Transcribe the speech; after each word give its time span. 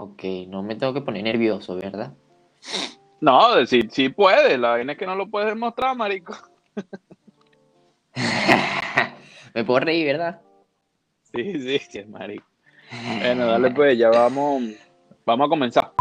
Ok, 0.00 0.22
no 0.46 0.62
me 0.62 0.76
tengo 0.76 0.94
que 0.94 1.00
poner 1.00 1.24
nervioso, 1.24 1.74
¿verdad? 1.74 2.14
No, 3.20 3.66
sí, 3.66 3.82
sí 3.90 4.10
puede, 4.10 4.56
la 4.56 4.68
vaina 4.70 4.92
es 4.92 4.98
que 4.98 5.06
no 5.06 5.16
lo 5.16 5.26
puedes 5.26 5.48
demostrar, 5.48 5.96
marico. 5.96 6.36
me 9.54 9.64
puedo 9.64 9.80
reír, 9.80 10.06
¿verdad? 10.06 10.40
Sí, 11.34 11.60
sí, 11.60 11.78
sí, 11.90 12.04
marico. 12.04 12.46
Bueno, 13.18 13.48
dale 13.48 13.72
pues, 13.72 13.98
ya 13.98 14.10
vamos, 14.10 14.62
vamos 15.26 15.46
a 15.46 15.48
comenzar. 15.48 15.92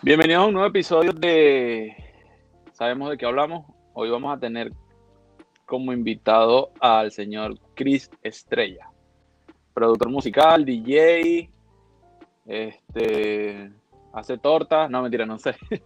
Bienvenidos 0.00 0.42
a 0.42 0.46
un 0.46 0.54
nuevo 0.54 0.68
episodio 0.68 1.12
de 1.12 1.94
Sabemos 2.72 3.10
de 3.10 3.18
qué 3.18 3.26
hablamos. 3.26 3.66
Hoy 3.92 4.08
vamos 4.08 4.34
a 4.34 4.40
tener 4.40 4.72
como 5.66 5.92
invitado 5.92 6.72
al 6.80 7.12
señor 7.12 7.58
Chris 7.80 8.10
Estrella, 8.22 8.90
productor 9.72 10.10
musical, 10.10 10.66
DJ, 10.66 11.48
este, 12.44 13.72
hace 14.12 14.36
tortas, 14.36 14.90
no 14.90 15.00
mentira, 15.00 15.24
no 15.24 15.38
sé. 15.38 15.56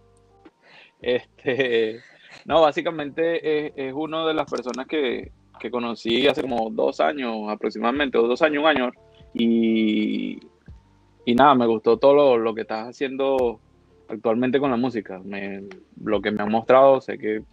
Este, 1.01 1.99
no, 2.45 2.61
básicamente 2.61 3.87
es, 3.87 3.93
una 3.93 4.25
de 4.25 4.33
las 4.33 4.49
personas 4.49 4.87
que, 4.87 5.31
que, 5.59 5.69
conocí 5.69 6.25
hace 6.25 6.41
como 6.41 6.69
dos 6.71 6.99
años 6.99 7.47
aproximadamente, 7.47 8.17
o 8.17 8.27
dos 8.27 8.41
años, 8.41 8.63
un 8.63 8.69
año, 8.69 8.91
y, 9.33 10.39
y 11.25 11.35
nada, 11.35 11.53
me 11.53 11.67
gustó 11.67 11.97
todo 11.97 12.13
lo, 12.13 12.37
lo 12.37 12.55
que 12.55 12.61
estás 12.61 12.87
haciendo 12.87 13.59
actualmente 14.09 14.59
con 14.59 14.71
la 14.71 14.77
música. 14.77 15.21
Lo 16.01 16.21
que 16.21 16.31
me 16.31 16.41
ha 16.41 16.47
mostrado, 16.47 16.99
sé 17.01 17.17
que 17.19 17.43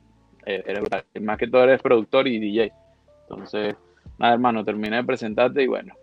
eres, 0.46 0.82
más 1.20 1.36
que 1.36 1.48
todo 1.48 1.64
eres 1.64 1.82
productor 1.82 2.26
y 2.26 2.38
DJ. 2.38 2.72
Entonces, 3.28 3.76
hermano, 4.30 4.64
terminé 4.64 4.96
de 4.96 5.04
presentarte 5.04 5.62
y 5.62 5.66
bueno, 5.66 5.94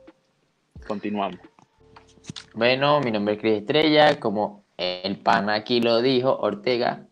continuamos. 0.88 1.40
Bueno, 2.54 3.00
mi 3.00 3.12
nombre 3.12 3.36
es 3.36 3.40
Cris 3.40 3.60
Estrella, 3.60 4.20
como 4.20 4.64
el 4.78 5.18
pan 5.18 5.50
aquí 5.50 5.82
lo 5.82 6.02
dijo, 6.02 6.36
Ortega. 6.36 7.06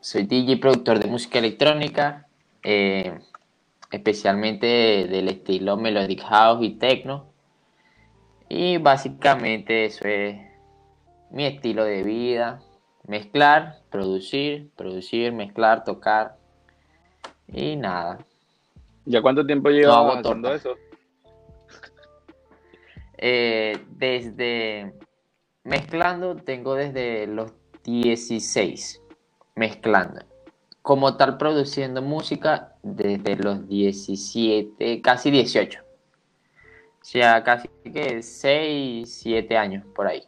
Soy 0.00 0.24
DJ 0.24 0.56
productor 0.56 0.98
de 0.98 1.08
música 1.08 1.38
electrónica, 1.38 2.26
eh, 2.62 3.18
especialmente 3.90 4.66
del 5.08 5.28
estilo 5.28 5.76
Melodic 5.76 6.22
House 6.22 6.64
y 6.64 6.70
Techno. 6.70 7.26
Y 8.48 8.78
básicamente 8.78 9.84
eso 9.84 10.08
es 10.08 10.38
mi 11.30 11.44
estilo 11.44 11.84
de 11.84 12.02
vida, 12.02 12.62
mezclar, 13.06 13.80
producir, 13.90 14.70
producir, 14.76 15.32
mezclar, 15.32 15.84
tocar 15.84 16.36
y 17.46 17.76
nada. 17.76 18.18
¿Ya 19.04 19.22
cuánto 19.22 19.46
tiempo 19.46 19.70
llevas 19.70 20.18
haciendo 20.18 20.54
eso? 20.54 20.76
Eh, 23.22 23.78
desde 23.90 24.94
mezclando 25.62 26.36
tengo 26.36 26.74
desde 26.74 27.26
los 27.26 27.52
16 27.84 29.02
mezclando. 29.56 30.22
Como 30.80 31.18
tal 31.18 31.36
produciendo 31.36 32.00
música 32.00 32.76
desde 32.82 33.36
los 33.36 33.68
17, 33.68 35.02
casi 35.02 35.30
18. 35.30 35.80
O 35.82 37.04
sea, 37.04 37.44
casi 37.44 37.68
que 37.84 38.22
6, 38.22 39.20
7 39.22 39.56
años 39.56 39.84
por 39.94 40.06
ahí. 40.06 40.22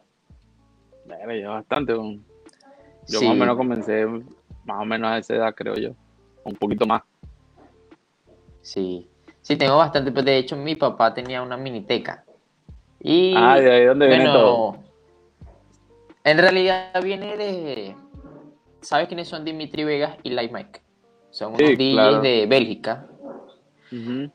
ya 1.07 1.49
bastante. 1.49 1.95
Yo 1.95 3.23
más 3.23 3.31
o 3.31 3.35
menos 3.35 3.57
comencé 3.57 4.07
más 4.65 4.83
o 4.83 4.85
menos 4.85 5.11
a 5.11 5.19
esa 5.19 5.35
edad, 5.35 5.55
creo 5.55 5.75
yo. 5.77 5.91
Un 6.45 6.55
poquito 6.57 6.87
más. 6.87 7.03
Sí. 8.63 9.09
Sí, 9.43 9.57
tengo 9.57 9.77
bastante. 9.77 10.13
Pues 10.13 10.25
de 10.25 10.39
hecho, 10.39 10.57
mi 10.57 10.77
papá 10.77 11.13
tenía 11.13 11.43
una 11.43 11.57
miniteca. 11.57 12.25
Y, 13.01 13.35
ah, 13.37 13.61
¿de 13.61 13.71
ahí 13.71 13.85
dónde 13.85 14.07
viene 14.07 14.25
todo? 14.27 14.77
En 16.25 16.39
realidad 16.39 16.93
viene 17.03 17.37
de. 17.37 17.97
¿Sabes 18.81 19.09
quiénes 19.09 19.29
son 19.29 19.45
Dimitri 19.45 19.85
Vegas 19.85 20.17
y 20.23 20.31
Light 20.31 20.53
Mike? 20.53 20.81
Son 21.31 21.55
unos 21.55 21.77
DJs 21.77 22.23
de 22.23 22.47
Bélgica. 22.49 23.07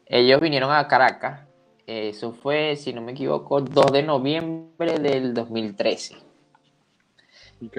Ellos 0.05 0.41
vinieron 0.41 0.71
a 0.71 0.87
Caracas. 0.87 1.47
Eso 1.85 2.33
fue, 2.33 2.75
si 2.75 2.91
no 2.91 3.01
me 3.01 3.13
equivoco, 3.13 3.61
2 3.61 3.91
de 3.91 4.03
noviembre 4.03 4.99
del 4.99 5.33
2013. 5.33 6.17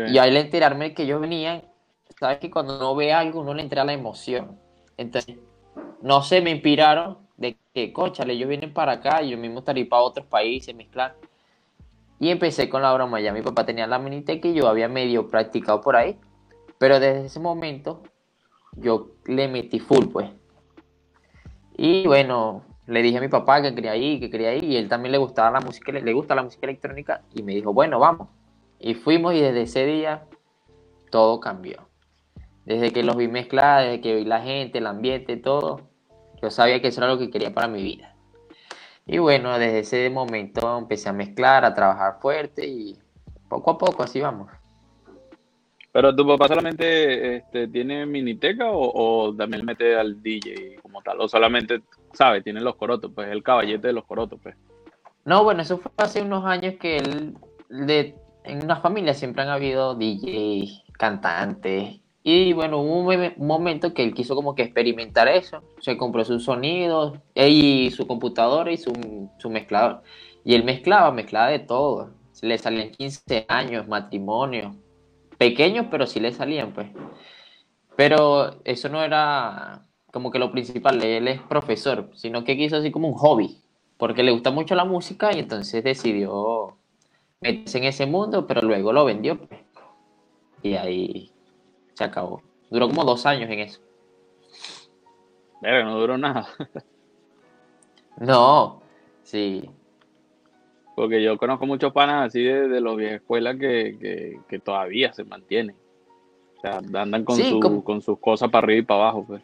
Y 0.08 0.18
al 0.18 0.36
enterarme 0.36 0.94
que 0.94 1.02
ellos 1.02 1.20
venían, 1.20 1.62
sabes 2.18 2.38
que 2.38 2.50
cuando 2.50 2.76
uno 2.76 2.96
ve 2.96 3.12
algo, 3.12 3.40
uno 3.40 3.54
le 3.54 3.62
entra 3.62 3.84
la 3.84 3.92
emoción. 3.92 4.58
Entonces, 4.96 5.36
no 6.02 6.22
sé, 6.22 6.40
me 6.40 6.50
inspiraron 6.50 7.18
de 7.36 7.56
que, 7.74 7.92
conchale, 7.92 8.34
ellos 8.34 8.48
vienen 8.48 8.72
para 8.72 8.92
acá, 8.92 9.22
y 9.22 9.30
yo 9.30 9.38
mismo 9.38 9.60
estaría 9.60 9.88
para 9.88 10.02
otros 10.02 10.26
países, 10.26 10.74
mezclar. 10.74 11.16
Y 12.20 12.30
empecé 12.30 12.68
con 12.68 12.82
la 12.82 12.92
broma, 12.92 13.20
ya 13.20 13.32
mi 13.32 13.42
papá 13.42 13.64
tenía 13.64 13.86
la 13.86 13.98
miniteca 13.98 14.48
y 14.48 14.54
yo 14.54 14.68
había 14.68 14.88
medio 14.88 15.28
practicado 15.28 15.80
por 15.80 15.94
ahí. 15.94 16.18
Pero 16.78 16.98
desde 16.98 17.26
ese 17.26 17.40
momento, 17.40 18.02
yo 18.72 19.12
le 19.26 19.48
metí 19.48 19.78
full, 19.78 20.06
pues. 20.12 20.30
Y 21.76 22.06
bueno, 22.06 22.64
le 22.86 23.02
dije 23.02 23.18
a 23.18 23.20
mi 23.20 23.28
papá 23.28 23.62
que 23.62 23.74
quería 23.74 23.94
ir, 23.94 24.18
que 24.18 24.30
quería 24.30 24.54
ir, 24.54 24.64
y 24.64 24.76
él 24.76 24.88
también 24.88 25.12
le 25.12 25.18
gustaba 25.18 25.50
la 25.50 25.60
música, 25.60 25.92
le 25.92 26.12
gusta 26.12 26.34
la 26.34 26.42
música 26.42 26.66
electrónica, 26.66 27.22
y 27.34 27.42
me 27.42 27.54
dijo, 27.54 27.72
bueno, 27.72 28.00
vamos. 28.00 28.28
Y 28.80 28.94
fuimos 28.94 29.34
y 29.34 29.40
desde 29.40 29.62
ese 29.62 29.86
día 29.86 30.24
todo 31.10 31.38
cambió. 31.38 31.88
Desde 32.64 32.92
que 32.92 33.02
los 33.02 33.16
vi 33.16 33.28
mezclar, 33.28 33.84
desde 33.84 34.00
que 34.00 34.16
vi 34.16 34.24
la 34.24 34.40
gente, 34.40 34.78
el 34.78 34.86
ambiente, 34.86 35.36
todo, 35.36 35.87
yo 36.42 36.50
sabía 36.50 36.80
que 36.80 36.88
eso 36.88 37.00
era 37.00 37.12
lo 37.12 37.18
que 37.18 37.30
quería 37.30 37.52
para 37.52 37.68
mi 37.68 37.82
vida. 37.82 38.14
Y 39.06 39.18
bueno, 39.18 39.58
desde 39.58 39.80
ese 39.80 40.10
momento 40.10 40.78
empecé 40.78 41.08
a 41.08 41.12
mezclar, 41.12 41.64
a 41.64 41.74
trabajar 41.74 42.18
fuerte 42.20 42.66
y 42.66 42.98
poco 43.48 43.70
a 43.72 43.78
poco 43.78 44.02
así 44.02 44.20
vamos. 44.20 44.50
¿Pero 45.90 46.14
tu 46.14 46.26
papá 46.26 46.48
solamente 46.48 47.36
este, 47.36 47.68
tiene 47.68 48.04
miniteca 48.04 48.70
o, 48.70 49.28
o, 49.28 49.34
también 49.34 49.64
mete 49.64 49.96
al 49.96 50.22
DJ 50.22 50.76
como 50.82 51.00
tal? 51.02 51.20
¿O 51.20 51.28
solamente, 51.28 51.80
sabe, 52.12 52.42
tiene 52.42 52.60
los 52.60 52.76
corotos, 52.76 53.10
pues 53.14 53.28
el 53.28 53.42
caballete 53.42 53.88
de 53.88 53.94
los 53.94 54.04
corotos, 54.04 54.38
pues? 54.42 54.54
No, 55.24 55.42
bueno, 55.44 55.62
eso 55.62 55.78
fue 55.78 55.90
hace 55.96 56.22
unos 56.22 56.44
años 56.44 56.74
que 56.78 56.98
él 56.98 57.36
de 57.70 58.14
en 58.44 58.64
una 58.64 58.76
familia 58.76 59.14
siempre 59.14 59.42
han 59.42 59.50
habido 59.50 59.94
DJ, 59.94 60.84
cantantes. 60.92 62.00
Y 62.30 62.52
bueno, 62.52 62.80
hubo 62.82 62.98
un, 62.98 63.32
momento 63.38 63.94
que 63.94 64.02
él 64.02 64.12
quiso 64.12 64.34
como 64.34 64.54
que 64.54 64.62
experimentar 64.62 65.28
eso. 65.28 65.62
Se 65.80 65.96
compró 65.96 66.26
sus 66.26 66.44
sonidos 66.44 67.18
y 67.34 67.90
su 67.90 68.06
computadora 68.06 68.70
y 68.70 68.76
su, 68.76 68.92
su 69.38 69.48
mezclador. 69.48 70.02
Y 70.44 70.54
él 70.54 70.62
mezclaba, 70.62 71.10
mezclaba 71.10 71.48
de 71.48 71.60
todo. 71.60 72.10
Le 72.42 72.58
salían 72.58 72.90
15 72.90 73.46
años, 73.48 73.88
matrimonio. 73.88 74.76
Pequeños, 75.38 75.86
pero 75.90 76.06
sí 76.06 76.20
le 76.20 76.30
salían, 76.32 76.74
pues. 76.74 76.88
Pero 77.96 78.60
eso 78.62 78.90
no 78.90 79.02
era 79.02 79.86
como 80.12 80.30
que 80.30 80.38
lo 80.38 80.52
principal. 80.52 81.02
Él 81.02 81.28
es 81.28 81.40
profesor, 81.40 82.10
sino 82.12 82.44
que 82.44 82.58
quiso 82.58 82.76
así 82.76 82.90
como 82.90 83.08
un 83.08 83.14
hobby. 83.14 83.56
Porque 83.96 84.22
le 84.22 84.32
gusta 84.32 84.50
mucho 84.50 84.74
la 84.74 84.84
música 84.84 85.34
y 85.34 85.38
entonces 85.38 85.82
decidió 85.82 86.76
meterse 87.40 87.78
en 87.78 87.84
ese 87.84 88.04
mundo, 88.04 88.46
pero 88.46 88.60
luego 88.60 88.92
lo 88.92 89.06
vendió. 89.06 89.38
Pues. 89.38 89.60
Y 90.62 90.74
ahí 90.74 91.32
se 91.98 92.04
acabó. 92.04 92.42
Duró 92.70 92.86
como 92.86 93.04
dos 93.04 93.26
años 93.26 93.50
en 93.50 93.58
eso. 93.58 93.80
Pero 95.60 95.84
no 95.84 95.98
duró 95.98 96.16
nada. 96.16 96.46
no, 98.18 98.80
sí. 99.24 99.68
Porque 100.94 101.20
yo 101.20 101.36
conozco 101.36 101.66
muchos 101.66 101.92
panas 101.92 102.28
así 102.28 102.42
de, 102.42 102.80
los 102.80 102.96
viejas 102.96 103.16
escuelas 103.16 103.56
que, 103.56 104.40
todavía 104.64 105.12
se 105.12 105.24
mantienen. 105.24 105.74
O 106.56 106.60
sea, 106.60 106.78
andan 106.78 107.24
con, 107.24 107.36
su, 107.36 107.82
con 107.84 108.00
sus 108.00 108.18
cosas 108.20 108.48
para 108.48 108.64
arriba 108.64 108.80
y 108.80 108.84
para 108.84 109.00
abajo. 109.00 109.24
Pues. 109.26 109.42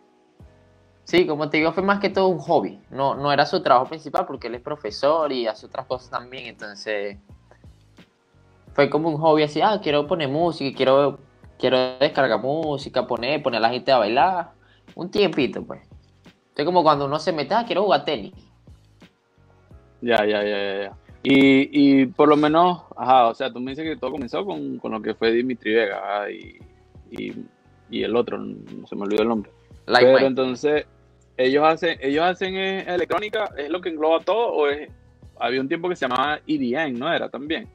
Sí, 1.03 1.27
como 1.27 1.51
te 1.51 1.57
digo, 1.57 1.73
fue 1.73 1.83
más 1.83 1.99
que 1.99 2.09
todo 2.09 2.29
un 2.29 2.39
hobby. 2.39 2.81
No, 2.91 3.17
no 3.17 3.33
era 3.33 3.47
su 3.47 3.63
trabajo 3.65 3.89
principal 3.89 4.27
porque 4.27 4.47
él 4.47 4.55
es 4.55 4.61
profesor 4.61 5.33
y 5.33 5.49
hace 5.49 5.67
otras 5.67 5.87
cosas 5.87 6.09
también. 6.09 6.47
Entonces, 6.47 7.19
fue 8.75 8.89
como 8.89 9.09
un 9.09 9.17
hobby 9.17 9.43
así, 9.43 9.61
ah, 9.61 9.81
quiero 9.83 10.07
poner 10.07 10.29
música, 10.29 10.77
quiero, 10.77 11.19
quiero 11.59 11.99
descargar 11.99 12.41
música, 12.41 13.07
poner, 13.07 13.43
poner 13.43 13.59
a 13.59 13.63
la 13.63 13.71
gente 13.71 13.93
a 13.93 13.99
bailar, 13.99 14.51
un 14.95 15.11
tiempito, 15.11 15.65
pues. 15.65 15.81
Es 16.57 16.65
como 16.65 16.83
cuando 16.83 17.07
uno 17.07 17.19
se 17.19 17.33
mete, 17.33 17.55
ah, 17.55 17.65
quiero 17.67 17.83
jugar 17.83 18.05
tenis. 18.05 18.33
Ya, 20.01 20.25
ya, 20.25 20.45
ya, 20.45 20.83
ya. 20.83 20.93
Y, 21.23 22.03
y 22.03 22.07
por 22.07 22.29
lo 22.29 22.37
menos, 22.37 22.83
ajá, 22.97 23.29
o 23.29 23.35
sea, 23.35 23.51
tú 23.51 23.59
me 23.59 23.71
dices 23.71 23.85
que 23.85 23.97
todo 23.97 24.13
comenzó 24.13 24.45
con, 24.45 24.79
con 24.79 24.93
lo 24.93 25.01
que 25.01 25.15
fue 25.15 25.33
Dimitri 25.33 25.73
Vega 25.73 26.31
y, 26.31 26.59
y, 27.11 27.33
y, 27.89 28.03
el 28.03 28.15
otro, 28.15 28.37
no 28.37 28.87
se 28.87 28.95
me 28.95 29.03
olvidó 29.03 29.23
el 29.23 29.29
nombre. 29.29 29.51
Pero 29.87 30.19
entonces, 30.19 30.87
ellos 31.39 31.65
hacen, 31.65 31.99
ellos 32.03 32.25
hacen 32.25 32.55
eh, 32.57 32.85
electrónica, 32.87 33.51
¿es 33.57 33.71
lo 33.71 33.81
que 33.81 33.89
engloba 33.89 34.21
todo 34.21 34.53
o 34.53 34.69
es, 34.69 34.91
había 35.41 35.63
un 35.63 35.69
tiempo 35.69 35.89
que 35.89 35.97
se 35.97 36.07
llamaba 36.07 36.41
EDM, 36.47 36.99
¿no 36.99 37.13
era 37.13 37.31
también? 37.31 37.69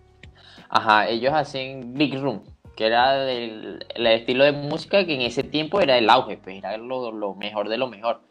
Ajá, 0.70 1.10
ellos 1.10 1.34
hacen 1.34 1.96
Big 1.96 2.20
Room, 2.20 2.44
que 2.80 2.86
era 2.86 3.30
el, 3.30 3.86
estilo 3.94 4.46
de 4.46 4.54
música 4.54 5.06
que 5.06 5.14
en 5.14 5.20
ese 5.20 5.44
tiempo 5.44 5.82
era 5.82 5.98
el 5.98 6.10
auge, 6.10 6.38
pues 6.38 6.60
era 6.60 6.78
lo, 6.78 7.36
mejor 7.36 7.68
de 7.68 7.78
lo 7.78 7.90
mejor. 7.90 8.22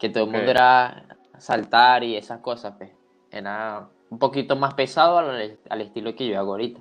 Que 0.00 0.08
todo 0.08 0.24
el 0.24 0.30
mundo 0.30 0.50
era 0.50 1.16
saltar 1.38 2.02
y 2.02 2.16
esas 2.16 2.40
cosas, 2.40 2.74
pues. 2.76 2.90
Era 3.30 3.88
un 4.10 4.18
poquito 4.18 4.56
más 4.56 4.74
pesado 4.74 5.18
al, 5.18 5.80
estilo 5.80 6.16
que 6.16 6.26
yo 6.26 6.36
hago 6.40 6.50
ahorita. 6.50 6.80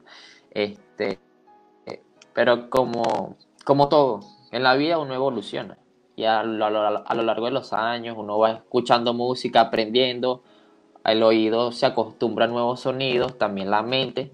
Este, 0.49 1.19
pero 2.33 2.71
como, 2.71 3.37
como 3.63 3.89
todo, 3.89 4.21
en 4.51 4.63
la 4.63 4.73
vida 4.73 4.97
uno 4.97 5.13
evoluciona. 5.13 5.77
Y 6.15 6.23
a 6.23 6.41
lo, 6.41 6.65
a 6.65 7.13
lo 7.13 7.21
largo 7.21 7.45
de 7.45 7.51
los 7.51 7.73
años 7.73 8.15
uno 8.17 8.39
va 8.39 8.53
escuchando 8.53 9.13
música, 9.13 9.61
aprendiendo, 9.61 10.41
el 11.05 11.21
oído 11.21 11.71
se 11.73 11.85
acostumbra 11.85 12.45
a 12.45 12.47
nuevos 12.47 12.79
sonidos, 12.79 13.37
también 13.37 13.69
la 13.69 13.83
mente. 13.83 14.31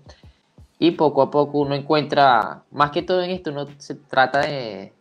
Y 0.79 0.91
poco 0.91 1.21
a 1.21 1.29
poco 1.29 1.59
uno 1.59 1.75
encuentra, 1.75 2.63
más 2.71 2.91
que 2.91 3.01
todo 3.01 3.21
en 3.21 3.31
esto, 3.31 3.51
uno 3.51 3.67
se 3.77 3.95
trata 3.95 4.39
de, 4.39 4.93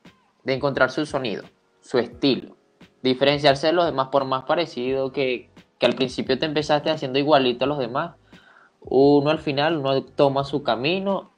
de 0.42 0.52
encontrar 0.52 0.90
su 0.90 1.06
sonido, 1.06 1.44
su 1.80 1.98
estilo. 1.98 2.56
Diferenciarse 3.00 3.68
de 3.68 3.72
los 3.72 3.86
demás 3.86 4.08
por 4.08 4.24
más 4.24 4.42
parecido 4.42 5.12
que, 5.12 5.50
que 5.78 5.86
al 5.86 5.94
principio 5.94 6.36
te 6.36 6.46
empezaste 6.46 6.90
haciendo 6.90 7.20
igualito 7.20 7.64
a 7.64 7.68
los 7.68 7.78
demás. 7.78 8.16
Uno 8.80 9.30
al 9.30 9.38
final, 9.38 9.76
uno 9.76 10.02
toma 10.02 10.42
su 10.42 10.64
camino 10.64 11.30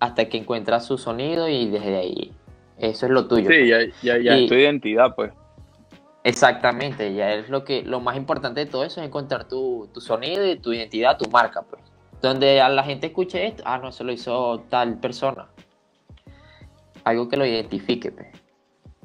hasta 0.00 0.28
que 0.28 0.36
encuentra 0.36 0.80
su 0.80 0.98
sonido 0.98 1.48
y 1.48 1.70
desde 1.70 1.96
ahí, 1.96 2.32
eso 2.76 3.06
es 3.06 3.12
lo 3.12 3.26
tuyo. 3.26 3.48
Sí, 3.48 3.68
ya, 3.68 3.78
ya, 4.02 4.18
ya 4.18 4.36
es 4.36 4.48
tu 4.48 4.54
identidad, 4.54 5.14
pues. 5.14 5.32
Exactamente, 6.24 7.14
ya 7.14 7.32
es 7.34 7.48
lo 7.48 7.64
que 7.64 7.82
lo 7.82 8.00
más 8.00 8.16
importante 8.16 8.60
de 8.64 8.66
todo 8.66 8.84
eso 8.84 9.00
es 9.00 9.06
encontrar 9.06 9.48
tu, 9.48 9.88
tu 9.94 10.00
sonido 10.00 10.46
y 10.46 10.56
tu 10.56 10.72
identidad, 10.72 11.16
tu 11.16 11.30
marca, 11.30 11.62
pues. 11.62 11.82
Donde 12.22 12.60
a 12.60 12.68
la 12.68 12.84
gente 12.84 13.08
escuche 13.08 13.46
esto, 13.46 13.62
ah, 13.66 13.78
no, 13.78 13.88
eso 13.88 14.04
lo 14.04 14.12
hizo 14.12 14.64
tal 14.70 14.98
persona. 14.98 15.48
Algo 17.04 17.28
que 17.28 17.36
lo 17.36 17.44
identifique, 17.44 18.12
pues. 18.12 18.28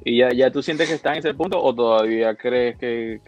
¿Y 0.06 0.20
ya, 0.20 0.30
ya 0.30 0.52
tú 0.52 0.62
sientes 0.62 0.88
que 0.88 0.94
estás 0.94 1.14
en 1.14 1.20
ese 1.20 1.34
punto 1.34 1.62
o 1.62 1.74
todavía 1.74 2.36
crees 2.36 2.78
que, 2.78 3.20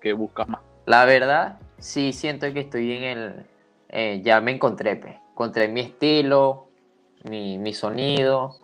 que, 0.00 0.12
buscas 0.12 0.48
más? 0.48 0.60
La 0.84 1.04
verdad, 1.04 1.58
sí 1.78 2.12
siento 2.12 2.52
que 2.52 2.60
estoy 2.60 2.92
en 2.92 3.04
el... 3.04 3.46
Eh, 3.88 4.20
ya 4.24 4.40
me 4.40 4.50
encontré, 4.50 4.96
pues. 4.96 5.14
Encontré 5.30 5.68
mi 5.68 5.80
estilo, 5.80 6.66
mi, 7.24 7.56
mi 7.56 7.72
sonido, 7.72 8.56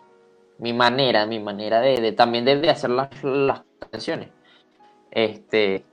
mi 0.59 0.73
manera, 0.73 1.25
mi 1.25 1.39
manera 1.39 1.79
de, 1.79 2.01
de 2.01 2.11
también 2.11 2.43
de, 2.45 2.69
hacer 2.69 2.89
las, 2.89 3.09
las 3.23 3.63
canciones 3.89 4.29
este, 5.13 5.85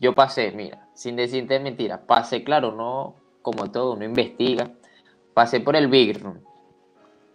yo 0.00 0.14
pasé, 0.14 0.52
mira, 0.52 0.88
sin 0.94 1.16
decirte 1.16 1.60
mentira, 1.60 2.06
pasé, 2.06 2.42
claro, 2.42 2.72
no 2.72 3.14
como 3.42 3.70
todo, 3.70 3.92
uno 3.92 4.04
investiga, 4.04 4.70
pasé 5.34 5.60
por 5.60 5.76
el 5.76 5.88
Big 5.88 6.22
Room, 6.22 6.40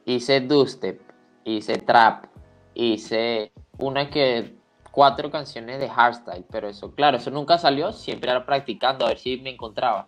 hice 0.06 0.42
dubstep, 0.42 1.02
hice 1.44 1.78
trap, 1.78 2.26
hice 2.74 3.52
una 3.78 4.10
que 4.10 4.56
cuatro 4.92 5.30
canciones 5.30 5.80
de 5.80 5.90
hardstyle, 5.90 6.46
pero 6.50 6.70
eso, 6.70 6.94
claro, 6.96 7.18
eso 7.18 7.30
nunca 7.30 7.58
salió, 7.58 7.94
siempre 7.94 8.32
era 8.32 8.46
practicando 8.46 9.06
a 9.06 9.10
ver 9.10 9.20
si 9.20 9.38
me 9.38 9.52
encontraba. 9.52 10.08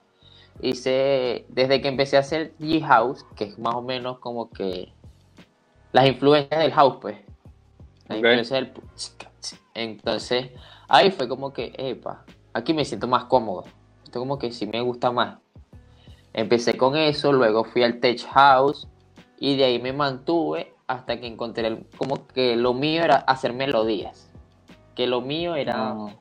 Hice, 0.61 1.45
desde 1.47 1.81
que 1.81 1.87
empecé 1.87 2.17
a 2.17 2.21
hacer 2.21 2.53
G-House, 2.57 3.25
que 3.35 3.45
es 3.45 3.59
más 3.59 3.75
o 3.75 3.81
menos 3.81 4.19
como 4.19 4.49
que 4.49 4.91
las 5.91 6.07
influencias 6.07 6.59
del 6.59 6.73
house, 6.73 6.97
pues. 6.99 7.17
Las 8.07 8.17
influencias 8.17 8.59
del... 8.59 8.73
Entonces, 9.73 10.49
Ahí 10.91 11.11
fue 11.11 11.27
como 11.27 11.53
que, 11.53 11.71
epa, 11.77 12.25
aquí 12.51 12.73
me 12.73 12.83
siento 12.83 13.07
más 13.07 13.25
cómodo. 13.25 13.65
Esto 14.03 14.19
como 14.19 14.39
que 14.39 14.51
sí 14.51 14.65
me 14.65 14.81
gusta 14.81 15.11
más. 15.11 15.37
Empecé 16.33 16.77
con 16.77 16.95
eso, 16.95 17.33
luego 17.33 17.63
fui 17.63 17.83
al 17.83 17.99
Tech 17.99 18.25
House 18.27 18.87
y 19.39 19.57
de 19.57 19.65
ahí 19.65 19.81
me 19.81 19.93
mantuve 19.93 20.73
hasta 20.87 21.19
que 21.19 21.27
encontré 21.27 21.85
como 21.97 22.27
que 22.27 22.55
lo 22.55 22.73
mío 22.73 23.03
era 23.03 23.15
hacer 23.15 23.53
melodías. 23.53 24.31
Que 24.95 25.07
lo 25.07 25.21
mío 25.21 25.55
era 25.55 25.91
ah. 25.91 26.15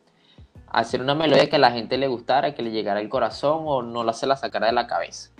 hacer 0.69 1.01
una 1.01 1.15
melodía 1.15 1.49
que 1.49 1.57
a 1.57 1.59
la 1.59 1.73
gente 1.73 1.99
le 1.99 2.07
gustara, 2.07 2.55
que 2.55 2.63
le 2.63 2.71
llegara 2.71 3.01
al 3.01 3.09
corazón 3.09 3.63
o 3.65 3.83
no 3.83 4.05
la 4.05 4.13
se 4.13 4.27
la 4.27 4.37
sacara 4.37 4.67
de 4.67 4.73
la 4.73 4.87
cabeza. 4.87 5.31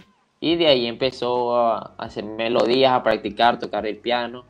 Y 0.41 0.57
de 0.57 0.69
ahí 0.69 0.87
empezó 0.87 1.57
a 1.57 1.95
hacer 1.99 2.25
melodías, 2.25 2.93
a 2.93 3.03
practicar, 3.03 3.59
tocar 3.59 3.87
el 3.87 3.99
piano. 3.99 4.45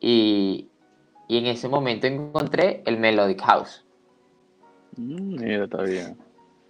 Y, 0.00 0.68
y 1.28 1.38
en 1.38 1.46
ese 1.46 1.68
momento 1.68 2.06
encontré 2.06 2.82
el 2.84 2.98
Melodic 2.98 3.40
House. 3.42 3.84
Mm, 4.96 5.40
mira, 5.40 5.64
está 5.64 5.82
bien. 5.82 6.25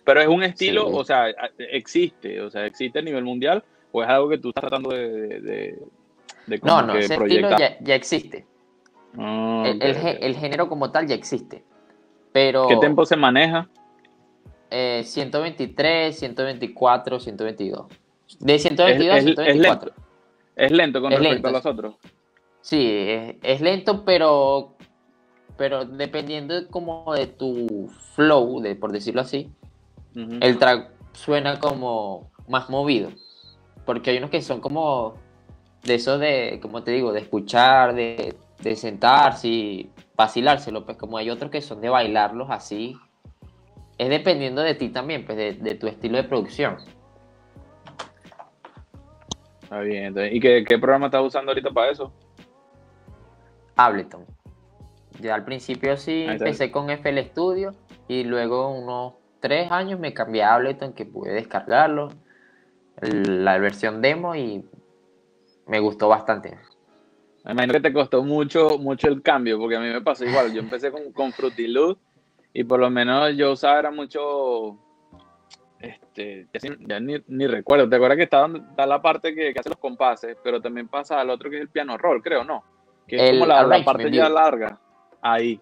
Pero 0.07 0.21
es 0.21 0.29
un 0.29 0.45
estilo, 0.45 0.87
o 0.87 1.05
sea, 1.05 1.27
existe, 1.59 2.41
o 2.41 2.49
sea, 2.49 2.65
existe 2.65 3.01
a 3.01 3.03
nivel 3.03 3.25
mundial, 3.25 3.65
o 3.91 4.05
es 4.05 4.09
algo 4.09 4.29
que 4.29 4.39
tú 4.39 4.51
estás 4.51 4.63
tratando 4.63 4.91
de, 4.91 5.41
de, 6.47 6.61
No, 6.63 6.81
no, 6.81 6.95
ese 6.95 7.15
estilo 7.15 7.51
ya, 7.59 7.95
existe. 7.97 8.47
Ah, 9.19 9.65
el, 9.67 10.37
género 10.37 10.69
como 10.69 10.93
tal 10.93 11.09
ya 11.09 11.17
existe. 11.17 11.65
Pero, 12.31 12.69
¿Qué 12.69 12.77
tiempo 12.77 13.05
se 13.05 13.17
maneja? 13.17 13.69
123, 14.71 16.17
124, 16.17 17.19
122. 17.19 17.87
De 18.39 18.59
122 18.61 19.17
a 19.17 19.21
124. 19.21 19.93
Es 20.55 20.71
lento, 20.71 21.01
con 21.01 21.11
respecto 21.11 21.49
a 21.49 21.51
los 21.51 21.67
otros. 21.67 21.97
Sí, 22.61 22.89
es, 23.43 23.61
lento, 23.61 24.05
pero, 24.05 24.77
pero 25.57 25.85
dependiendo 25.85 26.69
como 26.69 27.13
de 27.13 27.27
tu 27.27 27.91
flow, 28.15 28.61
de, 28.61 28.77
por 28.77 28.93
decirlo 28.93 29.23
así, 29.23 29.51
el 30.17 30.59
track 30.59 30.91
suena 31.13 31.59
como 31.59 32.31
más 32.49 32.71
movido. 32.71 33.11
Porque 33.85 34.11
hay 34.11 34.19
unos 34.19 34.31
que 34.31 34.43
son 34.43 34.61
como 34.61 35.15
de 35.85 35.95
eso 35.95 36.19
de, 36.19 36.59
como 36.61 36.83
te 36.83 36.91
digo, 36.91 37.13
de 37.13 37.21
escuchar, 37.21 37.95
de, 37.95 38.35
de 38.61 38.77
sentarse 38.77 39.49
y 39.49 39.91
vacilárselo, 40.17 40.85
pues 40.85 40.97
como 40.97 41.19
hay 41.19 41.31
otros 41.31 41.51
que 41.51 41.61
son 41.61 41.81
de 41.81 41.89
bailarlos 41.89 42.49
así. 42.51 42.97
Es 43.99 44.09
dependiendo 44.09 44.63
de 44.63 44.75
ti 44.75 44.89
también, 44.89 45.25
pues 45.25 45.37
de, 45.63 45.75
tu 45.75 45.87
estilo 45.87 46.17
de 46.17 46.25
producción. 46.25 46.77
Está 49.63 49.81
bien, 49.81 50.15
¿y 50.33 50.41
qué, 50.41 50.65
qué 50.67 50.79
programa 50.79 51.07
estás 51.07 51.23
usando 51.23 51.51
ahorita 51.51 51.71
para 51.71 51.91
eso? 51.91 52.13
Ableton. 53.77 54.25
Ya 55.21 55.35
al 55.35 55.45
principio 55.45 55.97
sí 55.97 56.25
empecé 56.29 56.71
con 56.71 56.91
FL 56.91 57.19
Studio 57.25 57.75
y 58.07 58.25
luego 58.25 58.71
unos 58.71 59.15
tres 59.47 59.71
años 59.71 60.01
me 60.01 60.13
cambié 60.13 60.43
a 60.43 60.55
Ableton 60.55 60.93
que 60.93 61.07
pude 61.07 61.33
descargarlo, 61.33 62.11
la 63.01 63.59
versión 63.59 64.03
demo 64.03 64.35
y 64.35 64.65
me 65.67 65.79
gustó 65.79 66.09
bastante. 66.09 66.59
Me 67.45 67.53
imagino 67.53 67.75
que 67.75 67.81
te 67.81 67.93
costó 67.93 68.25
mucho, 68.25 68.79
mucho 68.79 69.09
el 69.09 69.23
cambio, 69.23 69.59
porque 69.59 69.77
a 69.77 69.81
mí 69.81 69.87
me 69.87 70.01
pasó 70.01 70.25
igual. 70.25 70.53
Yo 70.53 70.61
empecé 70.61 70.91
con, 70.91 71.13
con 71.13 71.33
Fruity 71.33 71.69
Loop 71.69 71.99
y 72.53 72.65
por 72.65 72.81
lo 72.81 72.91
menos 72.91 73.37
yo 73.37 73.53
usaba 73.53 73.79
era 73.79 73.91
mucho, 73.93 74.77
este, 75.79 76.49
ya, 76.81 76.99
ni, 76.99 77.47
recuerdo. 77.47 77.89
¿Te 77.89 77.97
acuerdas 77.97 78.17
que 78.17 78.25
está, 78.25 78.47
está 78.47 78.87
la 78.87 79.01
parte 79.01 79.33
que, 79.33 79.53
que, 79.53 79.61
hace 79.61 79.69
los 79.69 79.79
compases, 79.79 80.37
pero 80.43 80.61
también 80.61 80.89
pasa 80.89 81.21
al 81.21 81.31
otro 81.31 81.49
que 81.51 81.57
es 81.57 81.63
el 81.63 81.69
piano 81.69 81.97
roll, 81.97 82.21
creo, 82.21 82.43
¿no? 82.43 82.65
que 83.07 83.17
es 83.17 83.31
como 83.33 83.47
la, 83.47 83.85
parte 83.85 84.11
ya 84.11 84.29
larga, 84.29 84.79
ahí. 85.23 85.61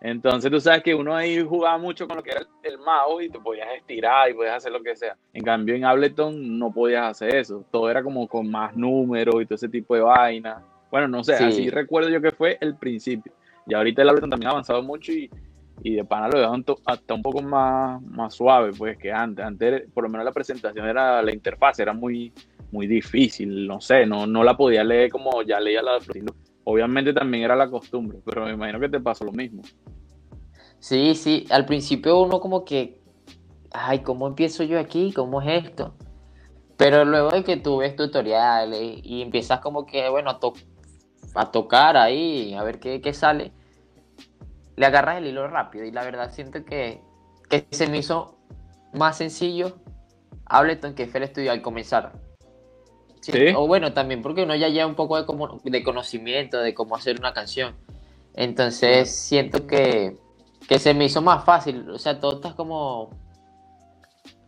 Entonces 0.00 0.50
tú 0.50 0.60
sabes 0.60 0.82
que 0.82 0.94
uno 0.94 1.14
ahí 1.14 1.44
jugaba 1.44 1.76
mucho 1.76 2.06
con 2.06 2.16
lo 2.16 2.22
que 2.22 2.30
era 2.30 2.42
el, 2.62 2.78
mouse 2.78 3.24
y 3.24 3.30
te 3.30 3.40
podías 3.40 3.68
estirar 3.76 4.30
y 4.30 4.34
podías 4.34 4.56
hacer 4.56 4.72
lo 4.72 4.82
que 4.82 4.94
sea. 4.94 5.16
En 5.32 5.42
cambio 5.42 5.74
en 5.74 5.84
Ableton 5.84 6.58
no 6.58 6.72
podías 6.72 7.10
hacer 7.10 7.34
eso. 7.34 7.64
Todo 7.70 7.90
era 7.90 8.02
como 8.02 8.28
con 8.28 8.48
más 8.50 8.76
números 8.76 9.42
y 9.42 9.46
todo 9.46 9.56
ese 9.56 9.68
tipo 9.68 9.94
de 9.94 10.02
vaina. 10.02 10.62
Bueno, 10.90 11.08
no 11.08 11.24
sé, 11.24 11.34
así 11.34 11.68
recuerdo 11.68 12.08
yo 12.10 12.20
que 12.20 12.30
fue 12.30 12.58
el 12.60 12.76
principio. 12.76 13.32
Y 13.66 13.74
ahorita 13.74 14.02
el 14.02 14.08
Ableton 14.08 14.30
también 14.30 14.48
ha 14.48 14.52
avanzado 14.52 14.82
mucho 14.82 15.12
y, 15.12 15.28
y 15.82 15.94
de 15.94 16.04
pana 16.04 16.28
lo 16.28 16.38
dejaron 16.38 16.64
hasta 16.86 17.14
un 17.14 17.22
poco 17.22 17.42
más, 17.42 18.00
más 18.02 18.34
suave 18.34 18.72
pues 18.76 18.96
que 18.98 19.12
antes. 19.12 19.44
Antes 19.44 19.90
por 19.92 20.04
lo 20.04 20.10
menos 20.10 20.24
la 20.24 20.32
presentación 20.32 20.86
era, 20.86 21.20
la 21.22 21.32
interfaz 21.32 21.80
era 21.80 21.92
muy, 21.92 22.32
muy 22.70 22.86
difícil, 22.86 23.66
no 23.66 23.80
sé, 23.80 24.06
no, 24.06 24.26
no 24.26 24.44
la 24.44 24.56
podía 24.56 24.84
leer 24.84 25.10
como 25.10 25.42
ya 25.42 25.60
leía 25.60 25.82
la 25.82 25.98
de 25.98 26.00
Obviamente 26.70 27.14
también 27.14 27.44
era 27.44 27.56
la 27.56 27.70
costumbre, 27.70 28.18
pero 28.26 28.44
me 28.44 28.52
imagino 28.52 28.78
que 28.78 28.90
te 28.90 29.00
pasó 29.00 29.24
lo 29.24 29.32
mismo. 29.32 29.62
Sí, 30.78 31.14
sí, 31.14 31.46
al 31.48 31.64
principio 31.64 32.20
uno 32.20 32.40
como 32.40 32.66
que, 32.66 33.00
ay, 33.72 34.00
¿cómo 34.00 34.26
empiezo 34.26 34.64
yo 34.64 34.78
aquí? 34.78 35.14
¿Cómo 35.14 35.40
es 35.40 35.64
esto? 35.64 35.94
Pero 36.76 37.06
luego 37.06 37.30
de 37.30 37.42
que 37.42 37.56
tú 37.56 37.78
ves 37.78 37.96
tutoriales 37.96 39.00
y 39.02 39.22
empiezas 39.22 39.60
como 39.60 39.86
que, 39.86 40.10
bueno, 40.10 40.38
a, 41.34 41.50
tocar 41.50 41.96
ahí, 41.96 42.52
a 42.52 42.62
ver 42.64 42.78
qué, 42.80 43.14
sale, 43.14 43.50
le 44.76 44.84
agarras 44.84 45.16
el 45.16 45.26
hilo 45.28 45.48
rápido 45.48 45.86
y 45.86 45.90
la 45.90 46.04
verdad 46.04 46.30
siento 46.32 46.66
que, 46.66 47.00
que 47.48 47.66
se 47.70 47.86
me 47.86 47.96
hizo 47.96 48.36
más 48.92 49.16
sencillo 49.16 49.78
Ableton 50.44 50.94
que 50.94 51.04
el 51.04 51.22
estudio 51.22 51.50
al 51.50 51.62
comenzar. 51.62 52.27
O 53.56 53.66
bueno, 53.66 53.92
también 53.92 54.22
porque 54.22 54.42
uno 54.42 54.54
ya 54.54 54.68
lleva 54.68 54.86
un 54.86 54.94
poco 54.94 55.20
de, 55.20 55.70
de 55.70 55.82
conocimiento 55.82 56.60
de 56.60 56.74
cómo 56.74 56.96
hacer 56.96 57.18
una 57.18 57.32
canción. 57.32 57.74
Entonces 58.34 59.14
siento 59.14 59.66
que, 59.66 60.16
se 60.78 60.94
me 60.94 61.06
hizo 61.06 61.22
más 61.22 61.44
fácil. 61.44 61.88
O 61.90 61.98
sea, 61.98 62.20
todo 62.20 62.36
está 62.36 62.54
como... 62.54 63.10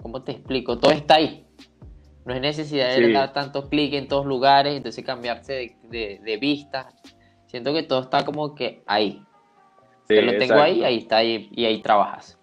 ¿Cómo 0.00 0.22
te 0.22 0.32
explico? 0.32 0.78
Todo 0.78 0.92
está 0.92 1.16
ahí. 1.16 1.46
No 2.24 2.34
hay 2.34 2.40
necesidad 2.40 2.94
de 2.94 3.12
dar 3.12 3.32
tantos 3.32 3.68
clics 3.68 3.96
en 3.96 4.08
todos 4.08 4.24
lugares, 4.24 4.76
entonces 4.76 5.04
cambiarse 5.04 5.76
de, 5.90 6.38
vista. 6.40 6.88
Siento 7.46 7.72
que 7.72 7.82
todo 7.82 8.00
está 8.00 8.24
como 8.24 8.54
que 8.54 8.82
ahí. 8.86 9.22
Sí, 10.08 10.20
lo 10.20 10.38
tengo 10.38 10.54
ahí, 10.54 10.84
ahí 10.84 10.98
está, 10.98 11.22
y 11.22 11.64
ahí 11.64 11.82
trabajas. 11.82 12.40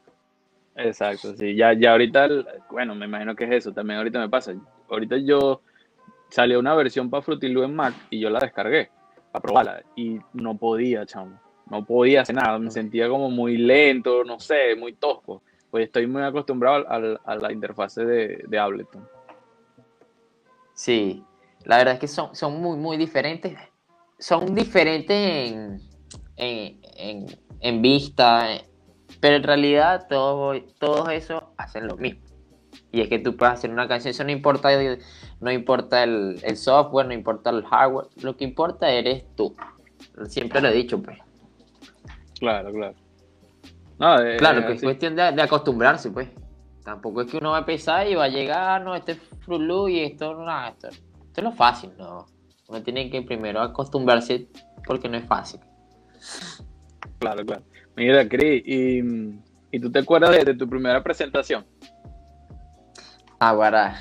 Exacto, 0.77 1.35
sí. 1.35 1.55
Ya, 1.55 1.73
ya 1.73 1.91
ahorita, 1.91 2.29
bueno, 2.69 2.93
me 2.93 3.07
imagino 3.07 3.35
que 3.35 3.45
es 3.45 3.51
eso. 3.51 3.73
También 3.73 3.97
ahorita 3.97 4.19
me 4.19 4.29
pasa. 4.29 4.53
Ahorita 4.89 5.17
yo 5.17 5.61
salió 6.29 6.59
una 6.59 6.75
versión 6.75 7.09
para 7.09 7.21
Fruity 7.21 7.47
en 7.47 7.75
Mac 7.75 7.93
y 8.09 8.19
yo 8.19 8.29
la 8.29 8.39
descargué 8.39 8.89
para 9.31 9.41
probarla 9.41 9.83
y 9.95 10.19
no 10.33 10.57
podía, 10.57 11.05
chamo. 11.05 11.39
No 11.69 11.83
podía 11.83 12.21
hacer 12.21 12.35
nada. 12.35 12.57
Me 12.59 12.71
sentía 12.71 13.09
como 13.09 13.29
muy 13.29 13.57
lento, 13.57 14.23
no 14.23 14.39
sé, 14.39 14.75
muy 14.75 14.93
tosco. 14.93 15.41
Pues 15.69 15.85
estoy 15.85 16.07
muy 16.07 16.23
acostumbrado 16.23 16.85
a, 16.89 17.35
la 17.35 17.51
interfase 17.51 18.05
de, 18.05 18.43
de, 18.47 18.59
Ableton. 18.59 19.05
Sí, 20.73 21.23
la 21.65 21.77
verdad 21.77 21.95
es 21.95 21.99
que 21.99 22.07
son, 22.07 22.33
son 22.35 22.61
muy, 22.61 22.77
muy 22.77 22.95
diferentes. 22.95 23.57
Son 24.17 24.55
diferentes 24.55 25.51
en, 25.51 25.81
en, 26.37 26.79
en, 26.97 27.25
en 27.59 27.81
vista, 27.81 28.47
pero 29.19 29.35
en 29.35 29.43
realidad 29.43 30.07
todo, 30.07 30.53
todo 30.79 31.09
eso 31.09 31.53
hacen 31.57 31.87
lo 31.87 31.97
mismo. 31.97 32.21
Y 32.91 33.01
es 33.01 33.09
que 33.09 33.19
tú 33.19 33.35
puedes 33.35 33.55
hacer 33.55 33.69
una 33.71 33.87
canción, 33.87 34.11
eso 34.11 34.23
no 34.23 34.31
importa, 34.31 34.69
no 35.39 35.51
importa 35.51 36.03
el, 36.03 36.39
software, 36.55 37.07
no 37.07 37.13
importa 37.13 37.49
el 37.49 37.63
hardware, 37.65 38.07
lo 38.21 38.35
que 38.35 38.43
importa 38.43 38.89
eres 38.89 39.23
tú. 39.35 39.55
Siempre 40.27 40.61
lo 40.61 40.69
he 40.69 40.73
dicho, 40.73 41.01
pues. 41.01 41.17
Claro, 42.39 42.71
claro. 42.71 42.95
claro, 44.37 44.67
que 44.67 44.73
es 44.73 44.81
cuestión 44.81 45.15
de, 45.15 45.41
acostumbrarse, 45.41 46.11
pues. 46.11 46.29
Tampoco 46.83 47.21
es 47.21 47.31
que 47.31 47.37
uno 47.37 47.51
va 47.51 47.57
a 47.57 47.59
empezar 47.59 48.07
y 48.07 48.15
va 48.15 48.25
a 48.25 48.29
llegar, 48.29 48.81
no, 48.81 48.95
este 48.95 49.13
es 49.13 49.19
Fruit 49.41 49.89
y 49.89 49.99
esto, 50.03 50.33
no, 50.33 50.67
esto, 50.67 50.87
esto 50.87 51.01
es 51.35 51.43
lo 51.43 51.51
fácil, 51.51 51.91
no. 51.97 52.25
Uno 52.69 52.81
tiene 52.81 53.09
que 53.09 53.21
primero 53.21 53.61
acostumbrarse 53.61 54.47
porque 54.85 55.09
no 55.09 55.17
es 55.17 55.25
fácil. 55.25 55.59
Claro, 57.19 57.45
claro. 57.45 57.63
Mira, 57.95 58.27
Cris, 58.27 58.63
¿y, 58.65 59.79
tú 59.79 59.91
te 59.91 59.99
acuerdas 59.99 60.45
de, 60.45 60.53
tu 60.53 60.69
primera 60.69 61.01
presentación? 61.01 61.65
Ahora, 63.39 63.95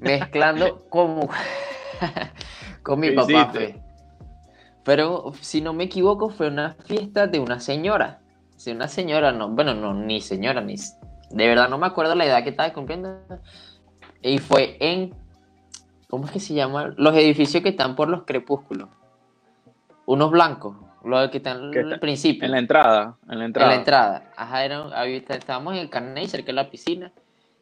mezclando 0.00 0.86
con, 0.90 1.28
con 2.82 3.00
mi 3.00 3.10
papá. 3.12 3.52
Pero 4.84 5.32
si 5.40 5.60
no 5.60 5.72
me 5.72 5.84
equivoco, 5.84 6.30
fue 6.30 6.48
una 6.48 6.74
fiesta 6.84 7.26
de 7.26 7.38
una 7.38 7.60
señora. 7.60 8.20
Si 8.56 8.70
una 8.70 8.88
señora, 8.88 9.32
no, 9.32 9.48
bueno, 9.48 9.74
no, 9.74 9.94
ni 9.94 10.20
señora, 10.20 10.60
ni. 10.60 10.76
De 11.30 11.46
verdad 11.46 11.68
no 11.68 11.78
me 11.78 11.86
acuerdo 11.86 12.14
la 12.14 12.26
edad 12.26 12.42
que 12.42 12.50
estaba 12.50 12.72
cumpliendo. 12.72 13.20
Y 14.22 14.38
fue 14.38 14.76
en. 14.80 15.14
¿Cómo 16.08 16.26
es 16.26 16.32
que 16.32 16.40
se 16.40 16.54
llama? 16.54 16.92
Los 16.96 17.14
edificios 17.14 17.62
que 17.62 17.68
están 17.68 17.94
por 17.94 18.08
los 18.08 18.24
crepúsculos. 18.24 18.88
Unos 20.06 20.30
blancos. 20.30 20.76
Lo 21.04 21.30
que 21.30 21.38
está 21.38 21.52
en 21.52 21.72
el 21.72 22.00
principio. 22.00 22.44
En 22.44 22.52
la 22.52 22.58
entrada. 22.58 23.16
En 23.28 23.38
la 23.38 23.44
entrada. 23.44 23.70
En 23.70 23.74
la 23.74 23.78
entrada. 23.78 24.30
Ajá, 24.36 24.64
era, 24.64 25.06
estábamos 25.06 25.74
en 25.74 25.80
el 25.80 25.90
carnet 25.90 26.26
cerca 26.28 26.48
de 26.48 26.52
la 26.54 26.68
piscina. 26.68 27.12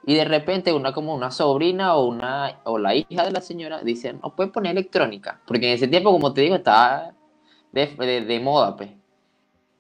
Y 0.07 0.15
de 0.15 0.25
repente 0.25 0.73
una 0.73 0.93
como 0.93 1.15
una 1.15 1.31
sobrina 1.31 1.95
o 1.97 2.07
una 2.07 2.61
o 2.65 2.79
la 2.79 2.95
hija 2.95 3.25
de 3.25 3.31
la 3.31 3.41
señora 3.41 3.83
dice, 3.83 4.15
no 4.15 4.35
puedes 4.35 4.53
poner 4.53 4.73
electrónica. 4.73 5.41
Porque 5.47 5.69
en 5.69 5.75
ese 5.75 5.89
tiempo, 5.89 6.11
como 6.13 6.33
te 6.33 6.43
digo, 6.43 6.57
estaba 6.57 7.13
de, 7.73 8.25
de, 8.25 8.41
moda, 8.41 8.77
pues. 8.77 8.91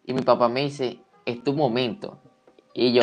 Y 0.05 0.13
mi 0.13 0.23
papá 0.23 0.49
me 0.49 0.63
dice, 0.63 0.99
es 1.25 1.43
tu 1.43 1.55
momento. 1.55 2.19
Y 2.75 2.93
yo, 2.93 3.03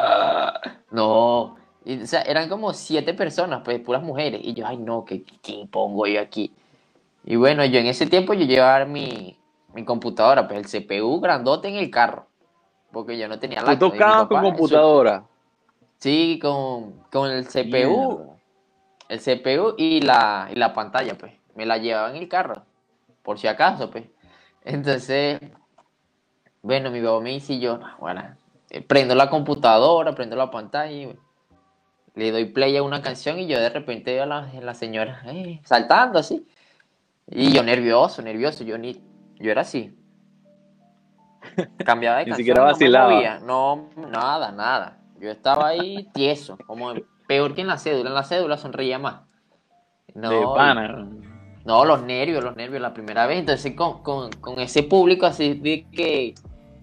ah, 0.00 0.60
no. 0.90 1.40
o 1.40 1.56
sea, 2.04 2.22
eran 2.22 2.48
como 2.48 2.72
siete 2.72 3.14
personas, 3.14 3.62
pues, 3.64 3.80
puras 3.80 4.02
mujeres. 4.02 4.40
Y 4.42 4.54
yo, 4.54 4.66
ay, 4.66 4.78
no, 4.78 5.04
¿qué, 5.04 5.24
qué 5.42 5.68
pongo 5.70 6.06
yo 6.06 6.20
aquí? 6.20 6.52
Y 7.24 7.36
bueno, 7.36 7.64
yo 7.64 7.78
en 7.78 7.86
ese 7.86 8.06
tiempo 8.06 8.34
yo 8.34 8.44
llevaba 8.46 8.84
mi, 8.84 9.38
mi 9.74 9.84
computadora, 9.84 10.48
pues 10.48 10.74
el 10.74 10.86
CPU 10.86 11.20
grandote 11.20 11.68
en 11.68 11.76
el 11.76 11.90
carro. 11.90 12.26
Porque 12.90 13.16
yo 13.16 13.28
no 13.28 13.38
tenía 13.38 13.62
la. 13.62 13.78
¿Tú 13.78 13.90
tocabas 13.90 14.26
con 14.26 14.42
computadora? 14.42 15.24
Sí, 16.02 16.40
con, 16.42 16.94
con 17.12 17.30
el 17.30 17.46
CPU. 17.46 18.36
El 19.08 19.20
CPU 19.20 19.76
y 19.78 20.00
la, 20.00 20.48
y 20.50 20.56
la 20.56 20.74
pantalla, 20.74 21.16
pues. 21.16 21.32
Me 21.54 21.64
la 21.64 21.78
llevaba 21.78 22.10
en 22.10 22.16
el 22.16 22.28
carro. 22.28 22.64
Por 23.22 23.38
si 23.38 23.46
acaso, 23.46 23.88
pues. 23.88 24.06
Entonces, 24.64 25.40
bueno, 26.60 26.90
mi 26.90 27.00
papá 27.00 27.20
me 27.20 27.30
dice 27.30 27.60
yo, 27.60 27.78
bueno, 28.00 28.20
eh, 28.70 28.80
prendo 28.80 29.14
la 29.14 29.30
computadora, 29.30 30.12
prendo 30.12 30.34
la 30.34 30.50
pantalla 30.50 30.90
y 30.90 31.16
le 32.16 32.32
doy 32.32 32.46
play 32.46 32.76
a 32.76 32.82
una 32.82 33.00
canción 33.00 33.38
y 33.38 33.46
yo 33.46 33.60
de 33.60 33.70
repente 33.70 34.12
veo 34.12 34.24
a 34.24 34.26
la, 34.26 34.50
la 34.60 34.74
señora 34.74 35.22
eh, 35.26 35.60
saltando 35.62 36.18
así. 36.18 36.48
Y 37.28 37.52
yo 37.52 37.62
nervioso, 37.62 38.22
nervioso, 38.22 38.64
yo 38.64 38.76
ni 38.76 39.00
yo 39.36 39.52
era 39.52 39.60
así. 39.60 39.96
Cambiaba 41.84 42.18
de 42.18 42.26
Ni 42.26 42.34
siquiera 42.34 42.64
vacilaba. 42.64 43.38
No, 43.38 43.88
nada, 43.96 44.50
nada. 44.50 44.98
Yo 45.22 45.30
estaba 45.30 45.68
ahí 45.68 46.08
tieso, 46.12 46.58
como 46.66 46.94
peor 47.28 47.54
que 47.54 47.60
en 47.60 47.68
la 47.68 47.78
cédula. 47.78 48.08
En 48.10 48.14
la 48.16 48.24
cédula 48.24 48.56
sonreía 48.56 48.98
más. 48.98 49.20
No, 50.16 50.56
no, 51.64 51.84
los 51.84 52.02
nervios, 52.02 52.42
los 52.42 52.56
nervios 52.56 52.82
la 52.82 52.92
primera 52.92 53.26
vez. 53.28 53.38
Entonces, 53.38 53.72
con, 53.76 54.58
ese 54.58 54.82
público 54.82 55.24
así 55.24 55.54
de 55.54 55.86
que, 55.92 56.34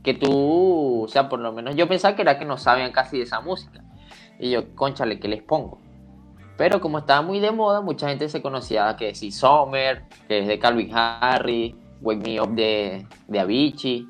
que 0.04 0.14
tú, 0.14 1.04
o 1.04 1.08
sea, 1.10 1.28
por 1.28 1.42
lo 1.42 1.52
menos 1.52 1.76
yo 1.76 1.90
pensaba 1.90 2.16
que 2.16 2.22
era 2.22 2.40
que 2.40 2.46
no 2.46 2.58
sabían 2.58 2.94
casi 2.94 3.18
de 3.18 3.24
esa 3.24 3.42
música. 3.42 3.84
Y 4.40 4.52
yo, 4.52 4.74
conchale, 4.74 5.20
¿qué 5.20 5.28
les 5.28 5.44
pongo? 5.44 5.82
Pero 6.56 6.80
como 6.80 7.00
estaba 7.00 7.22
muy 7.22 7.42
de 7.42 7.52
moda, 7.52 7.82
mucha 7.82 8.08
gente 8.08 8.30
se 8.30 8.42
conocía 8.42 8.96
que 8.96 9.10
es 9.10 9.20
Summer, 9.36 10.04
que 10.30 10.40
es 10.40 10.48
de 10.48 10.60
Calvin 10.60 10.92
Harris, 10.96 11.76
Wake 12.00 12.22
Me 12.24 12.40
Up 12.40 12.56
de, 12.56 13.06
de 13.28 13.40
Avicii. 13.42 14.08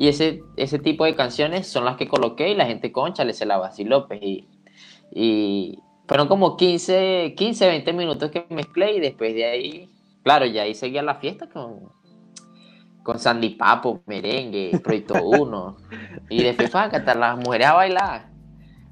Y 0.00 0.08
ese, 0.08 0.42
ese 0.56 0.78
tipo 0.78 1.04
de 1.04 1.14
canciones 1.14 1.66
son 1.66 1.84
las 1.84 1.98
que 1.98 2.08
coloqué 2.08 2.48
y 2.48 2.54
la 2.54 2.64
gente 2.64 2.90
concha 2.90 3.22
le 3.22 3.34
se 3.34 3.44
la 3.44 3.58
vaciló. 3.58 4.08
Pues, 4.08 4.18
y, 4.22 4.48
y 5.12 5.78
fueron 6.08 6.26
como 6.26 6.56
15, 6.56 7.34
15, 7.36 7.68
20 7.68 7.92
minutos 7.92 8.30
que 8.30 8.46
mezclé 8.48 8.94
y 8.94 9.00
después 9.00 9.34
de 9.34 9.44
ahí, 9.44 9.90
claro, 10.22 10.46
ya 10.46 10.62
ahí 10.62 10.74
seguía 10.74 11.02
la 11.02 11.16
fiesta 11.16 11.50
con, 11.50 11.92
con 13.02 13.18
Sandy 13.18 13.50
Papo, 13.56 14.00
merengue, 14.06 14.80
Proyecto 14.82 15.22
1. 15.22 15.76
y 16.30 16.44
después 16.44 16.70
fue 16.70 16.80
a 16.80 16.88
cantar 16.88 17.18
las 17.18 17.36
mujeres 17.36 17.66
a 17.66 17.74
bailar. 17.74 18.30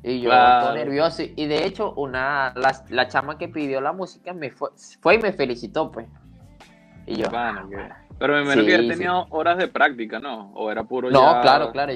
Y 0.02 0.20
yo 0.20 0.30
nervioso. 0.74 1.22
Y 1.22 1.46
de 1.46 1.64
hecho, 1.64 1.94
una, 1.94 2.52
la, 2.54 2.84
la, 2.90 3.08
chama 3.08 3.38
que 3.38 3.48
pidió 3.48 3.80
la 3.80 3.94
música 3.94 4.34
me 4.34 4.50
fue, 4.50 4.68
fue 5.00 5.14
y 5.14 5.18
me 5.20 5.32
felicitó, 5.32 5.90
pues. 5.90 6.06
Y 7.06 7.14
yo, 7.16 7.28
pero 8.18 8.34
me 8.34 8.42
imagino 8.42 8.64
que 8.64 8.70
ya 8.70 8.94
tenía 8.94 9.18
horas 9.30 9.58
de 9.58 9.68
práctica, 9.68 10.18
¿no? 10.18 10.50
O 10.54 10.70
era 10.70 10.84
puro 10.84 11.10
No, 11.10 11.40
claro, 11.40 11.70
claro. 11.72 11.92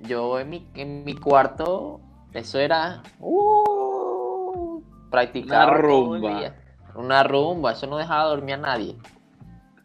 Yo 0.00 0.40
en 0.40 0.50
mi, 0.50 0.66
en 0.74 1.04
mi 1.04 1.14
cuarto, 1.14 2.00
eso 2.32 2.58
era. 2.58 3.02
Uh, 3.20 4.82
practicar. 5.10 5.68
Una 5.68 5.78
rumba. 5.78 6.54
Una 6.94 7.22
rumba, 7.22 7.72
eso 7.72 7.86
no 7.86 7.96
dejaba 7.96 8.24
dormir 8.24 8.54
a 8.54 8.58
nadie. 8.58 8.96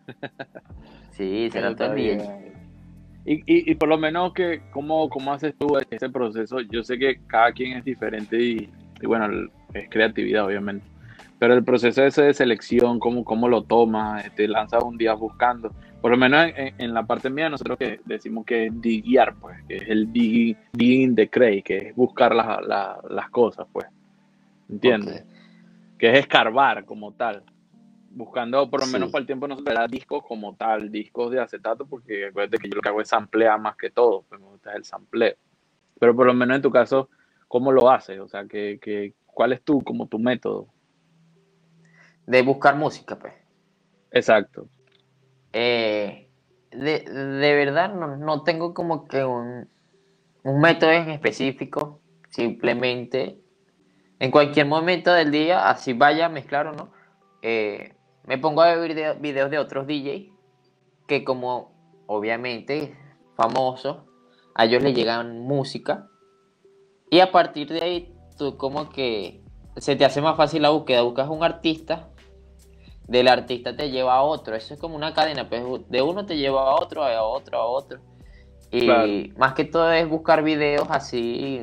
Sí, 1.11 1.49
será 1.51 1.75
todo 1.75 1.95
bien. 1.95 2.53
Y, 3.25 3.37
y, 3.37 3.71
y, 3.71 3.73
por 3.73 3.89
lo 3.89 3.97
menos, 3.97 4.33
que 4.33 4.61
¿cómo, 4.69 5.09
¿cómo 5.09 5.33
haces 5.33 5.55
tú 5.57 5.75
ese 5.89 6.09
proceso? 6.11 6.61
Yo 6.61 6.83
sé 6.83 6.99
que 6.99 7.19
cada 7.25 7.51
quien 7.53 7.75
es 7.75 7.83
diferente 7.83 8.39
y, 8.39 8.69
y 9.01 9.05
bueno, 9.07 9.49
es 9.73 9.89
creatividad, 9.89 10.45
obviamente 10.45 10.85
pero 11.39 11.53
el 11.53 11.63
proceso 11.63 12.03
ese 12.03 12.23
de 12.23 12.33
selección, 12.33 12.99
cómo, 12.99 13.23
cómo 13.23 13.47
lo 13.47 13.63
tomas, 13.63 14.23
te 14.23 14.27
este, 14.27 14.47
lanzas 14.47 14.83
un 14.83 14.97
día 14.97 15.13
buscando. 15.13 15.71
Por 16.01 16.11
lo 16.11 16.17
menos 16.17 16.51
en, 16.55 16.93
la 16.93 17.05
parte 17.05 17.29
mía, 17.29 17.49
nosotros 17.49 17.77
que 17.77 17.99
decimos 18.05 18.45
que 18.45 18.67
es 18.67 18.81
diguiar, 18.81 19.35
pues, 19.35 19.57
que 19.67 19.77
es 19.77 19.83
el 19.87 20.11
digging, 20.11 21.15
de 21.15 21.29
Cray, 21.29 21.61
que 21.61 21.77
es 21.77 21.95
buscar 21.95 22.35
las 22.35 23.29
cosas, 23.29 23.67
pues. 23.71 23.85
¿Entiendes? 24.69 25.25
Que 25.97 26.11
es 26.11 26.19
escarbar 26.19 26.85
como 26.85 27.13
tal. 27.13 27.43
Buscando, 28.09 28.67
por 28.69 28.79
lo 28.79 28.87
menos 28.87 29.11
para 29.11 29.21
el 29.21 29.27
tiempo, 29.27 29.47
no 29.47 29.57
se 29.57 29.63
discos 29.89 30.23
como 30.27 30.55
tal, 30.55 30.91
discos 30.91 31.31
de 31.31 31.39
acetato, 31.39 31.85
porque 31.85 32.27
acuérdate 32.27 32.57
que 32.57 32.69
yo 32.69 32.75
lo 32.75 32.81
que 32.81 32.89
hago 32.89 33.01
es 33.01 33.09
samplear 33.09 33.59
más 33.59 33.75
que 33.75 33.91
todo, 33.91 34.23
pues 34.27 34.41
me 34.41 34.47
gusta 34.47 34.73
el 34.73 34.85
sampleo. 34.85 35.35
Pero 35.99 36.15
por 36.15 36.25
lo 36.25 36.33
menos 36.33 36.55
en 36.55 36.61
tu 36.63 36.71
caso, 36.71 37.09
¿cómo 37.47 37.71
lo 37.71 37.91
haces? 37.91 38.19
O 38.19 38.27
sea, 38.27 38.45
que, 38.45 38.79
que, 38.81 39.13
¿cuál 39.27 39.53
es 39.53 39.61
tu, 39.61 39.83
como 39.83 40.07
tu 40.07 40.17
método? 40.17 40.67
De 42.27 42.41
buscar 42.43 42.75
música, 42.75 43.17
pues. 43.17 43.33
Exacto. 44.11 44.67
Eh, 45.53 46.29
de, 46.71 47.03
verdad 47.55 47.93
no, 47.95 48.43
tengo 48.43 48.73
como 48.73 49.07
que 49.07 49.23
un, 49.23 49.67
un, 50.43 50.59
método 50.59 50.91
en 50.91 51.09
específico, 51.09 52.01
simplemente 52.29 53.39
en 54.19 54.29
cualquier 54.29 54.67
momento 54.67 55.13
del 55.13 55.31
día, 55.31 55.69
así 55.69 55.93
vaya 55.93 56.25
a 56.25 56.29
mezclar 56.29 56.67
o 56.67 56.73
no, 56.73 56.91
eh, 57.41 57.95
me 58.25 58.37
pongo 58.37 58.61
a 58.61 58.75
ver 58.75 59.17
videos 59.19 59.49
de 59.49 59.57
otros 59.57 59.87
DJs 59.87 60.31
que 61.07 61.23
como 61.23 61.71
obviamente 62.07 62.97
famosos, 63.35 63.99
a 64.53 64.65
ellos 64.65 64.83
les 64.83 64.93
llegan 64.93 65.39
música 65.39 66.07
y 67.09 67.21
a 67.21 67.31
partir 67.31 67.69
de 67.69 67.81
ahí 67.81 68.15
tú 68.37 68.57
como 68.57 68.89
que 68.89 69.43
se 69.77 69.95
te 69.95 70.03
hace 70.03 70.21
más 70.21 70.35
fácil 70.35 70.63
la 70.63 70.69
búsqueda, 70.69 71.03
buscas 71.03 71.29
un 71.29 71.43
artista 71.43 72.09
del 73.07 73.27
artista 73.27 73.75
te 73.75 73.89
lleva 73.89 74.15
a 74.15 74.21
otro. 74.23 74.55
Eso 74.55 74.73
es 74.73 74.79
como 74.79 74.95
una 74.95 75.13
cadena, 75.13 75.49
pues 75.49 75.63
de 75.89 76.01
uno 76.01 76.25
te 76.25 76.37
lleva 76.37 76.71
a 76.71 76.75
otro, 76.75 77.03
a 77.03 77.23
otro, 77.23 77.57
a 77.57 77.65
otro. 77.65 77.99
Y 78.71 79.33
más 79.37 79.53
que 79.53 79.63
todo 79.63 79.91
es 79.91 80.07
buscar 80.09 80.43
videos 80.43 80.87
así 80.89 81.61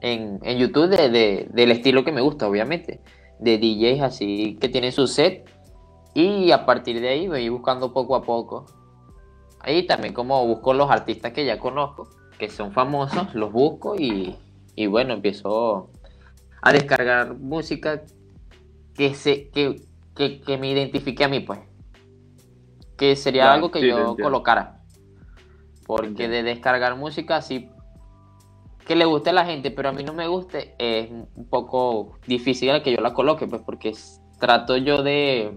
en, 0.00 0.58
YouTube 0.58 0.88
de, 0.88 1.48
del 1.50 1.70
estilo 1.70 2.04
que 2.04 2.12
me 2.12 2.22
gusta, 2.22 2.48
obviamente. 2.48 3.00
De 3.38 3.58
DJs 3.58 4.02
así 4.02 4.56
que 4.60 4.68
tienen 4.68 4.92
su 4.92 5.06
set. 5.06 5.50
Y 6.14 6.52
a 6.52 6.64
partir 6.64 7.00
de 7.00 7.08
ahí 7.08 7.28
voy 7.28 7.48
buscando 7.48 7.92
poco 7.92 8.16
a 8.16 8.22
poco. 8.22 8.64
Ahí 9.60 9.86
también 9.86 10.14
como 10.14 10.46
busco 10.46 10.74
los 10.74 10.90
artistas 10.90 11.32
que 11.32 11.44
ya 11.44 11.58
conozco, 11.58 12.08
que 12.38 12.50
son 12.50 12.72
famosos, 12.72 13.34
los 13.34 13.50
busco 13.50 13.96
y, 13.96 14.36
y 14.76 14.86
bueno, 14.86 15.14
empiezo 15.14 15.90
a 16.60 16.72
descargar 16.72 17.34
música 17.38 18.02
que, 18.94 19.14
se, 19.14 19.48
que, 19.48 19.80
que, 20.14 20.58
me 20.58 20.70
identifique 20.70 21.24
a 21.24 21.28
mí, 21.28 21.40
pues. 21.40 21.60
Que 22.96 23.16
sería 23.16 23.52
algo 23.52 23.70
que 23.70 23.86
yo 23.86 24.16
colocara. 24.16 24.80
Porque 25.86 26.28
de 26.28 26.42
descargar 26.42 26.96
música 26.96 27.36
así 27.36 27.68
que 28.86 28.96
le 28.96 29.04
guste 29.04 29.30
a 29.30 29.32
la 29.32 29.46
gente, 29.46 29.70
pero 29.70 29.88
a 29.88 29.92
mí 29.92 30.04
no 30.04 30.12
me 30.12 30.28
guste, 30.28 30.74
es 30.78 31.10
un 31.10 31.48
poco 31.48 32.18
difícil 32.26 32.82
que 32.82 32.92
yo 32.94 33.00
la 33.00 33.14
coloque, 33.14 33.46
pues 33.46 33.62
porque 33.64 33.92
trato 34.38 34.76
yo 34.76 35.02
de, 35.02 35.56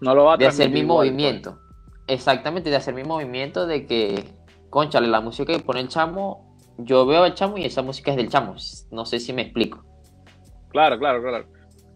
no 0.00 0.14
lo 0.14 0.24
va 0.24 0.36
de 0.36 0.46
hacer 0.46 0.68
mi 0.70 0.82
pues. 0.82 0.86
movimiento. 0.86 1.58
Exactamente, 2.06 2.70
de 2.70 2.76
hacer 2.76 2.94
mi 2.94 3.04
movimiento 3.04 3.66
de 3.66 3.86
que, 3.86 4.24
conchale, 4.68 5.06
la 5.06 5.20
música 5.20 5.52
que 5.52 5.60
pone 5.60 5.80
el 5.80 5.88
chamo, 5.88 6.56
yo 6.78 7.06
veo 7.06 7.24
el 7.24 7.34
chamo 7.34 7.56
y 7.56 7.64
esa 7.64 7.82
música 7.82 8.10
es 8.10 8.16
del 8.16 8.28
chamo. 8.28 8.56
No 8.90 9.06
sé 9.06 9.20
si 9.20 9.32
me 9.32 9.42
explico. 9.42 9.84
Claro, 10.70 10.98
claro, 10.98 11.22
claro. 11.22 11.46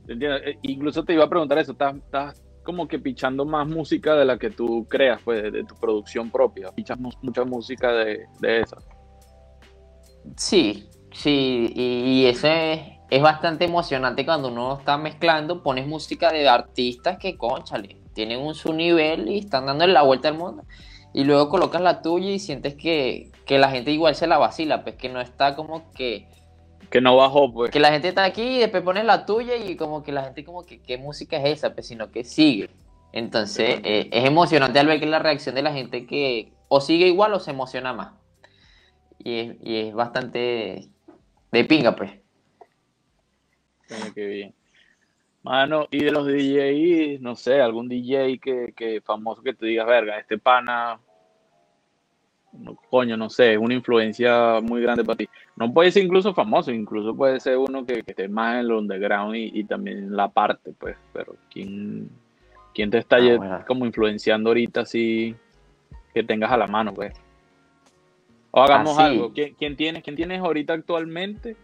Eh, 0.09 0.59
incluso 0.63 1.05
te 1.05 1.15
iba 1.15 1.25
a 1.25 1.29
preguntar 1.29 1.59
eso, 1.59 1.73
¿estás, 1.73 2.43
como 2.63 2.89
que 2.89 2.99
pichando 2.99 3.45
más 3.45 3.67
música 3.67 4.15
de 4.15 4.25
la 4.25 4.39
que 4.39 4.51
tú 4.51 4.87
creas, 4.89 5.21
pues, 5.25 5.53
de, 5.53 5.65
tu 5.65 5.75
producción 5.77 6.31
propia? 6.31 6.71
¿Pichas 6.73 6.99
mucha 6.99 7.45
música 7.45 7.93
de, 7.93 8.27
de 8.41 8.61
esa? 8.61 8.77
Sí, 10.37 10.89
sí, 11.13 11.73
y, 11.75 12.27
eso 12.27 12.49
es, 12.49 12.81
bastante 13.23 13.65
emocionante 13.65 14.25
cuando 14.25 14.49
uno 14.49 14.79
está 14.79 14.99
mezclando, 14.99 15.63
pones 15.63 15.87
música 15.87 16.33
de 16.33 16.49
artistas 16.49 17.19
que, 17.19 17.37
conchale, 17.37 18.01
tienen 18.15 18.41
un 18.41 18.55
su 18.55 18.73
nivel 18.73 19.29
y 19.29 19.39
están 19.39 19.67
dando 19.67 19.87
la 19.87 20.03
vuelta 20.03 20.29
al 20.29 20.39
mundo. 20.39 20.65
Y 21.13 21.23
luego 21.25 21.49
colocas 21.49 21.81
la 21.81 22.03
tuya 22.03 22.31
y 22.31 22.41
sientes 22.41 22.75
que, 22.75 23.31
que 23.47 23.59
la 23.59 23.71
gente 23.71 23.93
igual 23.93 24.17
se 24.17 24.27
la 24.27 24.39
vacila, 24.39 24.83
pues 24.83 24.97
que 24.97 25.09
no 25.09 25.21
está 25.21 25.55
como 25.55 25.93
que 25.93 26.27
que 26.95 27.01
no 27.01 27.17
bajó, 27.17 27.53
pues. 27.53 27.73
Que 27.73 27.81
la 27.81 27.91
gente 27.91 28.07
está 28.07 28.23
aquí 28.23 28.43
y 28.43 28.59
después 28.61 28.85
pones 28.85 29.05
la 29.05 29.27
tuya 29.27 29.57
y 29.57 29.75
como 29.75 30.05
que 30.05 30.13
la 30.13 30.23
gente 30.23 30.45
como 30.45 30.63
que, 30.63 30.81
¿qué 30.81 30.97
música 30.97 31.37
es 31.39 31.59
esa? 31.59 31.75
Pues 31.75 31.89
sino 31.89 32.13
que 32.13 32.23
sigue. 32.23 32.71
Entonces, 33.11 33.81
eh, 33.83 34.09
es 34.13 34.25
emocionante 34.25 34.79
al 34.79 34.87
ver 34.87 35.01
que 35.01 35.07
la 35.07 35.19
reacción 35.19 35.57
de 35.57 35.63
la 35.63 35.73
gente 35.73 36.07
que 36.07 36.53
o 36.69 36.81
sigue 36.81 37.09
igual 37.09 37.35
o 37.35 37.41
se 37.41 37.51
emociona 37.51 37.93
más. 37.93 38.13
Y 39.19 39.39
es, 39.41 39.57
y 39.61 39.77
es 39.79 39.93
bastante 39.93 40.89
de 41.51 41.65
pinga, 41.65 41.97
pues. 41.97 42.13
qué 44.15 44.27
bien. 44.27 44.55
Mano, 45.43 45.89
y 45.91 46.05
de 46.05 46.13
los 46.13 46.29
DJs, 46.29 47.21
no 47.21 47.35
sé, 47.35 47.61
algún 47.61 47.89
DJ 47.89 48.39
que, 48.39 48.73
que 48.77 49.01
famoso 49.01 49.43
que 49.43 49.53
te 49.53 49.67
digas, 49.67 49.89
verga, 49.89 50.17
este 50.17 50.39
pana 50.39 51.01
coño, 52.89 53.17
no 53.17 53.31
sé, 53.31 53.55
es 53.55 53.59
una 53.59 53.75
influencia 53.75 54.61
muy 54.63 54.83
grande 54.83 55.05
para 55.05 55.17
ti. 55.17 55.29
No 55.57 55.73
puede 55.73 55.93
ser 55.93 56.05
incluso 56.05 56.35
famoso, 56.35 56.73
incluso 56.73 57.15
puede 57.15 57.39
ser 57.39 57.57
uno 57.59 57.87
que, 57.87 58.03
esté 58.05 58.29
más 58.29 58.55
en 58.55 58.61
el 58.61 58.73
underground 58.73 59.37
y, 59.37 59.65
también 59.65 59.99
en 59.99 60.17
la 60.17 60.29
parte, 60.29 60.73
pues, 60.79 60.97
pero 61.13 61.37
¿quién, 61.51 62.11
quién 62.75 62.91
te 62.91 62.99
está 62.99 63.19
ah, 63.19 63.65
como 63.67 63.87
influenciando 63.87 64.51
ahorita 64.51 64.81
así 64.81 65.35
que 66.13 66.25
tengas 66.25 66.51
a 66.51 66.57
la 66.57 66.67
mano, 66.67 66.93
pues? 66.93 67.15
O 68.51 68.63
hagamos 68.63 68.99
ah, 68.99 69.07
algo, 69.07 69.33
¿Quién, 69.33 69.55
quién, 69.55 69.77
tienes, 69.77 70.03
¿quién 70.03 70.17
tienes 70.17 70.41
ahorita 70.41 70.73
actualmente 70.73 71.57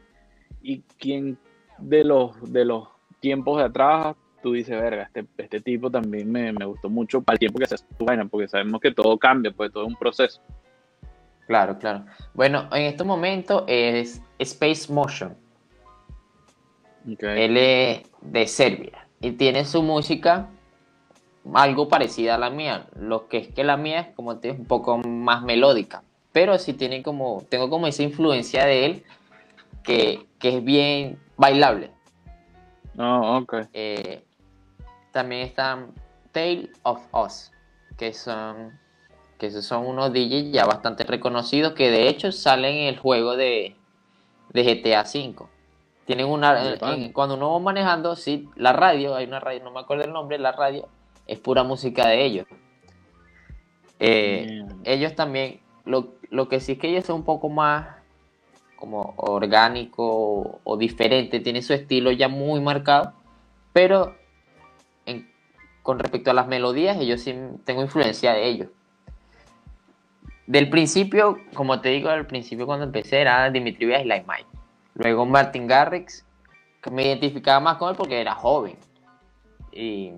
y 0.63 0.83
quién 0.99 1.37
de 1.79 2.05
los, 2.05 2.53
de 2.53 2.65
los 2.65 2.89
tiempos 3.21 3.59
de 3.59 3.65
atrás 3.65 4.17
tú 4.43 4.53
dices, 4.53 4.81
verga, 4.81 5.03
este, 5.05 5.27
este 5.39 5.61
tipo 5.61 5.91
también 5.91 6.31
me, 6.31 6.53
me, 6.53 6.65
gustó 6.65 6.89
mucho 6.89 7.21
para 7.21 7.35
el 7.35 7.39
tiempo 7.41 7.59
que 7.59 7.67
tu 7.99 8.05
vaina, 8.05 8.25
porque 8.25 8.49
sabemos 8.49 8.81
que 8.81 8.93
todo 8.93 9.19
cambia, 9.19 9.51
pues 9.51 9.73
todo 9.73 9.85
es 9.85 9.89
un 9.89 9.97
proceso. 9.97 10.41
Claro, 11.51 11.81
claro. 11.81 12.05
Bueno, 12.33 12.69
en 12.71 12.85
este 12.85 13.03
momento 13.03 13.65
es 13.67 14.23
Space 14.39 14.93
Motion. 14.93 15.37
Él 17.19 17.57
es 17.57 18.03
de 18.21 18.47
Serbia 18.47 19.09
y 19.21 19.33
tiene 19.33 19.65
su 19.65 19.83
música 19.83 20.49
algo 21.53 21.89
parecida 21.89 22.37
a 22.37 22.39
la 22.39 22.51
mía. 22.51 22.87
Lo 22.95 23.27
que 23.27 23.39
es 23.39 23.49
que 23.49 23.65
la 23.65 23.77
mía 23.77 23.99
es 23.99 24.15
como 24.15 24.39
te 24.39 24.53
un 24.53 24.65
poco 24.65 24.99
más 24.99 25.43
melódica, 25.43 26.05
pero 26.31 26.57
sí 26.57 26.73
tiene 26.73 27.03
como, 27.03 27.43
tengo 27.49 27.69
como 27.69 27.89
esa 27.89 28.05
influencia 28.05 28.65
de 28.65 28.87
él 28.87 29.05
que, 29.83 30.29
es 30.41 30.63
bien 30.63 31.19
bailable. 31.37 31.91
Oh, 32.97 33.39
ok. 33.43 33.55
Eh, 33.73 34.23
también 35.11 35.43
está 35.43 35.85
Tale 36.31 36.71
of 36.85 37.01
Us, 37.13 37.51
que 37.99 38.13
son 38.13 38.79
que 39.41 39.47
esos 39.47 39.65
son 39.65 39.87
unos 39.87 40.13
DJs 40.13 40.53
ya 40.53 40.67
bastante 40.67 41.03
reconocidos 41.03 41.73
que 41.73 41.91
de 41.91 42.09
hecho 42.09 42.31
salen 42.31 42.77
en 42.77 42.89
el 42.89 42.99
juego 42.99 43.37
de, 43.37 43.75
GTA 44.53 45.03
V. 45.03 45.35
Tienen 46.05 46.27
una, 46.27 46.77
cuando 47.13 47.37
uno 47.37 47.53
va 47.53 47.59
manejando, 47.59 48.17
sí, 48.17 48.49
la 48.57 48.73
radio, 48.73 49.15
hay 49.15 49.27
una 49.27 49.41
radio, 49.41 49.65
no 49.65 49.71
me 49.71 49.81
acuerdo 49.81 50.05
el 50.05 50.13
nombre, 50.13 50.39
la 50.39 50.53
radio 50.53 50.89
es 51.27 51.39
pura 51.39 51.63
música 51.63 52.07
de 52.09 52.25
ellos. 52.25 52.47
Eh, 53.99 54.65
ellos 54.85 55.15
también, 55.15 55.61
lo, 55.85 56.49
que 56.49 56.61
sí 56.61 56.73
es 56.73 56.79
que 56.79 56.89
ellos 56.89 57.07
son 57.07 57.17
un 57.17 57.25
poco 57.25 57.49
más 57.49 57.97
como 58.77 59.15
orgánico 59.17 60.61
o, 60.65 60.77
diferente, 60.77 61.41
tiene 61.41 61.63
su 61.63 61.73
estilo 61.73 62.11
ya 62.11 62.29
muy 62.29 62.61
marcado, 62.61 63.15
pero 63.73 64.17
con 65.83 65.99
respecto 65.99 66.31
a 66.31 66.35
las 66.35 66.47
melodías, 66.47 66.99
ellos 67.01 67.23
sí 67.23 67.35
tengo 67.65 67.83
influencia 67.83 68.35
de 68.35 68.47
ellos. 68.47 68.69
Del 70.51 70.69
principio, 70.69 71.39
como 71.55 71.81
te 71.81 71.91
digo, 71.91 72.09
al 72.09 72.27
principio 72.27 72.67
cuando 72.67 72.85
empecé 72.85 73.21
era 73.21 73.49
Dimitri 73.51 73.87
Vegas 73.87 74.03
y 74.03 74.09
Like 74.09 74.27
Mike. 74.27 74.49
Luego 74.95 75.25
Martin 75.25 75.69
Garrix, 75.69 76.27
que 76.83 76.91
me 76.91 77.05
identificaba 77.05 77.61
más 77.61 77.77
con 77.77 77.91
él 77.91 77.95
porque 77.95 78.21
era 78.21 78.35
joven. 78.35 78.77
Y, 79.71 80.11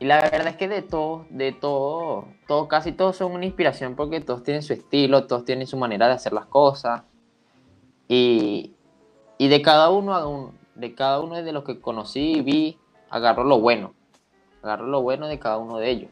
la 0.00 0.20
verdad 0.20 0.48
es 0.48 0.56
que 0.56 0.68
de 0.68 0.82
todo, 0.82 1.24
de 1.30 1.52
todo, 1.52 2.28
todo, 2.46 2.68
casi 2.68 2.92
todos 2.92 3.16
son 3.16 3.32
una 3.32 3.46
inspiración 3.46 3.96
porque 3.96 4.20
todos 4.20 4.42
tienen 4.42 4.62
su 4.62 4.74
estilo, 4.74 5.26
todos 5.26 5.46
tienen 5.46 5.66
su 5.66 5.78
manera 5.78 6.06
de 6.06 6.12
hacer 6.12 6.34
las 6.34 6.44
cosas. 6.44 7.04
Y, 8.06 8.74
de 9.38 9.62
cada 9.62 9.88
uno, 9.88 10.52
de 10.74 10.94
cada 10.94 11.20
uno 11.20 11.42
de 11.42 11.52
los 11.52 11.64
que 11.64 11.80
conocí 11.80 12.32
y 12.32 12.42
vi, 12.42 12.78
agarro 13.08 13.44
lo 13.44 13.60
bueno. 13.60 13.94
Agarro 14.62 14.88
lo 14.88 15.00
bueno 15.00 15.26
de 15.26 15.38
cada 15.38 15.56
uno 15.56 15.78
de 15.78 15.88
ellos. 15.88 16.10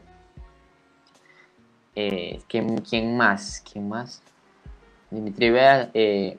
Eh, 1.99 2.41
¿quién, 2.47 3.17
más? 3.17 3.63
¿Quién 3.71 3.89
más? 3.89 4.21
Dimitri 5.09 5.49
Vea, 5.49 5.89
eh, 5.95 6.37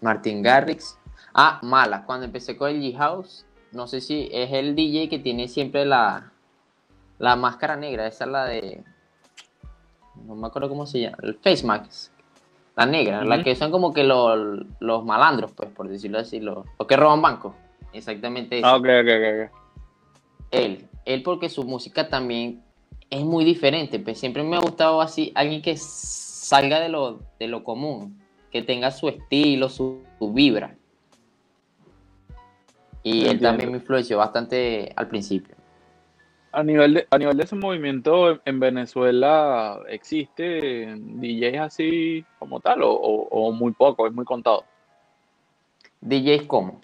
Martin 0.00 0.42
Garrix. 0.42 0.98
Ah, 1.34 1.60
Mala, 1.62 2.06
cuando 2.06 2.24
empecé 2.24 2.56
con 2.56 2.70
el 2.70 2.80
G-House, 2.80 3.44
no 3.72 3.86
sé 3.86 4.00
si 4.00 4.30
es 4.32 4.50
el 4.54 4.74
DJ 4.74 5.10
que 5.10 5.18
tiene 5.18 5.48
siempre 5.48 5.84
la, 5.84 6.32
la 7.18 7.36
máscara 7.36 7.76
negra, 7.76 8.06
esa 8.06 8.24
es 8.24 8.30
la 8.30 8.44
de... 8.46 8.82
No 10.24 10.34
me 10.34 10.46
acuerdo 10.46 10.70
cómo 10.70 10.86
se 10.86 11.00
llama, 11.00 11.18
el 11.24 11.34
Face 11.34 11.66
Mask. 11.66 12.10
La 12.74 12.86
negra, 12.86 13.24
la 13.24 13.42
que 13.42 13.54
son 13.54 13.70
como 13.70 13.92
que 13.92 14.04
los, 14.04 14.64
los 14.80 15.04
malandros, 15.04 15.52
pues, 15.52 15.68
por 15.68 15.88
decirlo 15.88 16.20
así, 16.20 16.40
los, 16.40 16.64
que 16.88 16.96
roban 16.96 17.20
bancos. 17.20 17.52
Exactamente 17.92 18.60
eso. 18.60 18.66
Ah, 18.66 18.76
ok, 18.76 18.86
ok, 19.02 19.08
ok. 19.44 19.58
Él, 20.52 20.88
él 21.04 21.22
porque 21.22 21.50
su 21.50 21.64
música 21.64 22.08
también 22.08 22.62
es 23.10 23.24
muy 23.24 23.44
diferente. 23.44 23.98
Pues 23.98 24.18
siempre 24.18 24.42
me 24.42 24.56
ha 24.56 24.60
gustado 24.60 25.00
así 25.00 25.32
alguien 25.34 25.62
que 25.62 25.76
salga 25.76 26.80
de 26.80 26.88
lo, 26.88 27.20
de 27.38 27.48
lo 27.48 27.64
común, 27.64 28.18
que 28.50 28.62
tenga 28.62 28.90
su 28.90 29.08
estilo, 29.08 29.68
su, 29.68 30.02
vibra. 30.20 30.74
Y 33.02 33.26
él 33.26 33.40
también 33.40 33.70
me 33.70 33.78
influenció 33.78 34.18
bastante 34.18 34.92
al 34.96 35.08
principio. 35.08 35.54
A 36.50 36.62
nivel, 36.62 36.94
de, 36.94 37.06
a 37.10 37.18
nivel 37.18 37.36
de 37.36 37.44
ese 37.44 37.56
movimiento 37.56 38.40
en 38.44 38.58
Venezuela, 38.58 39.78
¿existe 39.88 40.94
DJs 40.96 41.60
así 41.60 42.24
como 42.38 42.60
tal 42.60 42.80
o, 42.82 43.52
muy 43.52 43.72
poco, 43.72 44.06
es 44.06 44.12
muy 44.12 44.24
contado? 44.24 44.64
DJs 46.00 46.44
cómo? 46.46 46.80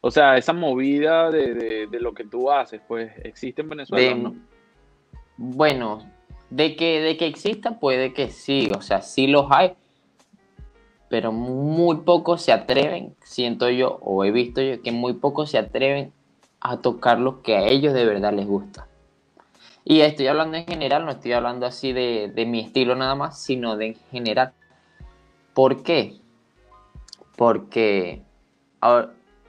O 0.00 0.10
sea, 0.10 0.36
esa 0.36 0.52
movida 0.52 1.30
de, 1.30 1.88
lo 2.00 2.14
que 2.14 2.24
tú 2.24 2.50
haces, 2.50 2.80
pues, 2.86 3.12
¿existe 3.24 3.62
en 3.62 3.68
Venezuela? 3.68 4.14
¿no? 4.14 4.34
Bueno, 5.36 6.10
de 6.50 6.76
que, 6.76 7.00
de 7.00 7.16
que 7.16 7.26
exista 7.26 7.78
puede 7.78 8.12
que 8.12 8.28
sí, 8.28 8.70
o 8.76 8.80
sea, 8.80 9.02
sí 9.02 9.26
los 9.26 9.46
hay, 9.50 9.74
pero 11.08 11.32
muy 11.32 11.98
pocos 11.98 12.42
se 12.42 12.52
atreven, 12.52 13.14
siento 13.22 13.68
yo, 13.70 13.98
o 14.00 14.24
he 14.24 14.30
visto 14.30 14.60
yo, 14.60 14.82
que 14.82 14.92
muy 14.92 15.14
pocos 15.14 15.50
se 15.50 15.58
atreven 15.58 16.12
a 16.60 16.78
tocar 16.78 17.18
lo 17.18 17.42
que 17.42 17.56
a 17.56 17.66
ellos 17.66 17.94
de 17.94 18.04
verdad 18.04 18.32
les 18.32 18.46
gusta. 18.46 18.88
Y 19.84 20.00
estoy 20.00 20.26
hablando 20.26 20.56
en 20.56 20.66
general, 20.66 21.04
no 21.04 21.12
estoy 21.12 21.32
hablando 21.32 21.64
así 21.64 21.92
de, 21.92 22.44
mi 22.48 22.60
estilo 22.60 22.96
nada 22.96 23.14
más, 23.14 23.40
sino 23.40 23.76
de 23.76 23.86
en 23.86 23.94
general. 24.10 24.52
¿Por 25.54 25.84
qué? 25.84 26.16
Porque 27.36 28.22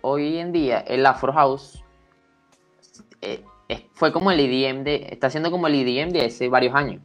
hoy 0.01 0.37
en 0.37 0.51
día 0.51 0.79
el 0.79 1.05
Afro 1.07 1.33
House 1.33 1.83
eh, 3.21 3.43
fue 3.93 4.13
como 4.13 4.31
el 4.31 4.39
EDM 4.39 4.83
de, 4.83 5.07
está 5.11 5.29
siendo 5.29 5.51
como 5.51 5.67
el 5.67 5.75
EDM 5.75 6.11
de 6.11 6.25
hace 6.25 6.49
varios 6.49 6.75
años. 6.75 7.01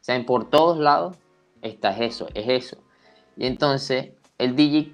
O 0.00 0.04
sea, 0.04 0.16
en 0.16 0.26
por 0.26 0.50
todos 0.50 0.78
lados 0.78 1.16
está 1.62 1.96
eso, 1.96 2.28
es 2.34 2.48
eso. 2.48 2.78
Y 3.36 3.46
entonces 3.46 4.10
el 4.38 4.54
DJ 4.54 4.92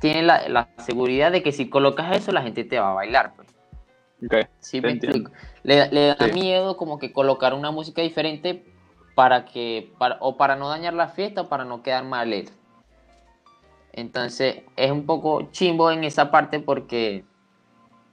tiene 0.00 0.22
la, 0.22 0.68
seguridad 0.78 1.32
de 1.32 1.42
que 1.42 1.52
si 1.52 1.68
colocas 1.68 2.16
eso 2.16 2.32
la 2.32 2.42
gente 2.42 2.64
te 2.64 2.78
va 2.78 2.90
a 2.90 2.94
bailar. 2.94 3.34
Pues. 3.36 4.48
sí, 4.58 4.80
me 4.80 4.92
explico. 4.92 5.30
Le, 5.62 5.88
da 5.88 6.28
miedo 6.28 6.76
como 6.76 6.98
que 6.98 7.12
colocar 7.12 7.54
una 7.54 7.70
música 7.70 8.02
diferente 8.02 8.64
para 9.14 9.44
que, 9.44 9.92
para, 9.98 10.18
o 10.20 10.36
para 10.36 10.56
no 10.56 10.68
dañar 10.68 10.94
la 10.94 11.08
fiesta 11.08 11.42
o 11.42 11.48
para 11.48 11.64
no 11.64 11.82
quedar 11.82 12.04
mal 12.04 12.32
Entonces 13.92 14.62
es 14.76 14.90
un 14.90 15.06
poco 15.06 15.50
chimbo 15.52 15.90
en 15.90 16.04
esa 16.04 16.30
parte 16.30 16.60
porque 16.60 17.24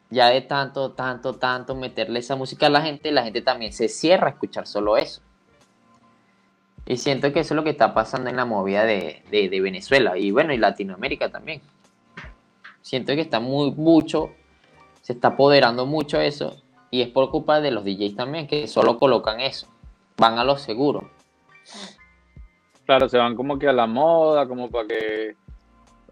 ya 0.09 0.29
de 0.29 0.41
tanto, 0.41 0.91
tanto, 0.91 1.33
tanto 1.33 1.75
meterle 1.75 2.19
esa 2.19 2.35
música 2.35 2.67
a 2.67 2.69
la 2.69 2.81
gente, 2.81 3.11
la 3.11 3.23
gente 3.23 3.41
también 3.41 3.73
se 3.73 3.89
cierra 3.89 4.27
a 4.27 4.31
escuchar 4.31 4.67
solo 4.67 4.97
eso. 4.97 5.21
Y 6.85 6.97
siento 6.97 7.33
que 7.33 7.41
eso 7.41 7.53
es 7.53 7.55
lo 7.57 7.63
que 7.63 7.71
está 7.71 7.93
pasando 7.93 8.29
en 8.29 8.37
la 8.37 8.45
movida 8.45 8.85
de, 8.85 9.21
Venezuela 9.29 10.17
y 10.17 10.31
bueno, 10.31 10.53
y 10.53 10.57
Latinoamérica 10.57 11.29
también. 11.29 11.61
Siento 12.81 13.13
que 13.13 13.21
está 13.21 13.41
muy, 13.41 13.71
mucho, 13.71 14.31
se 15.01 15.11
está 15.13 15.29
apoderando 15.29 15.85
mucho 15.85 16.21
eso 16.21 16.55
y 16.89 17.01
es 17.01 17.09
por 17.09 17.29
culpa 17.29 17.59
de 17.59 17.71
los 17.71 17.83
DJs 17.83 18.15
también 18.15 18.47
que 18.47 18.67
solo 18.67 18.97
colocan 18.97 19.41
eso, 19.41 19.67
van 20.15 20.39
a 20.39 20.45
lo 20.45 20.57
seguro. 20.57 21.11
Claro, 22.85 23.09
se 23.09 23.17
van 23.17 23.35
como 23.35 23.59
que 23.59 23.67
a 23.67 23.73
la 23.73 23.85
moda, 23.85 24.47
como 24.47 24.69
para 24.69 24.87
que, 24.87 25.35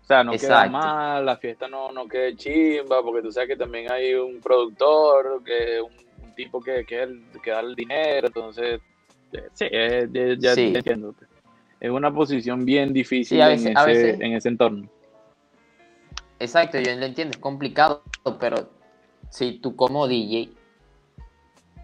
o 0.05 0.07
sea, 0.07 0.23
no 0.23 0.31
quede 0.31 0.69
mal, 0.69 1.25
la 1.25 1.37
fiesta 1.37 1.67
no, 1.67 1.91
no 1.91 2.07
quede 2.07 2.35
chimba, 2.35 3.01
porque 3.03 3.21
tú 3.21 3.31
sabes 3.31 3.49
que 3.49 3.57
también 3.57 3.91
hay 3.91 4.13
un 4.13 4.39
productor, 4.39 5.43
que 5.43 5.81
un, 5.81 5.93
tipo 6.35 6.61
que, 6.61 6.85
que, 6.85 7.21
que 7.41 7.51
da 7.51 7.61
el 7.61 7.75
dinero, 7.75 8.27
entonces 8.27 8.81
Sí, 9.53 9.67
ya, 10.39 10.53
entiendo. 10.53 11.15
Es 11.79 11.91
una 11.91 12.13
posición 12.13 12.65
bien 12.65 12.93
difícil 12.93 13.41
en, 13.41 13.77
ese, 14.33 14.49
entorno. 14.49 14.87
Exacto, 16.39 16.79
yo 16.79 16.95
lo 16.95 17.05
entiendo, 17.05 17.33
es 17.35 17.41
complicado, 17.41 18.03
pero 18.39 18.69
si 19.29 19.59
tú 19.59 19.75
como 19.75 20.07
DJ, 20.07 20.51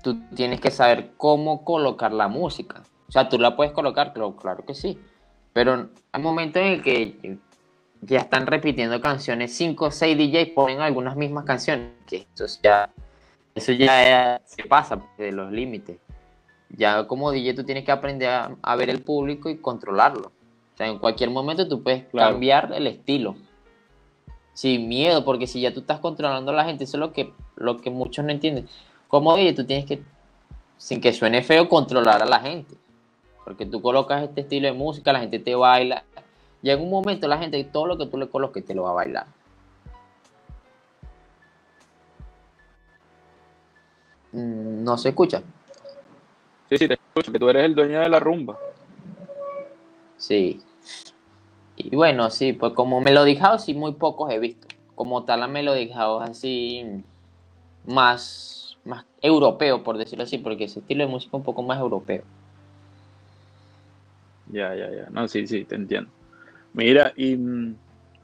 tú 0.04 0.22
tienes 0.36 0.60
que 0.60 0.72
saber 0.72 1.12
cómo 1.18 1.64
colocar 1.64 2.12
la 2.14 2.28
música. 2.28 2.84
O 3.08 3.12
sea, 3.12 3.30
tú 3.30 3.38
la 3.38 3.56
puedes 3.56 3.74
colocar, 3.74 4.14
claro, 4.14 4.36
claro 4.36 4.66
que 4.66 4.74
sí, 4.74 4.98
pero 5.54 5.90
hay 6.12 6.22
momentos 6.22 6.62
en 6.62 6.68
el 6.70 6.82
que 6.82 7.38
ya 8.02 8.20
están 8.20 8.48
repitiendo 8.48 9.00
canciones, 9.02 9.56
5 9.56 9.86
o 9.86 9.92
6 9.92 10.18
DJs 10.18 10.50
ponen 10.50 10.82
algunas 10.82 11.16
mismas 11.16 11.46
canciones, 11.46 11.92
que 12.08 12.28
eso 12.34 12.46
ya, 12.64 12.92
eso 13.56 13.72
ya 13.72 14.42
se 14.46 14.64
pasa 14.64 15.02
de 15.18 15.32
los 15.32 15.52
límites 15.52 15.98
ya 16.78 17.06
como 17.08 17.32
DJ 17.32 17.54
tú 17.54 17.64
tienes 17.64 17.84
que 17.84 17.92
aprender 17.92 18.30
a, 18.62 18.76
ver 18.76 18.90
el 18.90 19.02
público 19.02 19.50
y 19.50 19.58
controlarlo. 19.58 20.28
O 20.28 20.78
sea, 20.78 20.88
en 20.88 21.00
cualquier 21.00 21.30
momento 21.30 21.68
tú 21.68 21.84
puedes 21.84 22.06
cambiar 22.14 22.72
el 22.74 22.88
estilo. 22.88 23.36
Sin 24.54 24.88
miedo, 24.88 25.24
porque 25.24 25.48
si 25.48 25.62
ya 25.62 25.74
tú 25.74 25.82
estás 25.82 26.00
controlando 26.00 26.52
a 26.52 26.56
la 26.56 26.66
gente, 26.66 26.84
eso 26.84 26.98
es 26.98 27.00
lo 27.00 27.14
que, 27.14 27.34
lo 27.56 27.80
que 27.80 27.90
muchos 27.90 28.24
no 28.26 28.32
entienden. 28.32 28.68
Como 29.08 29.36
DJ 29.36 29.54
tú 29.54 29.66
tienes 29.66 29.86
que, 29.86 30.02
sin 30.78 31.02
que 31.02 31.14
suene 31.14 31.42
feo, 31.42 31.70
controlar 31.70 32.22
a 32.22 32.26
la 32.26 32.40
gente. 32.40 32.76
Porque 33.44 33.66
tú 33.66 33.82
colocas 33.82 34.24
este 34.24 34.42
estilo 34.42 34.68
de 34.68 34.74
música, 34.74 35.14
la 35.14 35.20
gente 35.20 35.40
te 35.40 35.56
baila. 35.56 36.04
Y 36.64 36.70
en 36.70 36.82
un 36.82 36.90
momento 36.90 37.28
la 37.28 37.38
gente, 37.38 37.64
todo 37.64 37.88
lo 37.88 37.98
que 37.98 38.06
tú 38.06 38.18
le 38.18 38.30
coloques, 38.30 38.66
te 38.66 38.76
lo 38.76 38.84
va 38.84 38.92
a 38.92 38.94
bailar. 38.94 39.26
Mm, 44.32 44.84
no 44.84 44.98
se 44.98 45.10
escucha. 45.10 45.42
Sí, 46.70 46.78
sí, 46.78 46.88
te 46.88 46.94
escucho, 46.94 47.32
que 47.32 47.40
tú 47.40 47.50
eres 47.50 47.66
el 47.66 47.76
dueño 47.76 48.00
de 48.00 48.10
la 48.10 48.20
rumba. 48.20 48.58
Sí. 50.18 50.62
Y 51.76 51.96
bueno, 51.96 52.30
sí, 52.30 52.54
pues 52.54 52.74
como 52.74 53.02
Melody 53.02 53.36
House, 53.38 53.64
sí, 53.64 53.74
muy 53.74 53.94
pocos 53.94 54.32
he 54.32 54.40
visto. 54.40 54.68
Como 54.96 55.24
tal, 55.24 55.40
la 55.40 55.48
Melody 55.48 55.90
House 55.90 56.30
así 56.30 57.04
más, 57.86 58.78
más 58.86 59.06
europeo, 59.22 59.84
por 59.84 59.98
decirlo 59.98 60.24
así, 60.24 60.38
porque 60.38 60.66
ese 60.66 60.80
estilo 60.80 61.06
de 61.06 61.12
música 61.12 61.32
es 61.32 61.40
un 61.40 61.44
poco 61.44 61.64
más 61.64 61.80
europeo. 61.80 62.24
Ya, 64.52 64.76
ya, 64.76 64.92
ya. 64.92 65.10
No, 65.10 65.28
sí, 65.28 65.48
sí, 65.48 65.66
te 65.66 65.76
entiendo. 65.76 66.12
Mira, 66.74 67.14
y, 67.16 67.38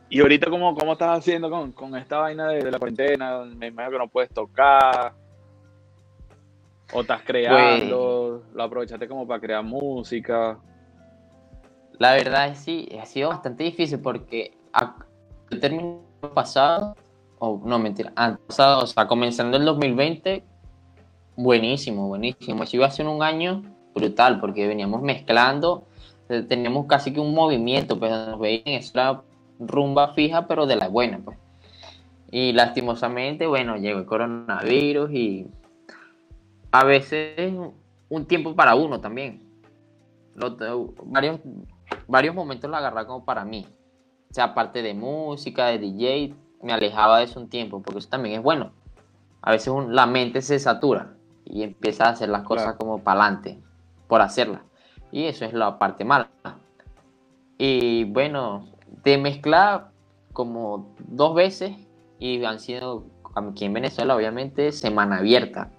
y 0.10 0.20
ahorita, 0.22 0.50
¿cómo, 0.50 0.74
cómo 0.76 0.94
estás 0.94 1.20
haciendo 1.20 1.50
con, 1.50 1.96
esta 1.96 2.20
vaina 2.20 2.48
de, 2.50 2.64
de, 2.64 2.72
la 2.72 2.80
cuarentena? 2.80 3.44
Me 3.44 3.68
imagino 3.68 3.92
que 3.92 3.98
no 3.98 4.08
puedes 4.08 4.30
tocar. 4.30 5.14
¿O 6.94 7.02
estás 7.02 7.22
creando? 7.24 8.42
Pues, 8.46 8.56
¿Lo 8.56 8.64
aprovechaste 8.64 9.08
como 9.08 9.28
para 9.28 9.42
crear 9.42 9.64
música? 9.64 10.58
La 12.00 12.14
verdad 12.14 12.48
es 12.50 12.60
sí, 12.60 12.88
ha 13.02 13.06
sido 13.06 13.30
bastante 13.30 13.64
difícil 13.64 14.00
porque 14.00 14.56
el 15.50 15.60
término 15.60 16.02
pasado, 16.34 16.96
o 17.40 17.62
no 17.66 17.80
mentira, 17.80 18.14
antes 18.16 18.46
pasado, 18.46 18.84
o 18.84 18.88
sea, 18.88 19.08
comenzando 19.08 19.58
el 19.58 19.66
2020, 19.66 20.44
buenísimo, 21.36 22.08
buenísimo. 22.08 22.66
Si 22.66 22.78
iba 22.78 22.86
a 22.86 22.92
ser 22.92 23.08
un 23.08 23.24
año 23.24 23.64
brutal 23.96 24.40
porque 24.40 24.68
veníamos 24.68 25.02
mezclando, 25.02 25.88
teníamos 26.28 26.86
casi 26.88 27.13
que 27.13 27.20
un 27.20 27.34
movimiento, 27.34 27.98
pues 28.00 28.12
nos 28.12 28.40
veían 28.40 28.63
esa 28.66 29.24
rumba 29.60 30.13
fija, 30.13 30.48
pero 30.48 30.66
de 30.66 30.76
la 30.76 30.88
buena, 30.88 31.20
pues. 31.20 31.38
Y 32.30 32.52
lastimosamente, 32.52 33.48
bueno, 33.48 33.78
llegó 33.78 34.00
el 34.00 34.06
coronavirus 34.06 35.12
y 35.12 35.48
a 36.72 36.84
veces 36.84 37.54
un 38.10 38.26
tiempo 38.26 38.56
para 38.56 38.76
uno 38.76 39.00
también. 39.00 39.42
varios, 41.06 41.40
varios 42.08 42.36
momentos 42.36 42.70
lo 42.70 42.78
agarraba 42.78 43.08
como 43.08 43.26
para 43.26 43.46
mí. 43.46 43.66
O 44.30 44.34
sea, 44.34 44.46
aparte 44.46 44.82
de 44.82 44.94
música, 44.94 45.68
de 45.68 45.80
DJ, 45.80 46.36
me 46.62 46.74
alejaba 46.74 47.20
de 47.20 47.26
eso 47.26 47.40
un 47.40 47.50
tiempo, 47.50 47.82
porque 47.82 48.00
eso 48.00 48.10
también 48.10 48.36
es 48.36 48.44
bueno. 48.44 48.72
A 49.42 49.52
veces 49.52 49.74
la 49.88 50.06
mente 50.06 50.42
se 50.42 50.60
satura 50.60 51.13
y 51.46 51.63
empieza 51.63 52.06
a 52.06 52.10
hacer 52.10 52.30
las 52.30 52.44
cosas 52.44 52.76
como 52.76 53.00
para 53.00 53.22
adelante, 53.22 53.60
por 54.08 54.22
hacerlas. 54.22 54.62
Y 55.12 55.26
eso 55.26 55.46
es 55.46 55.54
la 55.54 55.78
parte 55.80 56.04
mala. 56.04 56.30
Y 57.58 58.04
bueno, 58.06 58.67
de 59.04 59.17
mezclar 59.17 59.89
como 60.34 60.93
dos 61.00 61.34
veces 61.34 61.76
y 62.20 62.43
han 62.43 62.60
sido 62.60 63.06
aquí 63.36 63.65
en 63.65 63.74
Venezuela, 63.74 64.15
obviamente, 64.15 64.72
semana 64.72 65.17
abierta 65.17 65.70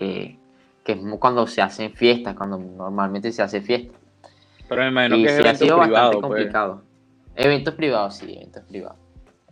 que, 0.00 0.38
es 0.86 0.98
cuando 1.18 1.46
se 1.46 1.62
hacen 1.62 1.92
fiestas, 1.92 2.34
cuando 2.34 2.58
normalmente 2.58 3.30
se 3.32 3.42
hace 3.42 3.60
fiesta. 3.60 3.96
Pero 4.68 4.82
me 4.82 4.88
imagino 4.88 5.16
que 5.16 5.38
es 5.38 5.46
ha 5.46 5.54
sido 5.54 5.76
bastante 5.76 6.16
pues. 6.16 6.22
complicado. 6.22 6.82
Eventos 7.36 7.74
privados, 7.74 8.16
sí, 8.16 8.34
eventos 8.34 8.64
privados. 8.64 8.98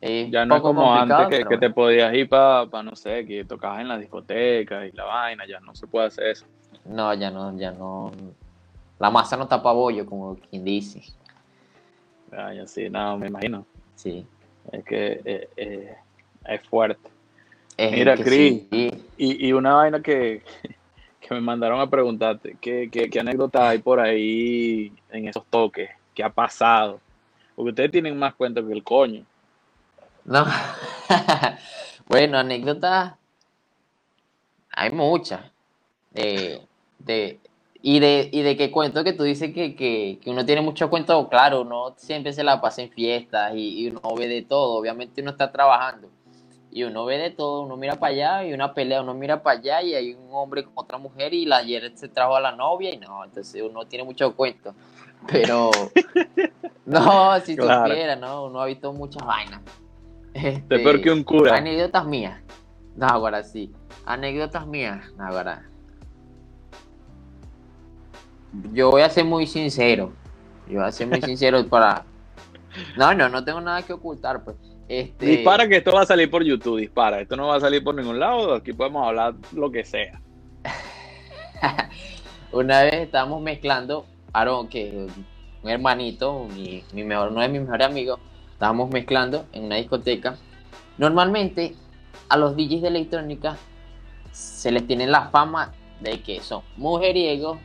ya 0.01 0.45
no 0.45 0.57
es 0.57 0.63
como 0.63 0.93
antes 0.95 1.45
que, 1.47 1.59
te 1.59 1.71
podías 1.71 2.13
ir 2.15 2.29
para, 2.29 2.67
no 2.83 2.97
sé, 2.97 3.25
que 3.25 3.45
tocabas 3.45 3.81
en 3.81 3.89
la 3.89 3.99
discoteca 3.99 4.87
y 4.87 4.93
la 4.93 5.05
vaina, 5.05 5.45
ya 5.47 5.61
no 5.61 5.75
se 5.75 5.87
puede 5.87 6.07
hacer 6.07 6.29
eso. 6.29 6.47
No, 6.85 7.13
ya 7.15 7.31
no, 7.31 7.57
ya 7.57 7.71
no. 7.73 8.11
La 8.99 9.11
masa 9.11 9.37
no 9.37 9.47
tapa 9.47 9.73
bollo, 9.73 10.05
como 10.07 10.37
quien 10.37 10.65
dice. 10.65 11.03
Ah, 12.33 12.53
ya 12.53 12.67
sí, 12.67 12.91
no, 12.91 13.17
me 13.17 13.29
imagino. 13.29 13.67
Sí. 13.95 14.27
Es 14.73 14.85
que 14.85 15.21
eh, 15.25 15.49
eh, 15.57 15.97
es 16.45 16.69
fuerte. 16.69 17.09
Mira, 17.79 18.17
Cris, 18.17 18.65
y, 19.17 19.53
una 19.53 19.75
vaina 19.75 20.03
que, 20.03 20.43
me 21.31 21.41
mandaron 21.41 21.81
a 21.81 21.89
preguntarte, 21.89 22.57
¿qué, 22.61 22.91
qué, 22.91 23.21
anécdota 23.21 23.69
hay 23.69 23.79
por 23.79 24.01
ahí 24.01 24.93
en 25.11 25.29
esos 25.29 25.45
toques? 25.47 25.91
¿Qué 26.15 26.25
ha 26.25 26.31
pasado? 26.31 27.01
Porque 27.55 27.71
ustedes 27.71 27.91
tienen 27.93 28.19
más 28.19 28.35
cuentos 28.35 28.67
que 28.67 28.73
el 28.73 28.83
coño. 28.83 29.25
No. 30.25 30.45
bueno, 32.09 32.39
anécdotas 32.39 33.15
hay 34.73 34.91
muchas. 34.91 35.41
de, 36.13 36.61
y 37.81 38.01
de, 38.01 38.29
y 38.33 38.43
de 38.43 38.57
qué 38.57 38.71
cuento 38.71 39.05
que 39.05 39.13
tú 39.13 39.23
dices 39.23 39.53
que, 39.55 39.75
que, 39.77 40.19
uno 40.27 40.45
tiene 40.45 40.61
mucho 40.61 40.91
cuento, 40.91 41.29
claro, 41.29 41.63
uno 41.63 41.95
siempre 41.97 42.33
se 42.33 42.43
la 42.43 42.61
pasa 42.61 42.83
en 42.83 42.91
fiestas 42.91 43.55
y, 43.55 43.85
y, 43.85 43.91
uno 43.91 44.01
ve 44.17 44.27
de 44.27 44.43
todo, 44.43 44.75
obviamente 44.75 45.23
uno 45.23 45.31
está 45.31 45.53
trabajando 45.53 46.09
y 46.71 46.85
uno 46.85 47.05
ve 47.05 47.19
de 47.19 47.31
todo, 47.31 47.63
uno 47.63 47.77
mira 47.77 47.97
para 47.97 48.13
allá 48.13 48.45
y 48.45 48.53
una 48.53 48.75
pelea, 48.75 49.03
uno 49.03 49.15
mira 49.15 49.43
para 49.43 49.59
allá 49.59 49.83
y 49.83 49.95
hay 49.95 50.15
un 50.15 50.29
hombre 50.31 50.65
con 50.65 50.73
otra 50.77 50.99
mujer 50.99 51.33
y 51.33 51.47
la 51.47 51.59
ayer 51.59 51.93
se 51.95 52.09
trajo 52.09 52.37
a 52.37 52.41
la 52.41 52.53
novia 52.53 52.93
y 52.93 52.99
no, 52.99 53.25
entonces 53.25 53.63
uno 53.63 53.87
tiene 53.87 54.05
mucho 54.05 54.35
cuento. 54.35 54.75
Pero 55.27 55.71
no, 56.87 57.41
si 57.41 57.57
supiera, 57.57 58.17
¿no? 58.17 58.45
Uno 58.45 58.61
ha 58.61 58.67
visto 58.67 58.93
muchas 58.93 59.25
vainas. 59.27 59.61
Este, 60.35 60.79
peor 60.79 61.01
que 61.01 61.11
un 61.11 61.25
cura. 61.25 61.57
Anécdotas 61.57 62.05
mías. 62.07 62.41
No, 62.95 63.07
ahora 63.07 63.43
sí. 63.43 63.73
Anécdotas 64.05 64.67
mías, 64.67 65.05
ahora. 65.19 65.69
Yo 68.73 68.91
voy 68.91 69.03
a 69.03 69.11
ser 69.11 69.25
muy 69.25 69.47
sincero. 69.47 70.13
Yo 70.69 70.81
voy 70.81 70.89
a 70.89 70.93
ser 70.93 71.07
muy 71.07 71.21
sincero 71.23 71.67
para. 71.67 72.05
No, 72.97 73.15
no, 73.15 73.29
no 73.29 73.45
tengo 73.45 73.61
nada 73.61 73.83
que 73.83 73.93
ocultar, 73.93 74.45
pues. 74.45 74.57
Este... 74.89 75.27
Dispara 75.27 75.69
que 75.69 75.77
esto 75.77 75.93
va 75.93 76.03
a 76.03 76.07
salir 76.07 76.31
por 76.31 76.43
YouTube, 76.43 76.79
dispara. 76.79 77.21
Esto 77.21 77.37
no 77.37 77.49
va 77.49 77.57
a 77.57 77.61
salir 77.61 77.85
por 77.85 77.95
ningún 77.95 78.19
lado, 78.19 78.55
aquí 78.55 78.73
podemos 78.73 79.07
hablar 79.07 79.35
lo 79.53 79.71
que 79.71 79.85
sea. 79.85 80.21
Una 82.53 82.83
vez 82.83 82.95
estábamos 82.95 83.43
mezclando, 83.43 84.07
Aaron, 84.33 84.69
que 84.69 85.09
un 85.63 85.71
hermanito, 85.71 86.47
mi, 86.55 86.83
mi 86.93 87.05
mejor, 87.05 87.33
uno 87.33 87.43
de 87.43 87.49
mis 87.49 87.61
mejores 87.61 87.87
amigos, 87.87 88.21
estábamos 88.53 88.91
mezclando 88.91 89.47
en 89.53 89.65
una 89.65 89.77
discoteca. 89.77 90.37
Normalmente 90.97 91.75
a 92.29 92.37
los 92.37 92.57
DJs 92.57 92.83
de 92.83 92.89
electrónica 92.89 93.59
se 94.33 94.71
les 94.71 94.87
tiene 94.87 95.07
la 95.07 95.29
fama 95.29 95.73
de 96.01 96.21
que 96.23 96.41
son 96.41 96.63
mujeriegos, 96.77 97.59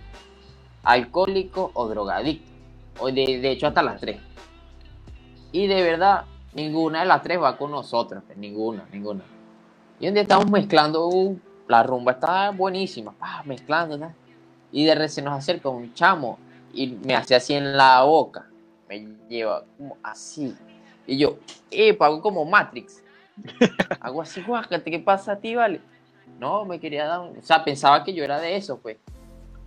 alcohólicos 0.83 1.71
o 1.73 1.87
drogadictos. 1.87 2.51
O 2.99 3.07
de, 3.07 3.39
de 3.39 3.51
hecho 3.51 3.67
hasta 3.67 3.81
las 3.81 3.99
tres. 3.99 4.19
Y 5.51 5.67
de 5.67 5.81
verdad, 5.81 6.25
ninguna 6.53 7.01
de 7.01 7.05
las 7.05 7.21
tres 7.21 7.41
va 7.41 7.57
con 7.57 7.71
nosotros. 7.71 8.23
Pues, 8.25 8.37
ninguna, 8.37 8.85
ninguna. 8.91 9.23
Y 9.99 10.07
un 10.07 10.13
día 10.13 10.23
estamos 10.23 10.49
mezclando, 10.49 11.07
uh, 11.07 11.39
la 11.67 11.83
rumba 11.83 12.13
está 12.13 12.51
buenísima, 12.51 13.13
mezclando, 13.45 13.97
¿no? 13.97 14.13
Y 14.71 14.85
de 14.85 14.95
repente 14.95 15.21
nos 15.21 15.37
acerca 15.37 15.69
un 15.69 15.93
chamo 15.93 16.37
y 16.73 16.87
me 16.87 17.15
hace 17.15 17.35
así 17.35 17.53
en 17.53 17.77
la 17.77 18.01
boca. 18.03 18.47
Me 18.89 19.07
lleva 19.29 19.63
como 19.77 19.97
así. 20.03 20.55
Y 21.05 21.17
yo, 21.17 21.37
eh, 21.69 21.93
pago 21.93 22.21
como 22.21 22.43
Matrix. 22.45 23.03
Hago 23.99 24.21
así, 24.21 24.41
guácate, 24.41 24.91
¿qué 24.91 24.99
pasa 24.99 25.33
a 25.33 25.39
ti, 25.39 25.55
vale? 25.55 25.81
No, 26.39 26.65
me 26.65 26.79
quería 26.79 27.05
dar, 27.05 27.19
o 27.19 27.41
sea, 27.41 27.63
pensaba 27.63 28.03
que 28.03 28.13
yo 28.13 28.23
era 28.23 28.39
de 28.39 28.55
eso, 28.55 28.79
pues. 28.79 28.97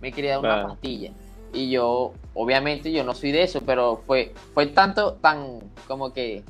Me 0.01 0.11
quería 0.11 0.31
dar 0.31 0.39
una 0.39 0.67
pastilla. 0.67 1.11
Y 1.53 1.69
yo, 1.69 2.13
obviamente, 2.33 2.91
yo 2.91 3.03
no 3.03 3.13
soy 3.13 3.31
de 3.31 3.43
eso, 3.43 3.61
pero 3.61 4.03
fue, 4.05 4.33
fue 4.53 4.67
tanto, 4.67 5.13
tan, 5.13 5.59
como 5.87 6.13
que, 6.13 6.43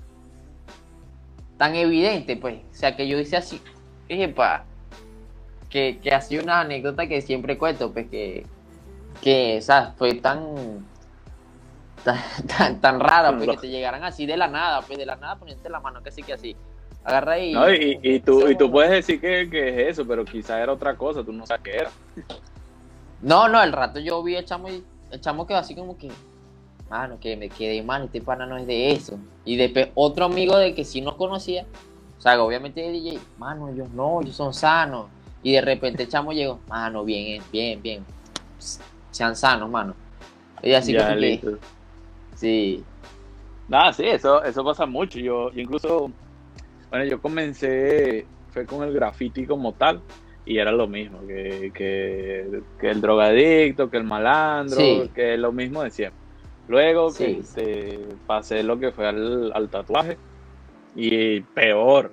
tan 1.58 1.76
evidente, 1.76 2.36
pues. 2.36 2.62
O 2.72 2.76
sea, 2.76 2.96
que 2.96 3.08
yo 3.08 3.20
hice 3.20 3.38
así, 3.38 3.62
dije, 4.08 4.28
pa, 4.30 4.66
que, 5.70 6.00
que 6.02 6.20
sido 6.22 6.44
una 6.44 6.62
anécdota 6.62 7.08
que 7.08 7.22
siempre 7.22 7.58
cuento, 7.58 7.92
pues, 7.92 8.10
que, 8.10 8.46
que, 9.22 9.58
o 9.60 9.62
sea, 9.62 9.94
fue 9.98 10.16
tan, 10.16 10.86
tan, 12.58 12.82
tan, 12.82 13.00
rara, 13.00 13.36
pues, 13.36 13.50
que 13.50 13.58
te 13.58 13.70
llegaran 13.70 14.04
así 14.04 14.26
de 14.26 14.38
la 14.38 14.48
nada, 14.48 14.82
pues, 14.82 14.98
de 14.98 15.06
la 15.06 15.16
nada 15.16 15.36
poniéndote 15.38 15.70
la 15.70 15.80
mano, 15.80 16.02
casi 16.04 16.24
que 16.24 16.34
así 16.34 16.56
agarra 17.04 17.40
y... 17.40 17.54
No, 17.54 17.72
y, 17.72 18.00
y, 18.02 18.20
tú, 18.20 18.50
y 18.50 18.56
tú 18.56 18.70
puedes 18.70 18.92
decir 18.92 19.22
que, 19.22 19.50
que, 19.50 19.70
es 19.70 19.92
eso, 19.92 20.08
pero 20.08 20.26
quizá 20.26 20.62
era 20.62 20.74
otra 20.74 20.96
cosa, 20.96 21.24
tú 21.24 21.32
no 21.32 21.46
sabes 21.46 21.64
qué 21.64 21.78
era. 21.78 21.92
No, 23.22 23.48
no, 23.48 23.62
el 23.62 23.72
rato 23.72 24.00
yo 24.00 24.22
vi 24.24 24.36
el 24.36 24.46
chamo 24.46 24.70
y 24.70 24.84
el 25.12 25.22
chamo 25.22 25.48
quedó 25.48 25.58
así 25.58 25.76
como 25.76 25.98
que, 25.98 26.10
mano, 26.90 27.20
que 27.20 27.36
me 27.36 27.50
quedé 27.50 27.82
mal, 27.82 28.04
este 28.06 28.22
pana 28.22 28.46
no 28.46 28.58
es 28.58 28.68
de 28.68 28.92
eso. 28.92 29.18
Y 29.46 29.56
después 29.56 29.90
otro 29.96 30.26
amigo 30.26 30.58
de 30.58 30.74
que 30.74 30.86
sí 30.86 31.02
nos 31.02 31.16
conocía, 31.16 31.66
o 32.18 32.22
sea, 32.22 32.42
obviamente 32.42 32.86
el 32.86 32.94
DJ, 32.94 33.20
mano, 33.38 33.70
ellos 33.70 33.90
no, 33.92 34.22
ellos 34.22 34.36
son 34.36 34.54
sanos. 34.54 35.08
Y 35.44 35.54
de 35.54 35.62
repente 35.62 36.04
el 36.04 36.10
chamo 36.10 36.34
llegó, 36.34 36.60
mano, 36.68 37.04
bien, 37.04 37.42
bien, 37.52 37.82
bien, 37.82 38.06
sean 39.12 39.36
sanos, 39.36 39.70
mano. 39.70 39.96
Y 40.62 40.74
así 40.74 40.96
como 40.96 41.10
que, 41.10 41.58
sí. 42.36 42.84
Nada, 43.68 43.94
sí, 43.94 44.04
eso, 44.06 44.44
eso 44.44 44.64
pasa 44.64 44.86
mucho. 44.86 45.20
Yo, 45.20 45.52
yo 45.52 45.62
incluso 45.62 46.12
bueno, 46.90 47.06
yo 47.06 47.22
comencé, 47.22 48.26
fue 48.52 48.66
con 48.66 48.84
el 48.84 48.94
graffiti 48.94 49.46
como 49.46 49.74
tal, 49.74 50.02
y 50.48 50.60
era 50.60 50.72
lo 50.72 50.88
mismo, 50.88 51.20
que, 51.28 51.72
que, 51.74 52.90
el 52.90 53.02
drogadicto, 53.02 53.90
que 53.90 53.98
el 53.98 54.06
malandro, 54.06 54.78
que 55.14 55.38
lo 55.38 55.52
mismo 55.52 55.84
de 55.84 55.92
siempre. 55.92 56.22
Luego 56.70 57.14
que 57.14 57.40
este, 57.40 58.00
pasé 58.26 58.64
lo 58.64 58.80
que 58.80 58.92
fue 58.92 59.08
al, 59.08 59.70
tatuaje, 59.70 60.18
y 60.96 61.42
peor. 61.42 62.12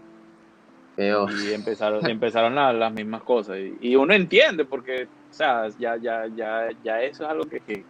Peor. 0.96 1.30
Y 1.32 1.52
empezaron, 1.52 2.04
empezaron 2.10 2.54
las, 2.56 2.92
mismas 2.92 3.22
cosas. 3.22 3.58
Y, 3.80 3.94
uno 3.94 4.12
entiende, 4.12 4.64
porque, 4.64 5.04
o 5.04 5.32
sea, 5.32 5.68
ya, 5.78 5.96
ya, 5.96 6.26
ya, 6.34 6.70
ya 6.82 7.02
eso 7.02 7.22
es 7.24 7.30
algo 7.30 7.44
que, 7.44 7.60
que 7.60 7.84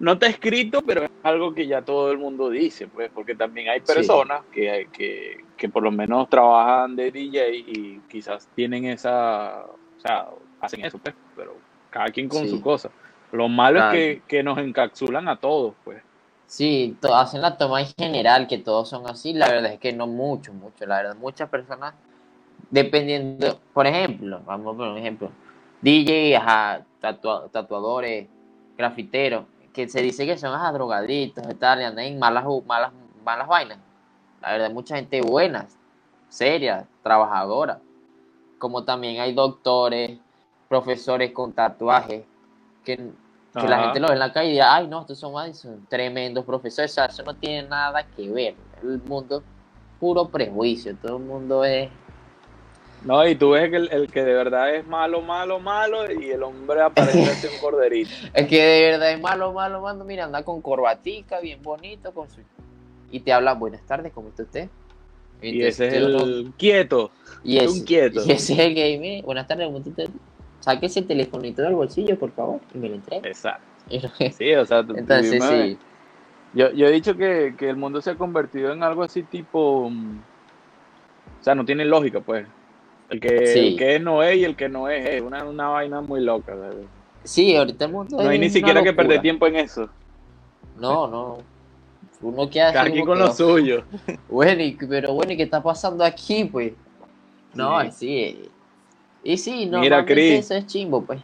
no 0.00 0.12
está 0.12 0.26
escrito, 0.26 0.80
pero 0.80 1.04
es 1.04 1.10
algo 1.22 1.52
que 1.54 1.66
ya 1.66 1.82
todo 1.82 2.10
el 2.10 2.18
mundo 2.18 2.48
dice, 2.48 2.86
pues, 2.86 3.10
porque 3.14 3.34
también 3.34 3.68
hay 3.68 3.80
personas 3.80 4.42
que, 4.52 4.88
que, 4.90 5.43
que, 5.56 5.68
por 5.68 5.82
lo 5.82 5.90
menos 5.90 6.28
trabajan 6.28 6.96
de 6.96 7.10
DJ 7.10 7.56
y 7.56 8.00
quizás 8.08 8.48
tienen 8.54 8.84
esa, 8.86 9.64
o 9.64 10.00
sea, 10.00 10.28
hacen 10.60 10.84
eso, 10.84 10.98
pues, 10.98 11.14
pero 11.36 11.56
cada 11.90 12.06
quien 12.08 12.28
con 12.28 12.48
su 12.48 12.60
cosa. 12.60 12.90
Lo 13.32 13.48
malo 13.48 13.92
es 13.92 14.22
que, 14.28 14.42
nos 14.42 14.58
encapsulan 14.58 15.28
a 15.28 15.36
todos, 15.36 15.74
pues. 15.84 16.02
Sí, 16.46 16.96
hacen 17.12 17.40
la 17.40 17.56
toma 17.56 17.80
en 17.80 17.88
general, 17.98 18.46
que 18.46 18.58
todos 18.58 18.88
son 18.88 19.08
así, 19.08 19.32
la 19.32 19.48
verdad 19.48 19.72
es 19.72 19.80
que 19.80 19.92
no 19.92 20.06
mucho, 20.06 20.52
mucho, 20.52 20.86
la 20.86 20.96
verdad, 20.98 21.16
muchas 21.16 21.48
personas, 21.48 21.94
dependiendo, 22.70 23.60
por 23.72 23.86
ejemplo, 23.86 24.40
vamos 24.44 24.74
a 24.74 24.76
poner 24.76 24.92
un 24.92 24.98
ejemplo, 24.98 25.30
DJ, 25.80 26.38
tatuadores, 27.00 28.28
grafiteros, 28.76 29.46
que 29.72 29.88
se 29.88 30.00
dice 30.02 30.26
que 30.26 30.38
son 30.38 30.54
a 30.54 30.70
drogadictos 30.72 31.44
y 31.50 31.54
tal, 31.54 31.80
y 31.80 31.84
andan 31.84 32.04
en 32.04 32.18
malas, 32.18 32.44
malas, 32.66 32.92
malas 33.24 33.48
vainas. 33.48 33.78
La 34.44 34.52
verdad, 34.52 34.70
mucha 34.70 34.96
gente 34.96 35.22
buena, 35.22 35.66
seria, 36.28 36.86
trabajadora. 37.02 37.80
Como 38.58 38.84
también 38.84 39.20
hay 39.20 39.32
doctores, 39.32 40.18
profesores 40.68 41.32
con 41.32 41.52
tatuajes, 41.54 42.24
que, 42.84 43.10
la 43.54 43.84
gente 43.84 44.00
lo 44.00 44.08
ve 44.08 44.14
en 44.14 44.18
la 44.18 44.32
calle 44.32 44.48
y 44.48 44.52
dice, 44.52 44.62
ay, 44.62 44.86
no, 44.86 45.00
estos 45.00 45.18
son, 45.18 45.54
son 45.54 45.86
tremendos 45.86 46.44
profesores. 46.44 46.96
eso 46.96 47.22
no 47.22 47.34
tiene 47.34 47.68
nada 47.68 48.04
que 48.04 48.28
ver. 48.28 48.54
El 48.82 49.00
mundo 49.02 49.42
puro 49.98 50.28
prejuicio, 50.28 50.94
todo 50.96 51.16
el 51.16 51.22
mundo 51.22 51.64
es 51.64 51.88
no, 53.04 53.26
y 53.28 53.34
tú 53.34 53.50
ves 53.50 53.70
que 53.70 53.76
el, 53.76 54.10
que 54.10 54.24
de 54.24 54.32
verdad 54.32 54.74
es 54.74 54.86
malo, 54.86 55.20
malo, 55.20 55.60
malo, 55.60 56.10
y 56.10 56.30
el 56.30 56.42
hombre 56.42 56.80
aparece 56.80 57.48
un 57.48 57.58
corderito. 57.60 58.10
El 58.32 58.48
que 58.48 58.62
de 58.62 58.90
verdad 58.92 59.12
es 59.12 59.20
malo, 59.20 59.52
malo, 59.52 59.82
malo, 59.82 60.04
mira, 60.04 60.24
anda 60.24 60.42
con 60.42 60.62
corbatica, 60.62 61.38
bien 61.40 61.62
bonito, 61.62 62.14
con 62.14 62.30
su... 62.30 62.40
Y 63.10 63.20
te 63.20 63.32
habla, 63.32 63.54
buenas 63.54 63.82
tardes, 63.82 64.12
¿cómo 64.12 64.28
está 64.28 64.42
usted? 64.42 64.68
Y, 65.42 65.62
ese 65.62 65.88
es 65.88 65.94
el 65.94 66.52
quieto. 66.56 67.10
Y 67.42 67.58
es, 67.58 67.70
un 67.70 67.84
quieto. 67.84 68.22
Y 68.24 68.32
ese 68.32 68.54
es 68.54 68.58
el 68.58 68.74
que, 68.74 68.98
mire, 68.98 69.22
buenas 69.22 69.46
tardes, 69.46 69.66
¿cómo 69.66 69.78
está 69.78 69.90
usted? 69.90 70.08
Saque 70.60 70.86
ese 70.86 71.02
telefonito 71.02 71.62
del 71.62 71.74
bolsillo, 71.74 72.18
por 72.18 72.32
favor, 72.32 72.60
y 72.74 72.78
me 72.78 72.88
lo 72.88 72.94
entregue. 72.94 73.28
Exacto. 73.28 73.66
sí, 74.38 74.54
o 74.54 74.64
sea, 74.64 74.78
Entonces, 74.96 75.44
sí. 75.44 75.78
Yo, 76.54 76.70
yo 76.70 76.86
he 76.86 76.92
dicho 76.92 77.16
que, 77.16 77.54
que 77.58 77.68
el 77.68 77.76
mundo 77.76 78.00
se 78.00 78.10
ha 78.10 78.14
convertido 78.14 78.72
en 78.72 78.82
algo 78.82 79.02
así 79.02 79.22
tipo... 79.22 79.90
Mm, 79.90 80.18
o 81.40 81.44
sea, 81.44 81.54
no 81.54 81.64
tiene 81.64 81.84
lógica, 81.84 82.20
pues. 82.20 82.46
El 83.10 83.20
que, 83.20 83.74
que 83.78 83.96
es 83.96 84.00
no 84.00 84.22
es 84.22 84.38
y 84.38 84.44
el 84.44 84.56
que 84.56 84.68
no 84.68 84.88
es 84.88 85.06
es 85.06 85.20
una, 85.20 85.44
una 85.44 85.68
vaina 85.68 86.00
muy 86.00 86.22
loca. 86.22 86.56
Sí, 87.22 87.54
ahorita 87.54 87.84
el 87.84 87.92
mundo. 87.92 88.22
No 88.22 88.28
hay 88.28 88.38
ni 88.38 88.48
siquiera 88.48 88.82
que 88.82 88.92
perder 88.92 89.20
tiempo 89.20 89.46
en 89.46 89.56
eso. 89.56 89.90
No, 90.78 91.06
no. 91.06 91.38
Uno 92.24 92.48
que 92.48 92.62
hace. 92.62 92.78
Aquí 92.78 93.02
con 93.02 93.18
lo 93.18 93.30
suyo. 93.32 93.84
Bueno, 94.28 94.62
pero 94.88 95.12
bueno, 95.12 95.32
¿y 95.32 95.36
qué 95.36 95.42
está 95.44 95.62
pasando 95.62 96.02
aquí, 96.04 96.44
pues? 96.44 96.72
No, 97.52 97.90
sí. 97.92 98.50
Y 99.22 99.36
sí, 99.36 99.66
no, 99.66 99.80
Mira, 99.80 100.04
Chris, 100.04 100.40
eso 100.40 100.54
es 100.54 100.66
chimbo, 100.66 101.02
pues. 101.02 101.20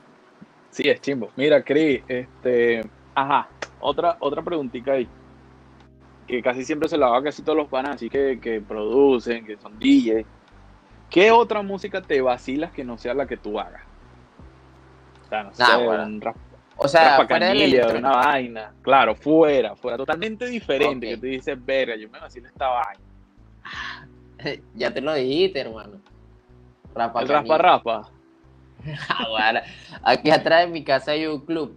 Sí, 0.70 0.88
es 0.88 1.00
chimbo. 1.00 1.30
Mira, 1.36 1.62
Cris, 1.62 2.02
este. 2.06 2.82
Ajá, 3.14 3.48
otra, 3.80 4.16
otra 4.20 4.42
preguntita 4.42 4.92
ahí. 4.92 5.08
Que 6.26 6.42
casi 6.42 6.64
siempre 6.64 6.88
se 6.88 6.96
la 6.96 7.08
va 7.08 7.18
a 7.18 7.22
casi 7.22 7.42
todos 7.42 7.58
los 7.58 7.68
panas, 7.68 7.96
así 7.96 8.08
que, 8.08 8.38
que 8.40 8.60
producen, 8.60 9.44
que 9.44 9.56
son 9.56 9.78
DJs 9.78 10.24
¿Qué 11.10 11.32
otra 11.32 11.62
música 11.62 12.00
te 12.00 12.20
vacilas 12.20 12.70
que 12.70 12.84
no 12.84 12.96
sea 12.96 13.14
la 13.14 13.26
que 13.26 13.36
tú 13.36 13.58
hagas? 13.58 13.82
O 15.26 15.28
sea, 15.28 15.42
no 15.42 15.52
sé, 15.52 15.64
un 15.88 16.20
rap, 16.20 16.36
o 16.82 16.88
sea, 16.88 17.16
fuera 17.26 17.52
de 17.52 17.98
una 17.98 18.10
vaina. 18.10 18.72
Claro, 18.82 19.14
fuera, 19.14 19.76
fuera, 19.76 19.98
totalmente 19.98 20.46
diferente. 20.46 21.08
Que 21.08 21.16
tú 21.16 21.26
dices, 21.26 21.64
verga, 21.64 21.94
yo 21.96 22.08
me 22.08 22.18
vacilo 22.18 22.48
esta 22.48 22.68
vaina. 22.68 23.00
ya 24.74 24.90
te 24.90 25.00
lo 25.00 25.12
dijiste, 25.14 25.60
hermano. 25.60 26.00
Rapa 26.94 27.20
El 27.20 27.28
rapa 27.28 27.58
rapa. 27.58 28.10
Ah, 29.08 29.62
aquí 30.02 30.30
atrás 30.30 30.64
de 30.64 30.72
mi 30.72 30.82
casa 30.82 31.10
hay 31.10 31.26
un 31.26 31.44
club. 31.44 31.76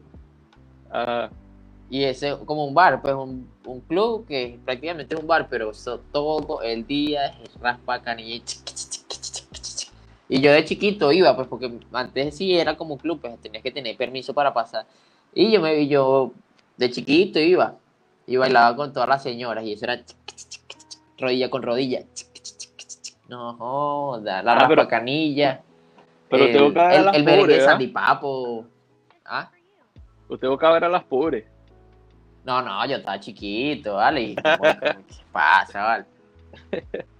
Y 1.89 2.05
ese 2.05 2.37
como 2.45 2.65
un 2.65 2.73
bar, 2.73 3.01
pues 3.01 3.13
un, 3.13 3.49
un 3.65 3.81
club 3.81 4.25
que 4.25 4.57
prácticamente 4.63 5.15
es 5.15 5.21
un 5.21 5.27
bar, 5.27 5.47
pero 5.49 5.71
todo 6.13 6.61
el 6.61 6.87
día 6.87 7.27
es 7.43 7.59
raspa 7.59 8.01
canilla 8.01 8.41
y 10.29 10.41
yo 10.41 10.51
de 10.51 10.63
chiquito 10.65 11.11
iba, 11.11 11.35
pues 11.35 11.47
porque 11.47 11.71
antes 11.91 12.37
sí 12.37 12.57
era 12.57 12.75
como 12.75 12.97
club, 12.97 13.19
pues 13.21 13.39
tenías 13.41 13.63
que 13.63 13.71
tener 13.71 13.97
permiso 13.97 14.33
para 14.33 14.53
pasar. 14.53 14.85
Y 15.33 15.51
yo 15.51 15.61
me 15.61 15.87
yo 15.87 16.31
de 16.77 16.89
chiquito 16.89 17.39
iba 17.39 17.75
y 18.25 18.37
bailaba 18.37 18.75
con 18.75 18.93
todas 18.93 19.09
las 19.09 19.23
señoras 19.23 19.63
y 19.65 19.73
eso 19.73 19.85
era 19.85 20.01
rodilla 21.17 21.49
con 21.49 21.61
rodilla. 21.61 22.03
No 23.27 23.53
joda, 23.53 24.43
la 24.43 24.53
ah, 24.53 24.67
pero, 24.67 24.87
canilla. 24.87 25.61
Pero 26.29 26.45
el, 26.45 26.51
tengo 26.51 26.73
que 26.73 26.95
el, 26.95 27.15
el 27.15 27.23
merengue 27.23 27.93
¿Ah? 29.25 29.49
Usted 30.27 30.47
buscaba 30.47 30.73
ver 30.73 30.85
a 30.85 30.89
las 30.89 31.03
pobres. 31.03 31.45
No, 32.43 32.61
no, 32.61 32.85
yo 32.85 32.97
estaba 32.97 33.19
chiquito, 33.19 33.95
¿vale? 33.95 34.35
¿Qué 34.35 35.23
pasa, 35.31 35.83
vale? 35.83 36.05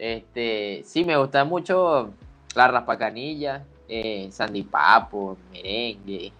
Este, 0.00 0.82
sí, 0.86 1.04
me 1.04 1.14
gusta 1.18 1.44
mucho 1.44 2.08
la 2.54 2.68
raspacanilla, 2.68 3.64
eh, 3.86 4.30
Sandy 4.32 4.62
Papo, 4.62 5.36
merengue. 5.52 6.32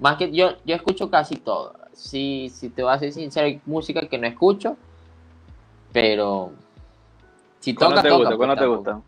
Más 0.00 0.16
que 0.16 0.32
yo, 0.32 0.56
yo 0.64 0.74
escucho 0.74 1.08
casi 1.08 1.36
todo. 1.36 1.74
Si, 1.92 2.48
si 2.48 2.70
te 2.70 2.82
voy 2.82 2.92
a 2.92 2.98
ser 2.98 3.12
sincero, 3.12 3.46
hay 3.46 3.60
música 3.66 4.00
que 4.00 4.18
no 4.18 4.26
escucho, 4.26 4.76
pero 5.92 6.50
si 7.60 7.72
toca, 7.72 8.02
te 8.02 8.10
gusta? 8.10 8.36
¿Cuál 8.36 8.48
no 8.48 8.56
te 8.56 8.66
gusta? 8.66 9.00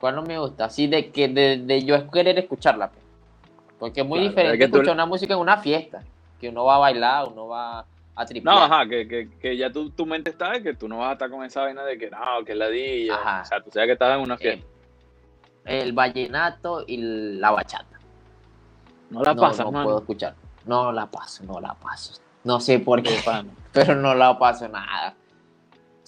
¿Cuál 0.00 0.16
no 0.16 0.22
me 0.22 0.38
gusta? 0.40 0.64
Así 0.64 0.88
de 0.88 1.12
que 1.12 1.28
de, 1.28 1.84
yo 1.84 2.10
querer 2.10 2.36
escucharla. 2.40 2.90
Pues. 2.90 3.04
Porque 3.78 4.00
es 4.00 4.06
muy 4.06 4.18
diferente 4.18 4.64
escuchar 4.64 4.94
una 4.94 5.06
música 5.06 5.34
en 5.34 5.38
una 5.38 5.58
fiesta, 5.58 6.02
que 6.40 6.48
uno 6.48 6.64
va 6.64 6.74
a 6.74 6.78
bailar, 6.78 7.28
uno 7.28 7.46
va 7.46 7.84
a 8.14 8.26
tripear. 8.26 8.54
No, 8.54 8.62
ajá, 8.62 8.88
que, 8.88 9.28
que, 9.40 9.56
ya 9.56 9.70
tu, 9.72 9.90
tu 9.90 10.06
mente 10.06 10.30
está 10.30 10.50
de 10.50 10.62
que 10.62 10.74
tú 10.74 10.88
no 10.88 10.98
vas 10.98 11.10
a 11.10 11.12
estar 11.12 11.30
con 11.30 11.44
esa 11.44 11.62
vaina 11.62 11.84
de 11.84 11.98
que 11.98 12.10
no, 12.10 12.44
que 12.44 12.52
es 12.52 12.58
la 12.58 12.66
O 12.66 13.44
sea, 13.44 13.60
tú 13.60 13.70
sabes 13.70 13.86
que 13.86 13.92
estás 13.92 14.16
en 14.16 14.20
una 14.20 14.36
fiesta. 14.36 14.66
El, 15.64 15.92
vallenato 15.92 16.84
y 16.86 16.96
la 17.38 17.50
bachata. 17.50 17.98
No 19.10 19.22
la 19.22 19.34
pasas, 19.34 19.66
no, 19.66 19.72
no 19.72 19.84
puedo 19.84 19.98
escuchar. 19.98 20.34
No 20.66 20.92
la 20.92 21.06
paso, 21.06 21.44
no 21.44 21.60
la 21.60 21.74
paso. 21.74 22.20
No 22.44 22.60
sé 22.60 22.78
por 22.80 23.02
qué, 23.02 23.18
pero 23.72 23.94
no 23.94 24.14
la 24.14 24.38
paso 24.38 24.68
nada 24.68 25.14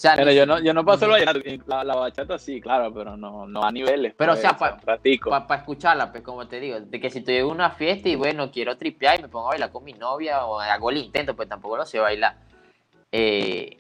pero 0.03 0.33
yo 0.33 0.45
no, 0.45 0.61
yo 0.61 0.75
no 0.75 0.85
paso 0.85 1.07
la, 1.07 1.85
la, 1.85 1.95
bachata 1.95 2.39
sí, 2.39 2.61
claro, 2.61 2.93
pero 2.93 3.17
no, 3.17 3.47
no 3.47 3.63
a 3.63 3.71
niveles. 3.71 4.13
Pero 4.17 4.33
o 4.33 4.35
pues, 4.35 4.43
sea, 4.43 4.57
para 4.57 5.61
escucharla, 5.61 6.11
pues 6.11 6.25
como 6.25 6.49
te 6.49 6.59
digo, 6.59 6.81
de 6.81 7.01
que 7.01 7.11
si 7.11 7.19
estoy 7.21 7.37
en 7.37 7.47
una 7.47 7.71
fiesta 7.71 8.09
y 8.09 8.17
bueno, 8.17 8.51
quiero 8.51 8.77
tripear 8.77 9.21
y 9.21 9.23
me 9.23 9.29
pongo 9.29 9.47
a 9.47 9.51
bailar 9.51 9.71
con 9.71 9.85
mi 9.85 9.93
novia 9.93 10.45
o 10.47 10.59
hago 10.59 10.91
el 10.91 10.99
intento, 10.99 11.37
pues 11.37 11.49
tampoco 11.49 11.77
lo 11.77 11.87
sé 11.87 12.01
bailar. 12.01 12.37
Eh, 13.13 13.79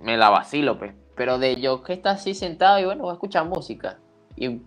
me 0.00 0.16
la 0.16 0.28
vacilo, 0.28 0.78
pues. 0.78 0.92
Pero 1.14 1.38
de 1.38 1.60
yo 1.60 1.82
que 1.82 1.94
está 1.94 2.10
así 2.10 2.34
sentado 2.34 2.78
y 2.78 2.84
bueno, 2.84 3.04
voy 3.04 3.10
a 3.10 3.14
escuchar 3.14 3.46
música. 3.46 3.98
Y, 4.36 4.60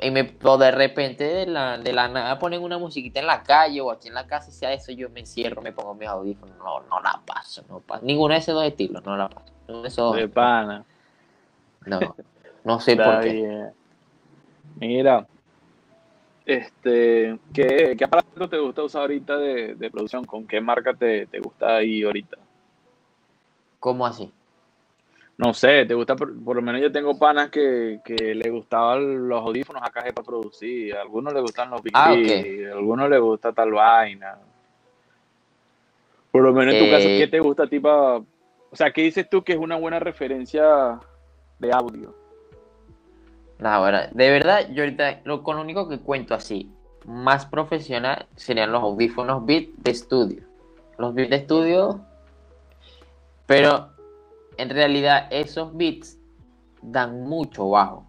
y 0.00 0.10
me, 0.10 0.36
o 0.42 0.58
de 0.58 0.70
repente 0.70 1.24
de 1.24 1.46
la, 1.46 1.78
de 1.78 1.92
la 1.94 2.08
nada 2.08 2.38
ponen 2.38 2.62
una 2.62 2.76
musiquita 2.78 3.20
en 3.20 3.26
la 3.26 3.42
calle 3.42 3.80
o 3.80 3.90
aquí 3.90 4.08
en 4.08 4.14
la 4.14 4.26
casa 4.26 4.50
y 4.50 4.52
sea 4.52 4.72
eso, 4.72 4.92
yo 4.92 5.08
me 5.08 5.20
encierro, 5.20 5.62
me 5.62 5.72
pongo 5.72 5.94
mis 5.94 6.08
audífonos. 6.08 6.56
No, 6.58 6.80
no 6.80 7.00
la 7.00 7.22
paso, 7.24 7.62
no 7.70 7.80
paso. 7.80 8.04
Ninguno 8.04 8.34
de 8.34 8.40
esos 8.40 8.54
dos 8.54 8.64
estilos, 8.64 9.02
no 9.04 9.16
la 9.16 9.28
paso. 9.28 9.52
De 10.14 10.28
pana. 10.28 10.84
No, 11.86 12.00
no 12.64 12.80
sé 12.80 12.96
por 12.96 13.20
qué. 13.20 13.70
Mira, 14.76 15.26
este, 16.44 17.38
¿qué, 17.52 17.94
¿qué, 17.96 18.04
aparato 18.04 18.48
te 18.48 18.58
gusta 18.58 18.82
usar 18.82 19.02
ahorita 19.02 19.36
de, 19.36 19.90
producción? 19.90 20.24
¿Con 20.24 20.46
qué 20.46 20.60
marca 20.60 20.94
te, 20.94 21.26
gusta 21.42 21.76
ahí 21.76 22.02
ahorita? 22.02 22.38
¿Cómo 23.78 24.06
así? 24.06 24.30
No 25.38 25.54
sé, 25.54 25.86
te 25.86 25.94
gusta, 25.94 26.16
por, 26.16 26.56
lo 26.56 26.60
menos 26.60 26.82
yo 26.82 26.92
tengo 26.92 27.18
panas 27.18 27.50
que, 27.50 28.00
que 28.04 28.34
le 28.34 28.50
gustaban 28.50 29.28
los 29.28 29.40
audífonos 29.40 29.82
acá 29.82 30.02
para 30.14 30.26
producir, 30.26 30.94
a 30.94 31.02
algunos 31.02 31.32
le 31.32 31.40
gustan 31.40 31.70
los 31.70 31.82
Big 31.82 31.92
ah, 31.96 32.10
a 32.10 32.76
algunos 32.76 33.08
le 33.08 33.18
gusta 33.18 33.52
tal 33.52 33.72
vaina. 33.72 34.36
Por 36.30 36.42
lo 36.42 36.52
menos 36.52 36.74
en 36.74 36.84
tu 36.84 36.90
caso, 36.90 37.06
¿qué 37.06 37.22
eh, 37.22 37.28
te 37.28 37.40
gusta 37.40 37.62
a 37.62 37.66
ti 37.66 37.80
para 37.80 38.20
o 38.70 38.76
sea, 38.76 38.92
¿qué 38.92 39.02
dices 39.02 39.28
tú 39.28 39.42
que 39.42 39.52
es 39.52 39.58
una 39.58 39.76
buena 39.76 39.98
referencia 39.98 41.00
de 41.58 41.72
audio? 41.72 42.14
No, 43.58 43.80
bueno, 43.80 43.98
de 44.12 44.30
verdad, 44.30 44.68
yo 44.70 44.84
ahorita 44.84 45.20
lo, 45.24 45.42
con 45.42 45.56
lo 45.56 45.62
único 45.62 45.88
que 45.88 46.00
cuento 46.00 46.34
así, 46.34 46.72
más 47.04 47.46
profesional, 47.46 48.26
serían 48.36 48.72
los 48.72 48.82
audífonos 48.82 49.44
Beat 49.44 49.68
de 49.78 49.90
estudio. 49.90 50.44
Los 50.98 51.14
Beat 51.14 51.30
de 51.30 51.36
estudio, 51.36 52.00
pero 53.46 53.90
en 54.56 54.70
realidad 54.70 55.26
esos 55.30 55.76
beats 55.76 56.18
dan 56.82 57.22
mucho 57.22 57.70
bajo. 57.70 58.06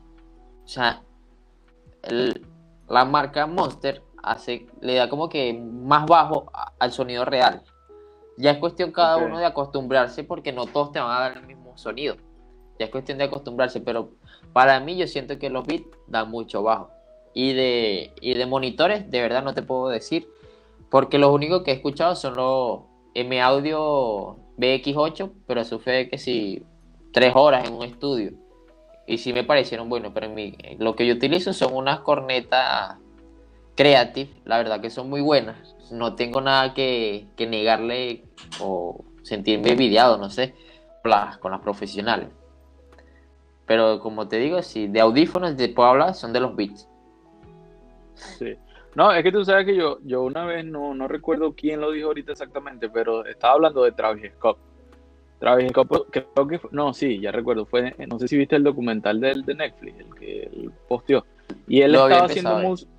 O 0.64 0.68
sea, 0.68 1.02
la 2.88 3.06
marca 3.06 3.48
Monster 3.48 4.04
hace, 4.22 4.68
le 4.82 4.96
da 4.96 5.10
como 5.10 5.30
que 5.30 5.54
más 5.54 6.06
bajo 6.06 6.52
al 6.78 6.92
sonido 6.92 7.26
real. 7.26 7.64
Ya 8.42 8.52
es 8.52 8.58
cuestión 8.58 8.92
cada 8.92 9.18
uno 9.18 9.38
de 9.38 9.46
acostumbrarse 9.46 10.24
porque 10.24 10.52
no 10.52 10.66
todos 10.66 10.92
te 10.92 11.00
van 11.00 11.12
a 11.12 11.20
dar 11.20 11.38
el 11.38 11.46
mismo 11.46 11.78
sonido. 11.78 12.16
Ya 12.80 12.86
es 12.86 12.92
cuestión 12.92 13.20
de 13.20 13.26
acostumbrarse, 13.26 13.82
pero 13.82 14.10
para 14.52 14.80
mí 14.80 14.98
yo 14.98 15.06
siento 15.06 15.38
que 15.38 15.52
los 15.52 15.68
beats 15.68 15.86
dan 16.08 16.32
mucho 16.32 16.64
bajo. 16.64 16.90
Y 17.36 17.54
de, 17.54 18.14
de 18.20 18.46
monitores, 18.48 19.10
de 19.12 19.22
verdad 19.22 19.44
no 19.44 19.54
te 19.54 19.62
puedo 19.62 19.90
decir, 19.90 20.28
porque 20.90 21.20
los 21.20 21.32
únicos 21.32 21.62
que 21.62 21.72
he 21.72 21.76
escuchado 21.76 22.16
son 22.16 22.34
los 22.36 22.80
M 23.14 23.40
Audio 23.40 24.38
BX8, 24.58 25.32
pero 25.46 25.62
eso 25.62 25.78
fue 25.78 26.10
que 26.10 26.18
si 26.18 26.64
tres 27.14 27.34
horas 27.36 27.68
en 27.68 27.76
un 27.76 27.84
estudio. 27.84 28.32
Y 29.06 29.20
sí 29.20 29.34
me 29.34 29.44
parecieron 29.44 29.88
buenos, 29.88 30.14
pero 30.14 30.26
en 30.26 30.34
mi, 30.34 30.58
lo 30.80 30.96
que 30.96 31.06
yo 31.06 31.14
utilizo 31.14 31.54
son 31.54 31.76
unas 31.76 32.00
cornetas 32.00 32.98
Creative, 33.76 34.30
la 34.46 34.58
verdad 34.58 34.82
que 34.82 34.90
son 34.90 35.10
muy 35.10 35.22
buenas 35.22 35.72
no 35.92 36.16
tengo 36.16 36.42
nada 36.42 36.74
que, 36.74 37.28
negarle 37.38 38.24
o 38.60 39.04
sentirme 39.24 39.72
envidiado, 39.72 40.18
no 40.18 40.30
sé, 40.30 40.56
con 41.40 41.52
las 41.52 41.62
profesionales. 41.62 42.30
Pero 43.66 44.00
como 44.00 44.28
te 44.28 44.38
digo, 44.38 44.62
si 44.62 44.88
de 44.88 45.02
audífonos 45.02 45.56
te 45.56 45.70
puedo 45.70 45.90
hablar, 45.90 46.14
son 46.14 46.34
de 46.34 46.40
los 46.40 46.56
beats. 46.56 46.88
Sí. 48.16 48.56
No, 48.96 49.12
es 49.14 49.24
que 49.24 49.32
tú 49.32 49.46
sabes 49.46 49.66
que 49.66 49.76
yo, 49.76 50.00
yo 50.04 50.24
una 50.24 50.46
vez 50.46 50.66
no, 50.66 50.94
no 50.94 51.08
recuerdo 51.08 51.54
quién 51.54 51.80
lo 51.80 51.92
dijo 51.92 52.08
ahorita 52.08 52.34
exactamente, 52.34 52.90
pero 52.90 53.26
estaba 53.26 53.54
hablando 53.54 53.84
de 53.84 53.94
Travis 53.94 54.32
Scott. 54.34 54.58
Travis 55.40 55.70
Scott, 55.70 56.08
creo 56.12 56.48
que 56.48 56.60
no, 56.72 56.94
sí, 56.94 57.20
ya 57.20 57.32
recuerdo, 57.32 57.66
fue, 57.66 57.96
no 58.08 58.20
sé 58.20 58.28
si 58.28 58.38
viste 58.38 58.58
el 58.58 58.64
documental 58.64 59.22
de, 59.22 59.42
de 59.46 59.56
Netflix, 59.56 60.00
el 60.00 60.16
que 60.16 60.44
él 60.44 60.72
posteó. 60.90 61.26
Y 61.68 61.82
él 61.82 61.96
estaba 61.96 62.26
haciendo 62.26 62.58
música 62.60 62.92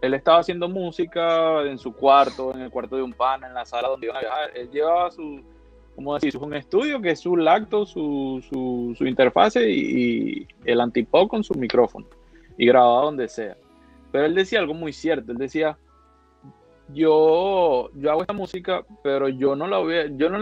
él 0.00 0.14
estaba 0.14 0.38
haciendo 0.38 0.68
música 0.68 1.62
en 1.62 1.78
su 1.78 1.92
cuarto, 1.92 2.54
en 2.54 2.62
el 2.62 2.70
cuarto 2.70 2.96
de 2.96 3.02
un 3.02 3.12
pana, 3.12 3.46
en 3.46 3.54
la 3.54 3.64
sala 3.64 3.88
donde 3.88 4.06
iban 4.06 4.16
a 4.16 4.20
viajar. 4.20 4.50
Él 4.54 4.70
llevaba 4.70 5.10
su, 5.10 5.42
¿cómo 5.94 6.14
decir? 6.14 6.36
Un 6.38 6.54
estudio 6.54 7.00
que 7.00 7.10
es 7.10 7.20
su 7.20 7.36
lacto, 7.36 7.84
su, 7.84 8.42
su, 8.48 8.94
su 8.96 9.06
interfase 9.06 9.70
y, 9.70 10.48
el 10.64 10.80
antipop 10.80 11.28
con 11.28 11.44
su 11.44 11.54
micrófono. 11.54 12.06
Y 12.56 12.66
grababa 12.66 13.02
donde 13.02 13.28
sea. 13.28 13.56
Pero 14.10 14.24
él 14.24 14.34
decía 14.34 14.58
algo 14.58 14.74
muy 14.74 14.92
cierto. 14.92 15.32
Él 15.32 15.38
decía, 15.38 15.76
yo, 16.88 17.90
yo 17.94 18.10
hago 18.10 18.22
esta 18.22 18.32
música, 18.32 18.84
pero 19.02 19.28
yo 19.28 19.54
no 19.54 19.66
la 19.66 19.78
voy 19.78 19.94
a, 19.96 20.06
yo 20.06 20.30
no 20.30 20.38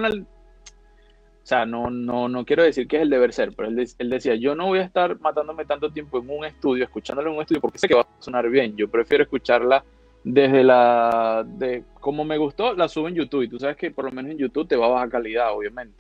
sea, 1.49 1.65
no, 1.65 1.91
no, 1.91 2.29
no 2.29 2.45
quiero 2.45 2.63
decir 2.63 2.87
que 2.87 2.97
es 2.97 3.03
el 3.03 3.11
deber 3.11 3.33
ser, 3.33 3.55
pero 3.57 3.69
él, 3.69 3.89
él, 3.99 4.11
decía, 4.11 4.35
yo 4.35 4.55
no 4.55 4.67
voy 4.67 4.81
a 4.81 4.85
estar 4.85 5.19
matándome 5.21 5.65
tanto 5.65 5.91
tiempo 5.91 6.19
en 6.19 6.29
un 6.29 6.45
estudio, 6.45 6.85
escuchándola 6.85 7.31
en 7.31 7.37
un 7.37 7.41
estudio, 7.41 7.61
porque 7.61 7.79
sé 7.79 7.89
que 7.89 7.95
va 7.95 8.03
a 8.03 8.09
sonar 8.19 8.49
bien. 8.51 8.77
Yo 8.77 8.89
prefiero 8.89 9.25
escucharla 9.25 9.83
desde 10.25 10.63
la, 10.63 11.47
de 11.47 11.85
como 12.01 12.25
me 12.25 12.37
gustó, 12.37 12.75
la 12.75 12.89
subo 12.89 13.09
en 13.09 13.15
YouTube. 13.15 13.45
Y 13.45 13.49
tú 13.49 13.59
sabes 13.59 13.77
que 13.77 13.91
por 13.91 14.05
lo 14.05 14.13
menos 14.13 14.33
en 14.33 14.39
YouTube 14.39 14.69
te 14.69 14.77
va 14.77 14.87
a 14.87 14.91
bajar 14.91 15.09
calidad, 15.09 15.55
obviamente. 15.55 15.97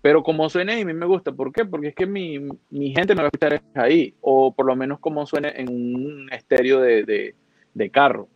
Pero 0.00 0.22
como 0.22 0.48
suene 0.48 0.80
a 0.80 0.84
mí 0.84 0.92
me 0.92 1.06
gusta. 1.06 1.32
¿Por 1.32 1.50
qué? 1.50 1.64
Porque 1.64 1.88
es 1.88 1.94
que 1.94 2.06
mi, 2.06 2.38
mi 2.70 2.92
gente 2.92 3.14
me 3.14 3.22
va 3.22 3.24
a 3.24 3.30
escuchar 3.34 3.62
ahí. 3.74 4.14
O 4.20 4.54
por 4.54 4.66
lo 4.66 4.76
menos 4.76 5.00
como 5.00 5.26
suene 5.26 5.52
en 5.56 5.70
un 5.70 6.28
estéreo 6.30 6.80
de, 6.80 7.04
de, 7.04 7.34
de 7.74 7.90
carro. 7.90 8.28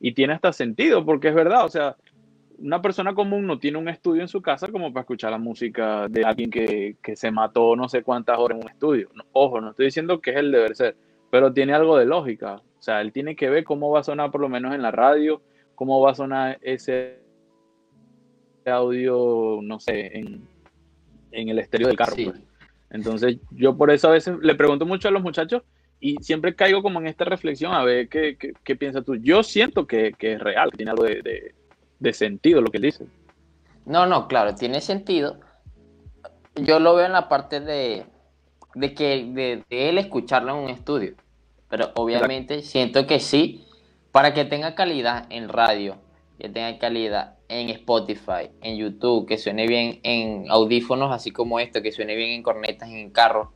Y 0.00 0.12
tiene 0.12 0.34
hasta 0.34 0.52
sentido, 0.52 1.04
porque 1.06 1.28
es 1.28 1.34
verdad. 1.34 1.64
O 1.64 1.68
sea, 1.68 1.96
una 2.58 2.80
persona 2.80 3.14
común 3.14 3.46
no 3.46 3.58
tiene 3.58 3.78
un 3.78 3.88
estudio 3.88 4.22
en 4.22 4.28
su 4.28 4.40
casa 4.40 4.68
como 4.68 4.92
para 4.92 5.02
escuchar 5.02 5.30
la 5.30 5.38
música 5.38 6.08
de 6.08 6.24
alguien 6.24 6.50
que, 6.50 6.96
se 7.14 7.30
mató 7.30 7.76
no 7.76 7.88
sé 7.88 8.02
cuántas 8.02 8.38
horas 8.38 8.56
en 8.56 8.64
un 8.64 8.70
estudio. 8.70 9.10
ojo, 9.32 9.60
no 9.60 9.70
estoy 9.70 9.86
diciendo 9.86 10.20
que 10.20 10.30
es 10.30 10.36
el 10.36 10.52
deber 10.52 10.76
ser, 10.76 10.96
pero 11.30 11.52
tiene 11.52 11.74
algo 11.74 11.96
de 11.96 12.06
lógica. 12.06 12.56
O 12.56 12.82
sea, 12.82 13.00
él 13.00 13.12
tiene 13.12 13.34
que 13.34 13.50
ver 13.50 13.64
cómo 13.64 13.90
va 13.90 14.00
a 14.00 14.04
sonar 14.04 14.30
por 14.30 14.40
lo 14.40 14.48
menos 14.48 14.74
en 14.74 14.82
la 14.82 14.90
radio, 14.90 15.42
cómo 15.74 16.00
va 16.00 16.12
a 16.12 16.14
sonar 16.14 16.58
ese 16.62 17.18
audio, 18.66 19.60
no 19.62 19.80
sé, 19.80 20.18
en, 20.18 20.48
el 21.32 21.58
estéreo 21.58 21.88
del 21.88 21.96
carro. 21.96 22.14
Pues. 22.14 22.40
Entonces, 22.90 23.38
yo 23.50 23.76
por 23.76 23.90
eso 23.90 24.08
a 24.08 24.12
veces 24.12 24.36
le 24.40 24.54
pregunto 24.54 24.86
mucho 24.86 25.08
a 25.08 25.10
los 25.10 25.22
muchachos 25.22 25.62
y 25.98 26.16
siempre 26.20 26.54
caigo 26.54 26.82
como 26.82 27.00
en 27.00 27.06
esta 27.06 27.24
reflexión 27.24 27.72
a 27.72 27.82
ver 27.82 28.08
qué, 28.08 28.36
qué, 28.36 28.76
piensas 28.76 29.04
tú. 29.04 29.16
Yo 29.16 29.42
siento 29.42 29.86
que, 29.86 30.14
es 30.18 30.40
real, 30.40 30.70
que 30.70 30.76
tiene 30.76 30.92
algo 30.92 31.04
de 31.04 31.22
de 31.22 31.54
sentido 32.12 32.60
lo 32.60 32.70
que 32.70 32.78
dice. 32.78 33.06
No, 33.86 34.06
no, 34.06 34.28
claro, 34.28 34.54
tiene 34.54 34.80
sentido. 34.80 35.38
Yo 36.56 36.78
lo 36.78 36.94
veo 36.94 37.06
en 37.06 37.12
la 37.12 37.28
parte 37.28 37.60
de, 37.60 38.06
de 38.74 38.94
que 38.94 39.24
de, 39.24 39.64
él 39.70 39.98
escucharlo 39.98 40.56
en 40.56 40.64
un 40.64 40.70
estudio. 40.70 41.14
Pero 41.68 41.90
obviamente 41.94 42.62
siento 42.62 43.06
que 43.06 43.20
sí, 43.20 43.66
para 44.12 44.32
que 44.32 44.44
tenga 44.44 44.74
calidad 44.74 45.26
en 45.30 45.48
radio, 45.48 45.96
que 46.38 46.48
tenga 46.48 46.78
calidad 46.78 47.36
en 47.48 47.68
Spotify, 47.70 48.50
en 48.62 48.76
YouTube, 48.76 49.26
que 49.26 49.38
suene 49.38 49.66
bien 49.66 50.00
en 50.02 50.50
audífonos, 50.50 51.12
así 51.12 51.30
como 51.30 51.58
esto, 51.60 51.82
que 51.82 51.92
suene 51.92 52.14
bien 52.14 52.30
en 52.30 52.42
cornetas, 52.42 52.88
en 52.88 53.10
carros, 53.10 53.48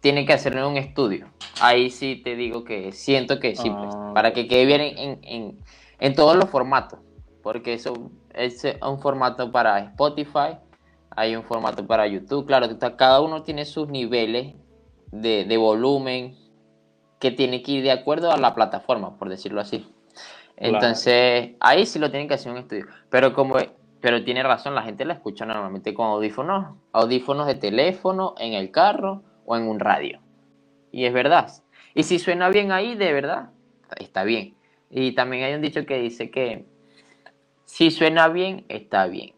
tiene 0.00 0.24
que 0.24 0.32
hacerlo 0.32 0.60
en 0.60 0.66
un 0.66 0.76
estudio. 0.78 1.28
Ahí 1.60 1.90
sí 1.90 2.16
te 2.24 2.34
digo 2.34 2.64
que 2.64 2.92
siento 2.92 3.38
que 3.38 3.54
sí, 3.54 3.68
pues, 3.68 3.94
ah, 3.94 4.12
para 4.14 4.32
que 4.32 4.48
quede 4.48 4.64
bien 4.64 4.80
en, 4.80 5.18
en, 5.22 5.58
en 6.00 6.14
todos 6.14 6.36
los 6.36 6.48
formatos 6.48 6.98
porque 7.42 7.74
eso 7.74 8.10
es 8.34 8.64
un 8.82 8.98
formato 9.00 9.50
para 9.50 9.78
Spotify, 9.80 10.58
hay 11.10 11.36
un 11.36 11.42
formato 11.42 11.86
para 11.86 12.06
YouTube, 12.06 12.46
claro, 12.46 12.68
cada 12.96 13.20
uno 13.20 13.42
tiene 13.42 13.64
sus 13.64 13.88
niveles 13.88 14.54
de, 15.12 15.56
volumen 15.56 16.36
que 17.18 17.30
tiene 17.30 17.62
que 17.62 17.72
ir 17.72 17.82
de 17.82 17.90
acuerdo 17.90 18.30
a 18.30 18.36
la 18.36 18.54
plataforma, 18.54 19.18
por 19.18 19.28
decirlo 19.28 19.60
así. 19.60 19.86
Entonces, 20.56 21.52
ahí 21.60 21.86
sí 21.86 21.98
lo 21.98 22.10
tienen 22.10 22.28
que 22.28 22.34
hacer 22.34 22.52
un 22.52 22.58
estudio. 22.58 22.86
Pero 23.08 23.32
como 23.32 23.56
pero 24.00 24.24
tiene 24.24 24.42
razón, 24.42 24.74
la 24.74 24.82
gente 24.82 25.04
la 25.04 25.14
escucha 25.14 25.44
normalmente 25.44 25.92
con 25.92 26.06
audífonos, 26.06 26.76
audífonos 26.92 27.46
de 27.46 27.54
teléfono, 27.54 28.34
en 28.38 28.54
el 28.54 28.70
carro 28.70 29.22
o 29.44 29.56
en 29.56 29.68
un 29.68 29.78
radio. 29.78 30.20
Y 30.90 31.04
es 31.04 31.12
verdad. 31.12 31.50
Y 31.94 32.04
si 32.04 32.18
suena 32.18 32.48
bien 32.48 32.72
ahí, 32.72 32.94
de 32.94 33.12
verdad, 33.12 33.50
está 33.98 34.24
bien. 34.24 34.54
Y 34.90 35.12
también 35.12 35.44
hay 35.44 35.54
un 35.54 35.60
dicho 35.60 35.84
que 35.84 35.98
dice 35.98 36.30
que 36.30 36.64
si 37.70 37.92
suena 37.92 38.26
bien, 38.26 38.64
está 38.68 39.06
bien. 39.06 39.32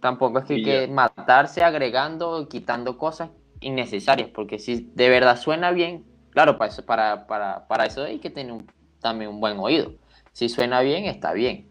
Tampoco 0.00 0.38
es 0.38 0.46
que 0.46 0.54
hay 0.54 0.64
que 0.64 0.88
matarse 0.88 1.62
agregando 1.62 2.30
o 2.30 2.48
quitando 2.48 2.96
cosas 2.96 3.28
innecesarias, 3.60 4.30
porque 4.30 4.58
si 4.58 4.90
de 4.94 5.10
verdad 5.10 5.38
suena 5.38 5.72
bien, 5.72 6.02
claro, 6.30 6.56
para 6.56 6.70
eso, 6.70 6.86
para, 6.86 7.26
para, 7.26 7.68
para 7.68 7.84
eso 7.84 8.02
hay 8.04 8.18
que 8.18 8.30
tener 8.30 8.62
también 9.02 9.30
un 9.30 9.40
buen 9.40 9.58
oído. 9.58 9.92
Si 10.32 10.48
suena 10.48 10.80
bien, 10.80 11.04
está 11.04 11.34
bien. 11.34 11.68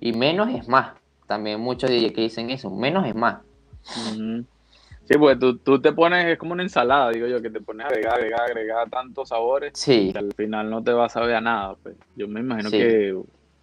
Y 0.00 0.14
menos 0.14 0.52
es 0.52 0.66
más. 0.66 0.96
También 1.28 1.60
muchos 1.60 1.90
que 1.90 2.10
dicen 2.10 2.50
eso, 2.50 2.68
menos 2.68 3.06
es 3.06 3.14
más. 3.14 3.38
Sí, 5.04 5.16
pues 5.16 5.38
tú, 5.38 5.80
te 5.80 5.92
pones, 5.92 6.26
es 6.26 6.38
como 6.38 6.54
una 6.54 6.64
ensalada, 6.64 7.10
digo 7.10 7.28
yo, 7.28 7.40
que 7.40 7.50
te 7.50 7.60
pones 7.60 7.86
a 7.86 7.88
agregar, 7.88 8.14
agregar, 8.14 8.40
agregar 8.42 8.90
tantos 8.90 9.28
sabores. 9.28 9.72
Sí. 9.76 10.10
Y 10.12 10.18
al 10.18 10.34
final 10.34 10.68
no 10.70 10.82
te 10.82 10.92
vas 10.92 11.16
a 11.16 11.20
ver 11.20 11.36
a 11.36 11.40
nada. 11.40 11.76
Pues. 11.80 11.94
Yo 12.16 12.26
me 12.26 12.40
imagino 12.40 12.68
que, 12.68 13.14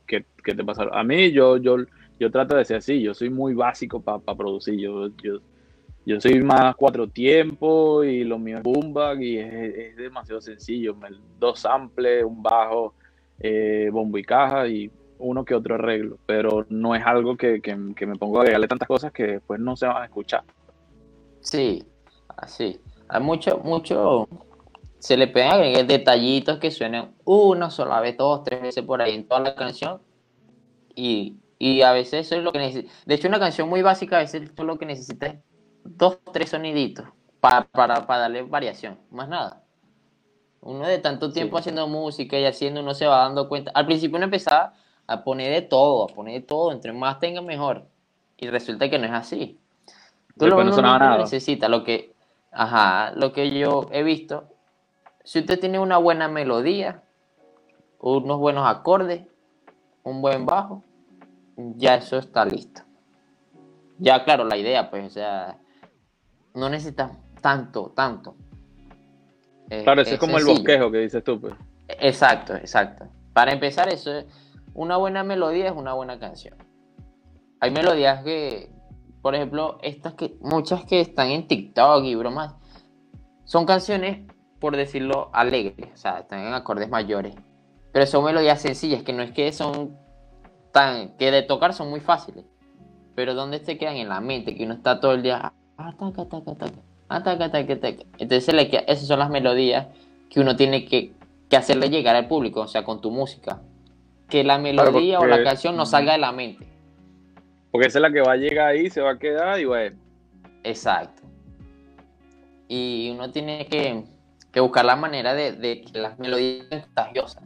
que, 0.07 0.25
te 0.43 0.63
pasa. 0.63 0.87
A 0.91 1.03
mí, 1.03 1.31
yo, 1.31 1.57
yo, 1.57 1.77
yo 2.19 2.31
trato 2.31 2.55
de 2.55 2.65
ser 2.65 2.77
así, 2.77 3.01
yo 3.01 3.13
soy 3.13 3.29
muy 3.29 3.53
básico 3.53 4.01
para 4.01 4.19
producir. 4.19 4.79
Yo, 4.79 5.09
yo, 5.21 5.39
yo 6.05 6.21
soy 6.21 6.41
más 6.41 6.75
cuatro 6.75 7.07
tiempos 7.07 8.05
y 8.05 8.23
lo 8.23 8.39
mío 8.39 8.57
es 8.57 8.63
boomback 8.63 9.19
y 9.21 9.37
es, 9.37 9.95
demasiado 9.97 10.41
sencillo. 10.41 10.95
Dos 11.39 11.59
samples, 11.59 12.23
un 12.23 12.41
bajo, 12.41 12.93
eh, 13.39 13.89
bombo 13.91 14.17
y 14.17 14.23
caja 14.23 14.67
y 14.67 14.89
uno 15.19 15.43
que 15.43 15.53
otro 15.53 15.75
arreglo. 15.75 16.17
Pero 16.25 16.65
no 16.69 16.95
es 16.95 17.05
algo 17.05 17.35
que, 17.37 17.61
que 17.61 18.05
me 18.05 18.15
pongo 18.15 18.37
a 18.37 18.41
agregarle 18.41 18.67
tantas 18.67 18.87
cosas 18.87 19.11
que 19.11 19.27
después 19.27 19.59
no 19.59 19.75
se 19.75 19.85
van 19.85 20.01
a 20.01 20.05
escuchar. 20.05 20.43
Sí, 21.41 21.83
así. 22.35 22.79
Hay 23.09 23.21
mucho, 23.21 23.59
mucho. 23.59 24.27
Se 24.99 25.15
le 25.15 25.27
pegan 25.27 25.87
detallitos 25.87 26.57
que 26.57 26.71
suenan 26.71 27.13
una 27.23 27.69
sola 27.69 27.99
vez, 28.01 28.17
dos, 28.17 28.43
tres 28.43 28.61
veces 28.61 28.83
por 28.83 29.01
ahí 29.01 29.15
en 29.15 29.27
toda 29.27 29.41
la 29.41 29.55
canción. 29.55 30.01
Y, 30.95 31.37
a 31.83 31.91
veces 31.91 32.25
eso 32.25 32.35
es 32.35 32.43
lo 32.43 32.51
que 32.51 32.59
necesita. 32.59 32.91
De 33.05 33.15
hecho, 33.15 33.27
una 33.27 33.39
canción 33.39 33.69
muy 33.69 33.81
básica 33.81 34.17
a 34.17 34.19
veces 34.19 34.43
es 34.43 34.63
lo 34.63 34.77
que 34.77 34.85
necesita 34.85 35.27
es 35.27 35.35
dos, 35.83 36.19
tres 36.33 36.49
soniditos 36.49 37.05
para, 37.39 37.65
para, 37.65 38.03
darle 38.07 38.43
variación, 38.43 38.99
más 39.11 39.29
nada. 39.29 39.63
Uno 40.61 40.87
de 40.87 40.97
tanto 40.97 41.31
tiempo 41.31 41.57
haciendo 41.57 41.87
música 41.87 42.37
y 42.37 42.45
haciendo, 42.45 42.81
uno 42.81 42.93
se 42.93 43.05
va 43.05 43.19
dando 43.19 43.47
cuenta. 43.47 43.71
Al 43.73 43.85
principio 43.85 44.17
uno 44.17 44.25
empezaba 44.25 44.73
a 45.05 45.23
poner 45.23 45.53
de 45.53 45.61
todo, 45.61 46.03
a 46.03 46.07
poner 46.07 46.41
de 46.41 46.47
todo, 46.47 46.71
entre 46.71 46.91
más 46.93 47.19
tenga 47.19 47.41
mejor. 47.41 47.87
Y 48.37 48.47
resulta 48.49 48.89
que 48.89 48.99
no 48.99 49.05
es 49.05 49.13
así. 49.13 49.59
Tú 50.37 50.47
lo 50.47 50.63
no 50.63 51.17
necesita, 51.17 51.67
lo 51.67 51.83
que, 51.83 52.13
ajá, 52.51 53.11
lo 53.15 53.33
que 53.33 53.57
yo 53.57 53.87
he 53.91 54.03
visto, 54.03 54.49
si 55.27 55.39
usted 55.39 55.59
tiene 55.59 55.77
una 55.77 55.97
buena 55.97 56.29
melodía, 56.29 57.03
unos 57.99 58.37
buenos 58.37 58.65
acordes, 58.65 59.27
un 60.03 60.21
buen 60.21 60.45
bajo, 60.45 60.85
ya 61.75 61.95
eso 61.95 62.17
está 62.17 62.45
listo. 62.45 62.83
Ya, 63.99 64.23
claro, 64.23 64.45
la 64.45 64.55
idea, 64.55 64.89
pues, 64.89 65.05
o 65.05 65.09
sea, 65.09 65.57
no 66.53 66.69
necesita 66.69 67.11
tanto, 67.41 67.91
tanto. 67.93 68.37
claro, 69.83 70.01
eso 70.03 70.13
es, 70.13 70.19
como 70.19 70.37
el 70.37 70.45
bosquejo 70.45 70.89
que 70.89 70.99
dices 70.99 71.21
tú, 71.25 71.41
pues. 71.41 71.55
Exacto, 71.89 72.55
exacto. 72.55 73.09
Para 73.33 73.51
empezar, 73.51 73.89
eso 73.89 74.13
es 74.13 74.25
una 74.75 74.95
buena 74.95 75.25
melodía 75.25 75.65
es 75.65 75.75
una 75.75 75.91
buena 75.91 76.19
canción. 76.19 76.55
Hay 77.59 77.71
melodías 77.71 78.23
que, 78.23 78.71
por 79.21 79.35
ejemplo, 79.35 79.77
estas 79.81 80.13
que 80.13 80.37
muchas 80.39 80.85
que 80.85 81.01
están 81.01 81.31
en 81.31 81.49
TikTok 81.49 82.05
y 82.05 82.15
bromas, 82.15 82.55
son 83.43 83.65
canciones, 83.65 84.25
por 84.59 84.75
decirlo, 84.75 85.29
alegres, 85.33 85.89
o 85.93 85.97
sea, 85.97 86.19
están 86.19 86.41
en 86.45 86.53
acordes 86.53 86.89
mayores, 86.89 87.35
pero 87.91 88.05
son 88.05 88.25
melodías 88.25 88.61
sencillas, 88.61 89.03
que 89.03 89.13
no 89.13 89.23
es 89.23 89.31
que 89.31 89.51
son 89.51 89.97
tan, 90.71 91.15
que 91.17 91.31
de 91.31 91.43
tocar 91.43 91.73
son 91.73 91.89
muy 91.89 91.99
fáciles, 91.99 92.45
pero 93.15 93.33
donde 93.33 93.59
se 93.59 93.77
quedan 93.77 93.97
en 93.97 94.09
la 94.09 94.21
mente, 94.21 94.55
que 94.55 94.65
uno 94.65 94.73
está 94.73 94.99
todo 94.99 95.13
el 95.13 95.23
día, 95.23 95.53
entonces 98.17 98.55
esas 98.87 99.07
son 99.07 99.19
las 99.19 99.29
melodías 99.29 99.87
que 100.29 100.39
uno 100.39 100.55
tiene 100.55 100.85
que, 100.85 101.13
que 101.49 101.57
hacerle 101.57 101.89
llegar 101.89 102.15
al 102.15 102.27
público, 102.27 102.61
o 102.61 102.67
sea, 102.67 102.83
con 102.83 103.01
tu 103.01 103.11
música, 103.11 103.61
que 104.29 104.43
la 104.43 104.57
melodía 104.57 105.19
o 105.19 105.25
la 105.25 105.43
canción 105.43 105.75
no 105.77 105.85
salga 105.85 106.13
de 106.13 106.17
la 106.19 106.31
mente. 106.31 106.67
Porque 107.71 107.87
esa 107.87 107.99
es 107.99 108.01
la 108.01 108.11
que 108.11 108.21
va 108.21 108.33
a 108.33 108.37
llegar 108.37 108.67
ahí, 108.67 108.89
se 108.89 109.01
va 109.01 109.11
a 109.11 109.19
quedar 109.19 109.59
y 109.59 109.65
bueno. 109.65 109.97
Exacto. 110.63 111.21
Y 112.67 113.11
uno 113.11 113.31
tiene 113.31 113.65
que, 113.67 114.03
buscar 114.59 114.85
la 114.85 114.95
manera 114.95 115.33
de, 115.33 115.81
que 115.81 115.99
las 115.99 116.17
melodías 116.19 116.65
sean 116.69 116.81
contagiosas. 116.81 117.43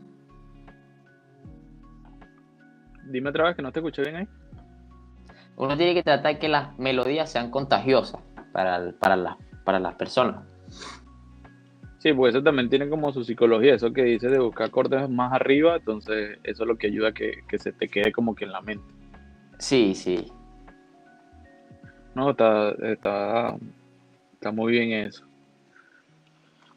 Dime 3.05 3.30
otra 3.30 3.45
vez 3.45 3.55
que 3.55 3.62
no 3.62 3.72
te 3.72 3.80
escuché 3.80 4.03
bien 4.03 4.16
ahí. 4.16 4.28
Uno 5.57 5.76
tiene 5.78 5.93
que 5.93 6.03
tratar 6.03 6.34
de 6.34 6.39
que 6.39 6.47
las 6.47 6.78
melodías 6.80 7.32
sean 7.32 7.51
contagiosas 7.51 8.22
para, 8.51 8.91
para, 8.99 9.38
para 9.64 9.80
las 9.80 9.95
personas. 9.95 10.45
Sí, 11.99 12.14
pues 12.14 12.34
eso 12.34 12.43
también 12.43 12.68
tiene 12.68 12.89
como 12.89 13.14
su 13.14 13.24
psicología, 13.24 13.76
eso 13.76 13.93
que 13.93 14.03
dice 14.03 14.28
de 14.28 14.39
buscar 14.39 14.68
acordes 14.68 15.07
más 15.07 15.34
arriba, 15.34 15.76
entonces 15.76 16.39
eso 16.43 16.64
es 16.64 16.68
lo 16.68 16.76
que 16.76 16.88
ayuda 16.88 17.09
a 17.09 17.12
que, 17.12 17.43
que 17.47 17.59
se 17.59 17.74
te 17.74 17.88
quede 17.88 18.12
como 18.12 18.34
que 18.34 18.45
en 18.45 18.51
la 18.51 18.62
mente. 18.62 18.91
Sí, 19.59 19.93
sí. 19.93 20.32
No, 22.16 22.32
está, 22.32 22.72
está, 22.72 23.55
está 24.34 24.51
muy 24.51 24.72
bien 24.72 24.91
eso. 24.91 25.31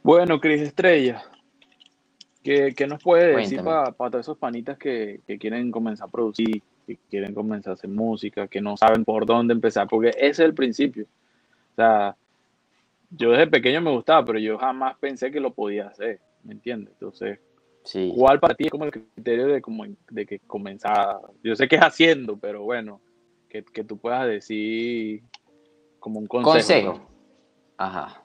Bueno, 0.04 0.38
Cris 0.38 0.60
Estrella, 0.60 1.22
¿qué, 2.42 2.74
nos 2.86 3.02
puede 3.02 3.34
decir 3.34 3.64
para 3.64 3.90
todos 3.92 4.16
esos 4.16 4.36
panitas 4.36 4.76
que, 4.76 5.22
quieren 5.40 5.70
comenzar 5.70 6.08
a 6.08 6.10
producir, 6.10 6.62
que 6.86 6.98
quieren 7.08 7.32
comenzar 7.32 7.70
a 7.70 7.74
hacer 7.74 7.88
música, 7.88 8.46
que 8.46 8.60
no 8.60 8.76
saben 8.76 9.06
por 9.06 9.24
dónde 9.24 9.54
empezar? 9.54 9.88
Porque 9.88 10.10
ese 10.10 10.28
es 10.28 10.38
el 10.40 10.52
principio. 10.52 11.06
O 11.72 11.74
sea, 11.76 12.14
yo 13.12 13.30
desde 13.30 13.46
pequeño 13.46 13.80
me 13.80 13.92
gustaba, 13.92 14.22
pero 14.26 14.38
yo 14.38 14.58
jamás 14.58 14.94
pensé 14.98 15.32
que 15.32 15.40
lo 15.40 15.54
podía 15.54 15.86
hacer, 15.86 16.20
¿me 16.42 16.52
entiendes? 16.52 16.92
Entonces, 16.92 17.38
¿Cuál 18.14 18.40
para 18.40 18.54
ti 18.54 18.64
es 18.64 18.70
como 18.70 18.84
el 18.84 18.90
criterio 18.90 19.46
de, 19.46 19.62
como, 19.62 19.84
de 20.10 20.26
que 20.26 20.38
comenzar? 20.40 21.18
Yo 21.42 21.54
sé 21.56 21.66
que 21.66 21.76
es 21.76 21.82
haciendo, 21.82 22.36
pero 22.36 22.62
bueno, 22.62 23.00
que, 23.48 23.62
tú 23.62 23.96
puedas 23.96 24.26
decir 24.26 25.22
como 25.98 26.18
un 26.18 26.26
consejo. 26.26 26.92
Consejo. 26.92 27.10
Ajá. 27.78 28.23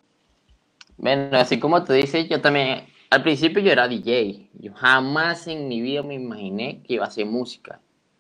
Bueno, 1.00 1.38
así 1.38 1.60
como 1.60 1.84
tú 1.84 1.93
dices, 1.93 2.28
yo 2.28 2.41
también, 2.41 2.86
al 3.10 3.24
principio 3.24 3.62
yo 3.62 3.72
era 3.72 3.88
DJ. 3.88 4.50
Yo 4.60 4.74
jamás 4.74 5.47
en 5.47 5.68
mi 5.68 5.82
vida 5.82 6.04
me 6.04 6.16
imaginé 6.16 6.84
que 6.84 6.95
iba 6.95 7.06
a 7.06 7.08
hacer 7.08 7.26
música. 7.26 7.80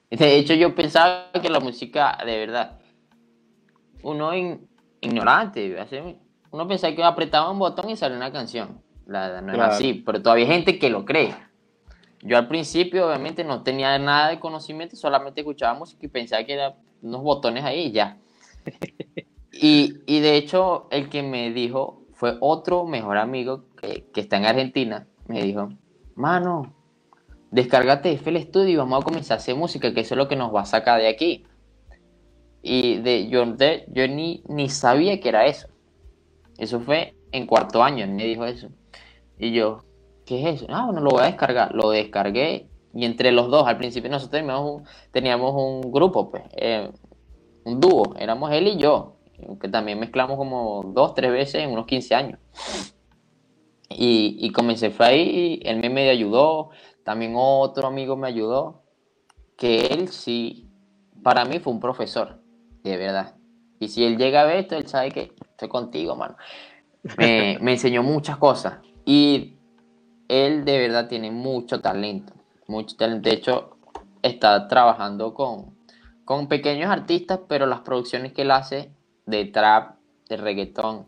De 0.09 0.37
hecho, 0.37 0.53
yo 0.53 0.73
pensaba 0.73 1.29
que 1.39 1.49
la 1.49 1.59
música, 1.59 2.17
de 2.25 2.37
verdad, 2.37 2.79
uno 4.01 4.31
ignorante, 5.01 5.75
uno 6.51 6.67
pensaba 6.67 6.95
que 6.95 7.03
apretaba 7.03 7.51
un 7.51 7.59
botón 7.59 7.89
y 7.89 7.97
salía 7.97 8.17
una 8.17 8.31
canción. 8.31 8.81
La, 9.05 9.41
no 9.41 9.53
es 9.53 9.59
así, 9.59 10.01
pero 10.05 10.21
todavía 10.21 10.45
hay 10.45 10.51
gente 10.51 10.79
que 10.79 10.89
lo 10.89 11.03
cree. 11.03 11.35
Yo 12.21 12.37
al 12.37 12.47
principio 12.47 13.07
obviamente 13.07 13.43
no 13.43 13.63
tenía 13.63 13.97
nada 13.99 14.29
de 14.29 14.39
conocimiento, 14.39 14.95
solamente 14.95 15.41
escuchaba 15.41 15.77
música 15.77 16.05
y 16.05 16.09
pensaba 16.09 16.43
que 16.43 16.53
eran 16.53 16.75
unos 17.01 17.23
botones 17.23 17.63
ahí 17.63 17.87
y 17.87 17.91
ya. 17.91 18.17
y, 19.51 19.95
y, 20.05 20.19
de 20.19 20.37
hecho 20.37 20.87
el 20.91 21.09
que 21.09 21.23
me 21.23 21.51
dijo 21.51 22.03
fue 22.19 22.35
otro 22.41 22.85
mejor 22.85 23.17
amigo 23.17 23.63
que, 23.81 24.09
que 24.13 24.19
está 24.19 24.35
en 24.35 24.45
Argentina. 24.45 25.07
Me 25.27 25.41
dijo, 25.41 25.69
mano, 26.15 26.73
descárgate 27.49 28.11
FL 28.11 28.41
Studio 28.41 28.67
y 28.67 28.75
vamos 28.75 29.01
a 29.01 29.05
comenzar 29.05 29.37
a 29.37 29.39
hacer 29.39 29.55
música, 29.55 29.93
que 29.93 30.01
eso 30.01 30.15
es 30.15 30.17
lo 30.17 30.27
que 30.27 30.35
nos 30.35 30.53
va 30.53 30.61
a 30.61 30.65
sacar 30.65 30.99
de 30.99 31.07
aquí. 31.07 31.45
Y 32.61 32.97
de, 32.97 33.29
yo, 33.29 33.45
yo 33.87 34.07
ni, 34.09 34.43
ni 34.49 34.67
sabía 34.67 35.21
que 35.21 35.29
era 35.29 35.45
eso. 35.45 35.69
Eso 36.57 36.81
fue 36.81 37.15
en 37.31 37.47
cuarto 37.47 37.81
año, 37.81 38.05
me 38.05 38.25
dijo 38.25 38.43
eso. 38.43 38.67
Y 39.37 39.53
yo, 39.53 39.85
¿qué 40.25 40.41
es 40.41 40.55
eso? 40.55 40.65
Ah, 40.67 40.87
bueno, 40.87 40.99
lo 40.99 41.11
voy 41.11 41.21
a 41.21 41.27
descargar. 41.27 41.73
Lo 41.73 41.89
descargué 41.89 42.67
y 42.93 43.05
entre 43.05 43.31
los 43.31 43.49
dos, 43.49 43.65
al 43.65 43.77
principio 43.77 44.09
nosotros 44.09 44.41
teníamos 44.41 44.81
un, 44.81 44.83
teníamos 45.13 45.53
un 45.55 45.89
grupo, 45.89 46.29
pues, 46.29 46.43
eh, 46.57 46.91
un 47.63 47.79
dúo, 47.79 48.13
éramos 48.19 48.51
él 48.51 48.67
y 48.67 48.77
yo, 48.77 49.18
que 49.59 49.67
también 49.67 49.99
mezclamos 49.99 50.37
como 50.37 50.83
dos, 50.93 51.13
tres 51.13 51.31
veces 51.31 51.63
en 51.63 51.71
unos 51.71 51.85
15 51.85 52.15
años. 52.15 52.39
Y, 53.89 54.37
y 54.39 54.51
comencé 54.51 54.91
fue 54.91 55.05
ahí, 55.07 55.59
él 55.63 55.79
me 55.79 55.89
medio 55.89 56.11
ayudó, 56.11 56.69
también 57.03 57.33
otro 57.35 57.87
amigo 57.87 58.15
me 58.15 58.27
ayudó, 58.27 58.83
que 59.57 59.87
él 59.87 60.09
sí, 60.09 60.69
para 61.23 61.45
mí 61.45 61.59
fue 61.59 61.73
un 61.73 61.79
profesor, 61.79 62.41
de 62.83 62.97
verdad. 62.97 63.35
Y 63.79 63.87
si 63.87 64.03
él 64.03 64.17
llega 64.17 64.41
a 64.41 64.45
ver 64.45 64.57
esto, 64.57 64.75
él 64.75 64.87
sabe 64.87 65.11
que 65.11 65.33
estoy 65.39 65.69
contigo, 65.69 66.15
mano. 66.15 66.35
Me, 67.17 67.57
me 67.61 67.73
enseñó 67.73 68.03
muchas 68.03 68.37
cosas. 68.37 68.79
Y 69.05 69.55
él 70.27 70.65
de 70.65 70.77
verdad 70.77 71.07
tiene 71.07 71.31
mucho 71.31 71.81
talento. 71.81 72.33
Mucho 72.67 72.95
talento. 72.95 73.29
De 73.29 73.35
hecho, 73.35 73.77
está 74.21 74.67
trabajando 74.67 75.33
con, 75.33 75.75
con 76.25 76.47
pequeños 76.47 76.91
artistas, 76.91 77.39
pero 77.47 77.65
las 77.65 77.81
producciones 77.81 78.33
que 78.33 78.43
él 78.43 78.51
hace 78.51 78.91
de 79.29 79.45
trap, 79.45 79.95
de 80.27 80.37
reggaetón, 80.37 81.07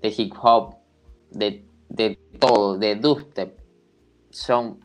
de 0.00 0.14
hip 0.16 0.34
hop, 0.40 0.76
de, 1.30 1.66
de 1.88 2.18
todo, 2.38 2.78
de 2.78 2.96
dubstep, 2.96 3.58
son 4.30 4.84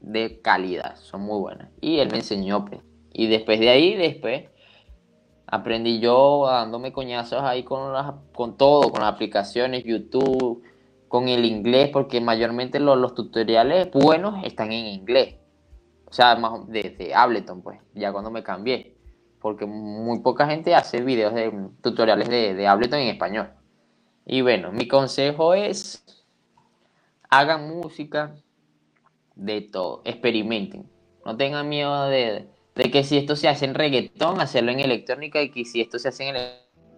de 0.00 0.40
calidad, 0.40 0.96
son 0.96 1.22
muy 1.22 1.38
buenas. 1.40 1.70
Y 1.80 1.98
él 1.98 2.10
me 2.10 2.18
enseñó, 2.18 2.64
pues. 2.64 2.80
Y 3.12 3.26
después 3.26 3.60
de 3.60 3.70
ahí, 3.70 3.96
después, 3.96 4.48
aprendí 5.46 6.00
yo 6.00 6.46
dándome 6.46 6.92
coñazos 6.92 7.42
ahí 7.42 7.64
con, 7.64 7.92
con 8.32 8.56
todo, 8.56 8.90
con 8.90 9.00
las 9.00 9.12
aplicaciones, 9.12 9.84
YouTube, 9.84 10.62
con 11.08 11.28
el 11.28 11.44
inglés, 11.44 11.90
porque 11.92 12.20
mayormente 12.20 12.78
los, 12.78 12.96
los 12.96 13.14
tutoriales 13.14 13.90
buenos 13.90 14.44
están 14.44 14.72
en 14.72 14.86
inglés. 14.86 15.36
O 16.06 16.12
sea, 16.12 16.34
más 16.36 16.66
de, 16.68 17.12
Ableton, 17.14 17.62
pues, 17.62 17.80
ya 17.94 18.12
cuando 18.12 18.30
me 18.30 18.42
cambié. 18.42 18.96
Porque 19.40 19.66
muy 19.66 20.20
poca 20.20 20.46
gente 20.46 20.74
hace 20.74 21.00
videos 21.00 21.34
de 21.34 21.52
tutoriales 21.82 22.28
de, 22.28 22.54
de 22.54 22.66
Ableton 22.66 23.00
en 23.00 23.08
español. 23.08 23.50
Y 24.26 24.42
bueno, 24.42 24.70
mi 24.70 24.86
consejo 24.86 25.54
es, 25.54 26.04
hagan 27.28 27.68
música 27.68 28.36
de 29.34 29.62
todo, 29.62 30.02
experimenten. 30.04 30.88
No 31.24 31.36
tengan 31.36 31.68
miedo 31.68 32.06
de, 32.06 32.48
que 32.74 33.04
si 33.04 33.16
esto 33.16 33.36
se 33.36 33.48
hace 33.48 33.64
en 33.64 33.74
reggaetón, 33.74 34.40
hacerlo 34.40 34.70
en 34.70 34.80
electrónica 34.80 35.42
y 35.42 35.50
que 35.50 35.64
si 35.64 35.80
esto 35.80 35.98
se 35.98 36.08
hace 36.08 36.28
en 36.28 36.36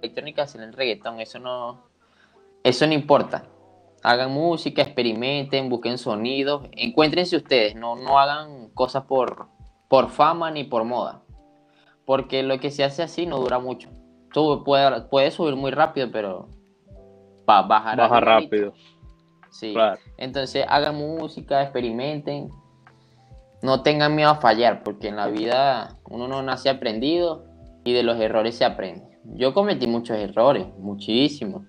electrónica, 0.03 0.43
hacerlo 0.43 0.66
en 0.66 0.72
reggaetón. 0.72 1.20
Eso 1.20 1.38
no, 1.38 1.84
eso 2.62 2.86
no 2.86 2.93
importa. 2.93 3.49
Hagan 4.03 4.32
música, 4.32 4.82
experimenten, 4.82 5.68
busquen 5.68 5.97
sonidos, 5.97 6.68
encuéntrense 6.72 7.36
ustedes, 7.36 7.76
no, 7.76 7.95
no 7.95 8.18
hagan 8.18 8.70
cosas 8.70 9.05
por, 9.05 9.47
por 9.88 10.11
fama 10.11 10.51
ni 10.51 10.64
por 10.64 10.84
moda. 10.84 11.22
Porque 12.05 12.42
lo 12.42 12.59
que 12.59 12.70
se 12.70 12.84
hace 12.84 13.03
así 13.03 13.26
no 13.26 13.38
dura 13.38 13.59
mucho. 13.59 13.88
Tú 14.32 14.64
puede, 14.64 15.03
puede 15.03 15.30
subir 15.30 15.57
muy 15.57 15.70
rápido, 15.70 16.11
pero 16.11 16.48
va 17.48 17.62
bajar 17.62 17.98
Baja 17.98 18.20
rápido. 18.20 18.72
Sí. 19.50 19.74
Entonces 20.16 20.64
hagan 20.68 20.96
música, 20.96 21.62
experimenten, 21.62 22.50
no 23.62 23.82
tengan 23.82 24.14
miedo 24.14 24.30
a 24.30 24.34
fallar, 24.36 24.82
porque 24.82 25.09
en 25.09 25.16
la 25.16 25.28
vida 25.28 25.98
uno 26.11 26.26
no 26.26 26.42
nace 26.42 26.70
aprendido 26.70 27.44
y 27.84 27.92
de 27.92 28.03
los 28.03 28.18
errores 28.18 28.57
se 28.57 28.64
aprende. 28.64 29.18
Yo 29.24 29.55
cometí 29.55 29.86
muchos 29.86 30.16
errores, 30.16 30.66
muchísimos. 30.78 31.62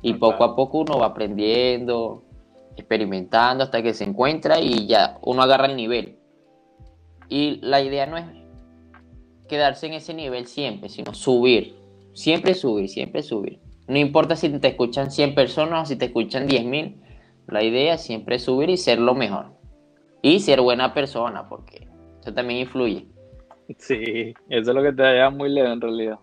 Y 0.00 0.14
poco 0.14 0.42
a 0.42 0.56
poco 0.56 0.78
uno 0.78 0.98
va 0.98 1.06
aprendiendo, 1.06 2.24
experimentando 2.76 3.62
hasta 3.62 3.82
que 3.82 3.94
se 3.94 4.04
encuentra 4.04 4.58
y 4.58 4.86
ya 4.86 5.18
uno 5.22 5.42
agarra 5.42 5.66
el 5.66 5.76
nivel. 5.76 6.18
Y 7.28 7.60
la 7.62 7.80
idea 7.80 8.06
no 8.06 8.16
es 8.16 8.24
quedarse 9.48 9.86
en 9.86 9.94
ese 9.94 10.14
nivel 10.14 10.46
siempre, 10.46 10.88
sino 10.88 11.14
subir. 11.14 11.76
Siempre 12.12 12.54
subir, 12.54 12.88
siempre 12.88 13.22
subir. 13.22 13.58
No 13.88 13.98
importa 13.98 14.36
si 14.36 14.48
te 14.48 14.68
escuchan 14.68 15.10
100 15.10 15.34
personas 15.34 15.82
o 15.82 15.86
si 15.86 15.96
te 15.96 16.06
escuchan 16.06 16.48
10.000. 16.48 16.96
La 17.48 17.62
idea 17.62 17.98
siempre 17.98 18.36
es 18.36 18.44
subir 18.44 18.70
y 18.70 18.76
ser 18.76 18.98
lo 18.98 19.14
mejor. 19.14 19.52
Y 20.22 20.40
ser 20.40 20.60
buena 20.60 20.94
persona, 20.94 21.48
porque 21.48 21.88
eso 22.20 22.32
también 22.32 22.60
influye. 22.60 23.06
Sí, 23.78 24.34
eso 24.48 24.70
es 24.70 24.74
lo 24.76 24.82
que 24.82 24.92
te 24.92 25.02
da 25.02 25.30
muy 25.30 25.48
leve 25.48 25.72
en 25.72 25.80
realidad. 25.80 26.18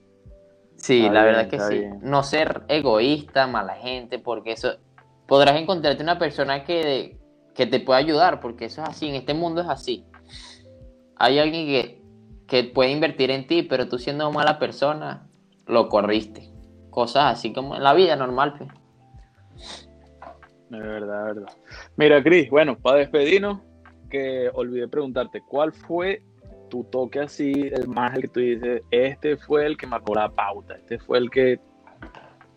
Sí, 0.78 1.10
la 1.10 1.26
verdad 1.26 1.50
que 1.50 1.60
sí. 1.60 1.86
No 2.02 2.24
ser 2.24 2.62
egoísta, 2.70 3.48
mala 3.48 3.76
gente, 3.76 4.18
porque 4.18 4.54
eso 4.54 4.78
podrás 5.28 5.60
encontrarte 5.60 6.02
una 6.02 6.18
persona 6.18 6.64
que, 6.64 7.18
que 7.54 7.66
te 7.66 7.82
pueda 7.82 8.00
ayudar, 8.00 8.40
porque 8.40 8.66
eso 8.66 8.82
es 8.82 8.90
así, 8.90 9.10
en 9.10 9.16
este 9.16 9.34
mundo 9.34 9.62
es 9.62 9.68
así. 9.68 10.06
Hay 11.18 11.38
alguien 11.38 11.66
que, 11.68 11.99
que 12.50 12.64
puede 12.64 12.92
invertir 12.92 13.32
en 13.32 13.48
ti, 13.48 13.64
pero 13.64 13.88
tú 13.88 13.98
siendo 13.98 14.32
mala 14.32 14.60
persona, 14.60 15.30
lo 15.66 15.88
corriste. 15.88 16.50
Cosas 16.90 17.34
así 17.34 17.54
como 17.54 17.76
en 17.76 17.84
la 17.84 17.94
vida 17.94 18.16
normal. 18.16 18.56
Pues. 18.58 18.70
De 20.70 20.80
verdad, 20.80 21.28
de 21.28 21.34
verdad. 21.34 21.54
Mira, 21.96 22.24
Cris, 22.24 22.50
bueno, 22.50 22.78
para 22.78 22.98
despedirnos, 22.98 23.60
que 24.10 24.50
olvidé 24.54 24.88
preguntarte, 24.88 25.42
¿cuál 25.48 25.72
fue 25.72 26.24
tu 26.70 26.84
toque 26.86 27.20
así, 27.20 27.70
el 27.72 27.88
más 27.88 28.16
el 28.16 28.24
que 28.24 28.28
tú 28.28 28.40
dices, 28.40 28.82
este 28.90 29.38
fue 29.38 29.66
el 29.66 29.78
que 29.78 29.88
marcó 29.88 30.16
la 30.16 30.30
pauta, 30.30 30.76
este 30.76 30.98
fue 31.00 31.20
el 31.20 31.30
que 31.30 31.60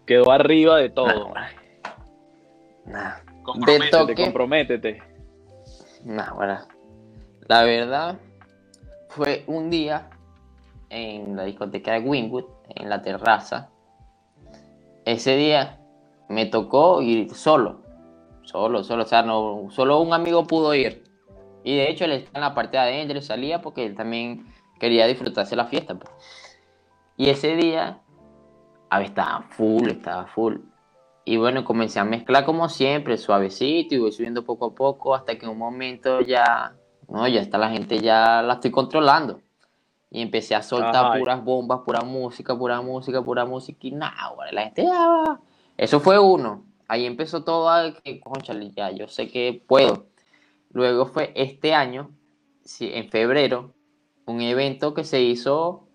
quedó 0.06 0.30
arriba 0.30 0.78
de 0.78 0.88
todo? 0.88 1.34
Nah, 2.86 3.16
Comprométete, 3.42 3.90
toque, 3.90 4.14
comprométete. 4.14 5.02
Nah, 6.04 6.32
bueno, 6.32 6.58
la 7.48 7.64
verdad 7.64 8.18
fue 9.12 9.44
un 9.46 9.70
día 9.70 10.10
en 10.88 11.36
la 11.36 11.44
discoteca 11.44 11.92
de 11.92 12.00
Winwood, 12.00 12.44
en 12.74 12.88
la 12.88 13.02
terraza. 13.02 13.70
Ese 15.04 15.36
día 15.36 15.80
me 16.28 16.46
tocó 16.46 17.02
ir 17.02 17.34
solo, 17.34 17.82
solo, 18.42 18.82
solo, 18.84 19.02
o 19.02 19.06
sea, 19.06 19.22
no, 19.22 19.68
solo 19.70 20.00
un 20.00 20.14
amigo 20.14 20.46
pudo 20.46 20.74
ir. 20.74 21.04
Y 21.64 21.76
de 21.76 21.90
hecho 21.90 22.04
él 22.06 22.12
está 22.12 22.38
en 22.38 22.40
la 22.40 22.54
parte 22.54 22.76
de 22.76 22.82
adentro, 22.82 23.20
salía 23.20 23.60
porque 23.60 23.84
él 23.84 23.94
también 23.94 24.46
quería 24.80 25.06
disfrutarse 25.06 25.56
la 25.56 25.66
fiesta. 25.66 25.94
Pues. 25.94 26.10
Y 27.16 27.28
ese 27.28 27.54
día, 27.56 28.00
a 28.90 28.98
ver, 28.98 29.08
estaba 29.08 29.42
full, 29.50 29.88
estaba 29.88 30.26
full. 30.26 30.56
Y 31.24 31.36
bueno, 31.36 31.64
comencé 31.64 32.00
a 32.00 32.04
mezclar 32.04 32.44
como 32.44 32.68
siempre, 32.68 33.16
suavecito, 33.16 33.94
y 33.94 33.98
voy 33.98 34.12
subiendo 34.12 34.44
poco 34.44 34.66
a 34.66 34.74
poco, 34.74 35.14
hasta 35.14 35.38
que 35.38 35.44
en 35.44 35.52
un 35.52 35.58
momento 35.58 36.20
ya, 36.20 36.74
no, 37.08 37.26
ya 37.28 37.40
está 37.40 37.58
la 37.58 37.70
gente, 37.70 37.98
ya 37.98 38.42
la 38.42 38.54
estoy 38.54 38.70
controlando. 38.70 39.40
Y 40.10 40.20
empecé 40.20 40.54
a 40.54 40.62
soltar 40.62 41.18
puras 41.18 41.42
bombas, 41.42 41.80
pura 41.84 42.02
música, 42.02 42.56
pura 42.56 42.80
música, 42.82 43.22
pura 43.22 43.46
música, 43.46 43.78
y 43.82 43.92
nada, 43.92 44.34
la 44.52 44.62
gente 44.64 44.84
ya 44.84 45.40
Eso 45.76 46.00
fue 46.00 46.18
uno. 46.18 46.64
Ahí 46.86 47.06
empezó 47.06 47.44
todo 47.44 47.70
a 47.70 47.94
que, 47.94 48.20
conchale, 48.20 48.70
ya 48.70 48.90
yo 48.90 49.08
sé 49.08 49.28
que 49.28 49.62
puedo. 49.66 50.06
Luego 50.70 51.06
fue 51.06 51.32
este 51.34 51.72
año, 51.74 52.10
en 52.80 53.08
febrero, 53.08 53.72
un 54.26 54.40
evento 54.42 54.92
que 54.92 55.04
se 55.04 55.22
hizo 55.22 55.88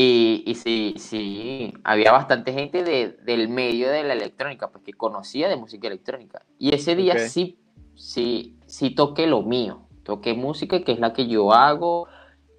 y, 0.00 0.54
sí, 0.54 0.94
sí, 0.96 1.74
había 1.82 2.12
bastante 2.12 2.52
gente 2.52 2.84
del 2.84 3.48
medio 3.48 3.90
de 3.90 4.04
la 4.04 4.12
electrónica, 4.12 4.70
pues 4.70 4.84
que 4.84 4.92
conocía 4.92 5.48
de 5.48 5.56
música 5.56 5.88
electrónica. 5.88 6.44
Y 6.56 6.72
ese 6.72 6.94
día 6.94 7.18
sí, 7.18 7.58
sí, 7.98 8.56
sí 8.66 8.90
toqué 8.90 9.26
lo 9.26 9.42
mío. 9.42 9.82
Toqué 10.04 10.32
música 10.32 10.82
que 10.82 10.92
es 10.92 11.00
la 11.00 11.12
que 11.12 11.26
yo 11.26 11.52
hago, 11.52 12.08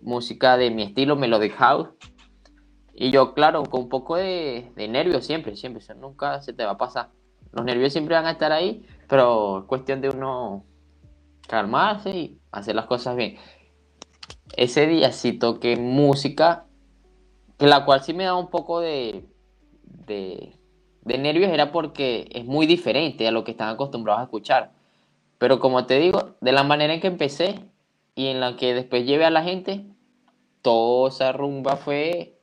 música 0.02 0.58
de 0.58 0.70
mi 0.70 0.84
estilo, 0.84 1.16
melody 1.16 1.50
house. 1.50 1.90
Y 2.94 3.12
yo, 3.12 3.34
claro, 3.34 3.64
con 3.64 3.84
un 3.84 3.90
poco 3.90 4.18
de, 4.18 4.72
nervios 4.76 5.26
siempre, 5.26 5.56
siempre, 5.56 5.84
nunca 5.96 6.42
se 6.42 6.54
te 6.54 6.66
va 6.66 6.72
a 6.72 6.78
pasar. 6.78 7.10
Los 7.52 7.66
nervios 7.66 7.94
siempre 7.94 8.14
van 8.14 8.26
a 8.26 8.32
estar 8.32 8.52
ahí, 8.52 8.86
pero 9.08 9.60
es 9.60 9.66
cuestión 9.66 10.02
de 10.02 10.10
uno 10.10 10.66
calmarse 11.48 12.10
y 12.12 12.40
hacer 12.52 12.76
las 12.76 12.86
cosas 12.86 13.16
bien. 13.16 13.38
Ese 14.56 14.86
día 14.86 15.12
sí 15.12 15.34
toqué 15.34 15.78
música, 15.78 16.66
que 17.58 17.68
la 17.68 17.86
cual 17.86 18.04
sí 18.04 18.14
me 18.14 18.26
da 18.26 18.36
un 18.36 18.50
poco 18.50 18.82
de, 18.82 19.26
de, 20.06 20.54
nervios, 21.06 21.52
era 21.52 21.72
porque 21.72 22.28
es 22.32 22.46
muy 22.46 22.68
diferente 22.68 23.28
a 23.28 23.32
lo 23.32 23.44
que 23.44 23.52
están 23.52 23.70
acostumbrados 23.70 24.22
a 24.22 24.24
escuchar. 24.26 24.74
Pero 25.40 25.60
como 25.60 25.88
te 25.88 25.98
digo, 25.98 26.36
de 26.42 26.52
la 26.52 26.64
manera 26.64 26.94
en 26.94 27.02
que 27.02 27.08
empecé 27.08 27.60
y 28.14 28.28
en 28.28 28.40
la 28.40 28.56
que 28.58 28.76
después 28.76 29.06
llevé 29.06 29.26
a 29.26 29.32
la 29.32 29.42
gente, 29.42 29.86
toda 30.62 31.10
esa 31.10 31.32
rumba 31.32 31.78
fue, 31.78 32.38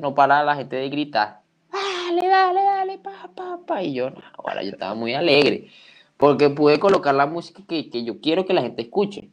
no 0.00 0.14
para 0.14 0.42
la 0.42 0.56
gente 0.56 0.74
de 0.74 0.88
gritar, 0.88 1.42
dale, 1.70 2.26
dale, 2.26 2.62
dale, 2.62 2.98
pa, 2.98 3.30
pa, 3.34 3.60
pa. 3.64 3.82
Y 3.82 3.92
yo, 3.92 4.10
ahora 4.38 4.62
yo 4.62 4.70
estaba 4.70 4.94
muy 4.94 5.14
alegre 5.14 5.70
porque 6.16 6.50
pude 6.50 6.80
colocar 6.80 7.14
la 7.14 7.26
música 7.26 7.62
que, 7.66 7.88
yo 8.02 8.20
quiero 8.20 8.44
que 8.44 8.52
la 8.52 8.62
gente 8.62 8.82
escuche. 8.82 9.30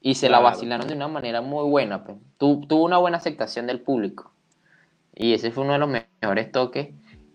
Y 0.00 0.14
se 0.14 0.28
la 0.28 0.38
vacilaron 0.40 0.86
de 0.86 0.94
una 0.94 1.08
manera 1.08 1.40
muy 1.40 1.68
buena. 1.68 2.04
Pues. 2.04 2.16
tuvo 2.38 2.84
una 2.84 2.98
buena 2.98 3.18
aceptación 3.18 3.66
del 3.66 3.80
público. 3.80 4.32
Y 5.14 5.32
ese 5.32 5.50
fue 5.50 5.64
uno 5.64 5.74
de 5.74 5.78
los 5.80 5.88
mejores 5.88 6.50
toques. 6.52 6.88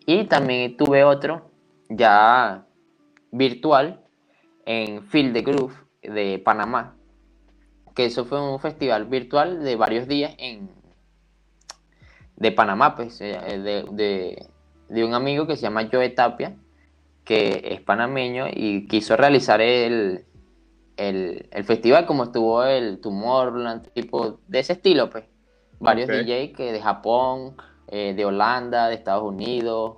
Y 0.05 0.25
también 0.25 0.75
tuve 0.75 1.03
otro 1.03 1.51
ya 1.89 2.65
virtual 3.31 4.02
en 4.65 5.03
Field 5.03 5.33
the 5.33 5.41
Groove 5.41 5.75
de 6.01 6.39
Panamá. 6.43 6.95
Que 7.95 8.05
eso 8.05 8.25
fue 8.25 8.41
un 8.41 8.59
festival 8.59 9.05
virtual 9.05 9.63
de 9.63 9.75
varios 9.75 10.07
días 10.07 10.33
en 10.37 10.69
de 12.35 12.51
Panamá, 12.51 12.95
pues, 12.95 13.21
eh, 13.21 13.37
de, 13.37 13.85
de, 13.91 14.47
de 14.89 15.05
un 15.05 15.13
amigo 15.13 15.45
que 15.45 15.55
se 15.55 15.61
llama 15.61 15.87
Joe 15.91 16.09
Tapia 16.09 16.55
que 17.23 17.69
es 17.71 17.81
panameño 17.81 18.47
y 18.51 18.87
quiso 18.87 19.15
realizar 19.15 19.61
el, 19.61 20.25
el, 20.97 21.63
festival, 21.63 22.05
como 22.05 22.25
estuvo 22.25 22.63
el 22.63 22.99
Tomorrowland, 22.99 23.89
tipo 23.93 24.39
de 24.47 24.59
ese 24.59 24.73
estilo, 24.73 25.09
pues. 25.09 25.25
Varios 25.79 26.07
DJs 26.07 26.55
que 26.55 26.71
de 26.71 26.81
Japón, 26.81 27.57
eh, 27.87 28.13
de 28.13 28.23
Holanda, 28.23 28.87
de 28.87 28.95
Estados 28.95 29.23
Unidos. 29.23 29.97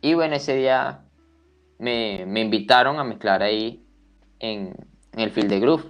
Y 0.00 0.14
bueno, 0.14 0.34
ese 0.34 0.56
día 0.56 1.04
me, 1.78 2.22
invitaron 2.22 2.98
a 2.98 3.04
mezclar 3.04 3.42
ahí 3.42 3.83
en, 4.40 4.74
el 5.16 5.30
Field 5.30 5.48
de 5.48 5.60
Groove. 5.60 5.84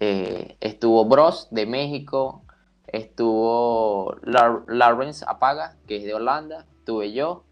Eh, 0.00 0.56
estuvo 0.60 1.04
Bros 1.04 1.48
de 1.50 1.66
México, 1.66 2.42
estuvo 2.86 4.16
Lawrence 4.22 5.24
Apaga, 5.26 5.76
que 5.86 5.96
es 5.96 6.04
de 6.04 6.14
Holanda, 6.14 6.66
estuve 6.78 7.12
yo, 7.12 7.44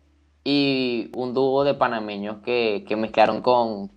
y 0.45 1.11
un 1.15 1.35
dúo 1.35 1.65
de 1.65 1.75
panameños 1.75 2.39
que, 2.43 2.85
mezclaron 2.97 3.43
con, 3.43 3.91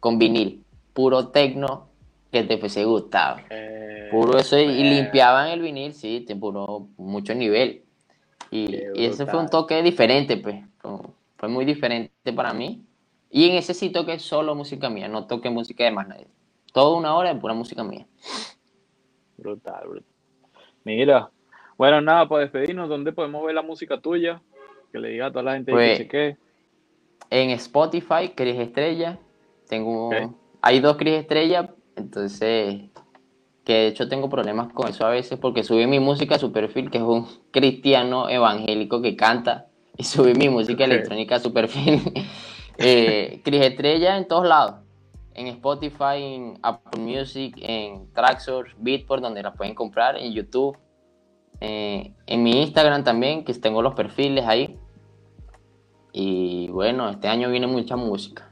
con 0.00 0.18
vinil, 0.18 0.64
puro 0.92 1.28
tecno 1.28 1.88
que 2.32 2.42
te 2.42 2.58
fuese 2.58 2.84
gustado. 2.84 3.38
Eh, 3.50 4.08
puro 4.10 4.38
eso, 4.38 4.58
y, 4.58 4.84
limpiaban 4.84 5.48
el 5.48 5.60
vinil, 5.60 5.94
sí, 5.94 6.26
puro 6.38 6.88
mucho 6.96 7.34
nivel. 7.34 7.82
Y, 8.50 8.76
y 8.94 9.06
ese 9.06 9.26
fue 9.26 9.40
un 9.40 9.48
toque 9.48 9.82
diferente, 9.82 10.36
pues, 10.36 10.56
fue 11.36 11.48
muy 11.48 11.64
diferente 11.64 12.32
para 12.34 12.52
mí. 12.52 12.84
Y 13.36 13.50
en 13.50 13.56
ese 13.56 13.74
sí 13.74 13.90
toqué 13.90 14.20
solo 14.20 14.54
música 14.54 14.88
mía, 14.88 15.08
no 15.08 15.26
toqué 15.26 15.50
música 15.50 15.82
de 15.82 15.90
más 15.90 16.06
nadie. 16.06 16.28
Toda 16.72 16.96
una 16.96 17.16
hora 17.16 17.34
de 17.34 17.40
pura 17.40 17.52
música 17.52 17.82
mía. 17.82 18.06
Brutal, 19.36 19.88
brutal. 19.88 20.08
Mira, 20.84 21.30
bueno, 21.76 22.00
nada, 22.00 22.28
para 22.28 22.42
despedirnos, 22.42 22.88
¿dónde 22.88 23.10
podemos 23.10 23.44
ver 23.44 23.56
la 23.56 23.62
música 23.62 24.00
tuya? 24.00 24.40
Que 24.92 25.00
le 25.00 25.08
diga 25.08 25.26
a 25.26 25.30
toda 25.32 25.42
la 25.42 25.54
gente 25.54 25.72
pues, 25.72 25.98
que 25.98 26.06
qué. 26.06 26.36
En 27.28 27.50
Spotify, 27.50 28.28
Cris 28.36 28.56
Estrella. 28.56 29.18
Tengo. 29.68 30.10
Hay 30.62 30.78
dos 30.78 30.96
Cris 30.96 31.14
Estrella, 31.14 31.74
entonces. 31.96 32.82
Que 33.64 33.72
de 33.72 33.86
hecho 33.88 34.08
tengo 34.08 34.30
problemas 34.30 34.72
con 34.72 34.86
eso 34.86 35.04
a 35.04 35.10
veces 35.10 35.40
porque 35.40 35.64
subí 35.64 35.88
mi 35.88 35.98
música 35.98 36.36
a 36.36 36.38
su 36.38 36.52
perfil, 36.52 36.88
que 36.88 36.98
es 36.98 37.04
un 37.04 37.26
cristiano 37.50 38.28
evangélico 38.28 39.02
que 39.02 39.16
canta, 39.16 39.66
y 39.96 40.04
subí 40.04 40.34
mi 40.34 40.48
música 40.48 40.84
electrónica 40.84 41.34
a 41.34 41.40
su 41.40 41.52
perfil. 41.52 42.00
eh, 42.78 43.40
Cris 43.44 43.62
Estrella 43.62 44.16
en 44.16 44.28
todos 44.28 44.46
lados. 44.46 44.76
En 45.34 45.48
Spotify, 45.48 46.16
en 46.16 46.58
Apple 46.62 47.00
Music, 47.00 47.56
en 47.60 48.12
Traxsource, 48.12 48.74
Beatport, 48.78 49.22
donde 49.22 49.42
la 49.42 49.52
pueden 49.52 49.74
comprar, 49.74 50.16
en 50.16 50.32
YouTube. 50.32 50.76
Eh, 51.60 52.12
en 52.26 52.42
mi 52.42 52.62
Instagram 52.62 53.02
también, 53.02 53.44
que 53.44 53.52
tengo 53.54 53.82
los 53.82 53.94
perfiles 53.94 54.44
ahí. 54.46 54.78
Y 56.12 56.68
bueno, 56.68 57.08
este 57.08 57.26
año 57.26 57.50
viene 57.50 57.66
mucha 57.66 57.96
música. 57.96 58.48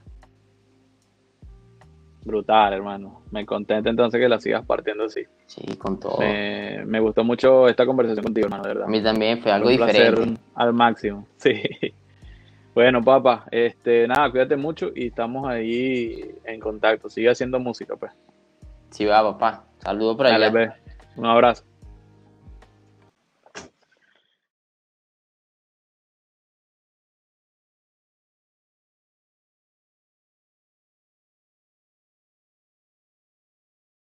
Brutal, 2.24 2.72
hermano. 2.72 3.22
Me 3.30 3.46
contento 3.46 3.88
entonces 3.88 4.20
que 4.20 4.28
la 4.28 4.40
sigas 4.40 4.64
partiendo 4.64 5.04
así. 5.04 5.22
Sí, 5.46 5.76
con 5.76 5.98
todo. 5.98 6.18
Me, 6.18 7.00
gustó 7.00 7.24
mucho 7.24 7.68
esta 7.68 7.86
conversación 7.86 8.24
contigo, 8.24 8.46
hermano, 8.46 8.64
de 8.64 8.68
verdad. 8.70 8.84
A 8.86 8.90
mí 8.90 9.02
también 9.02 9.40
fue 9.40 9.52
algo 9.52 9.68
diferente. 9.68 10.40
Al 10.54 10.72
máximo, 10.72 11.26
sí. 11.36 11.62
Bueno, 12.74 13.02
papá, 13.02 13.44
este, 13.50 14.08
nada, 14.08 14.30
cuídate 14.30 14.56
mucho 14.56 14.90
y 14.94 15.08
estamos 15.08 15.46
ahí 15.46 16.34
en 16.44 16.58
contacto. 16.58 17.10
Sigue 17.10 17.28
haciendo 17.28 17.58
música, 17.60 17.96
pues. 17.96 18.12
Sí, 18.90 19.04
va, 19.04 19.22
papá. 19.22 19.64
Saludos 19.78 20.16
por 20.16 20.26
allá. 20.26 20.74
Un 21.16 21.26
abrazo. 21.26 21.64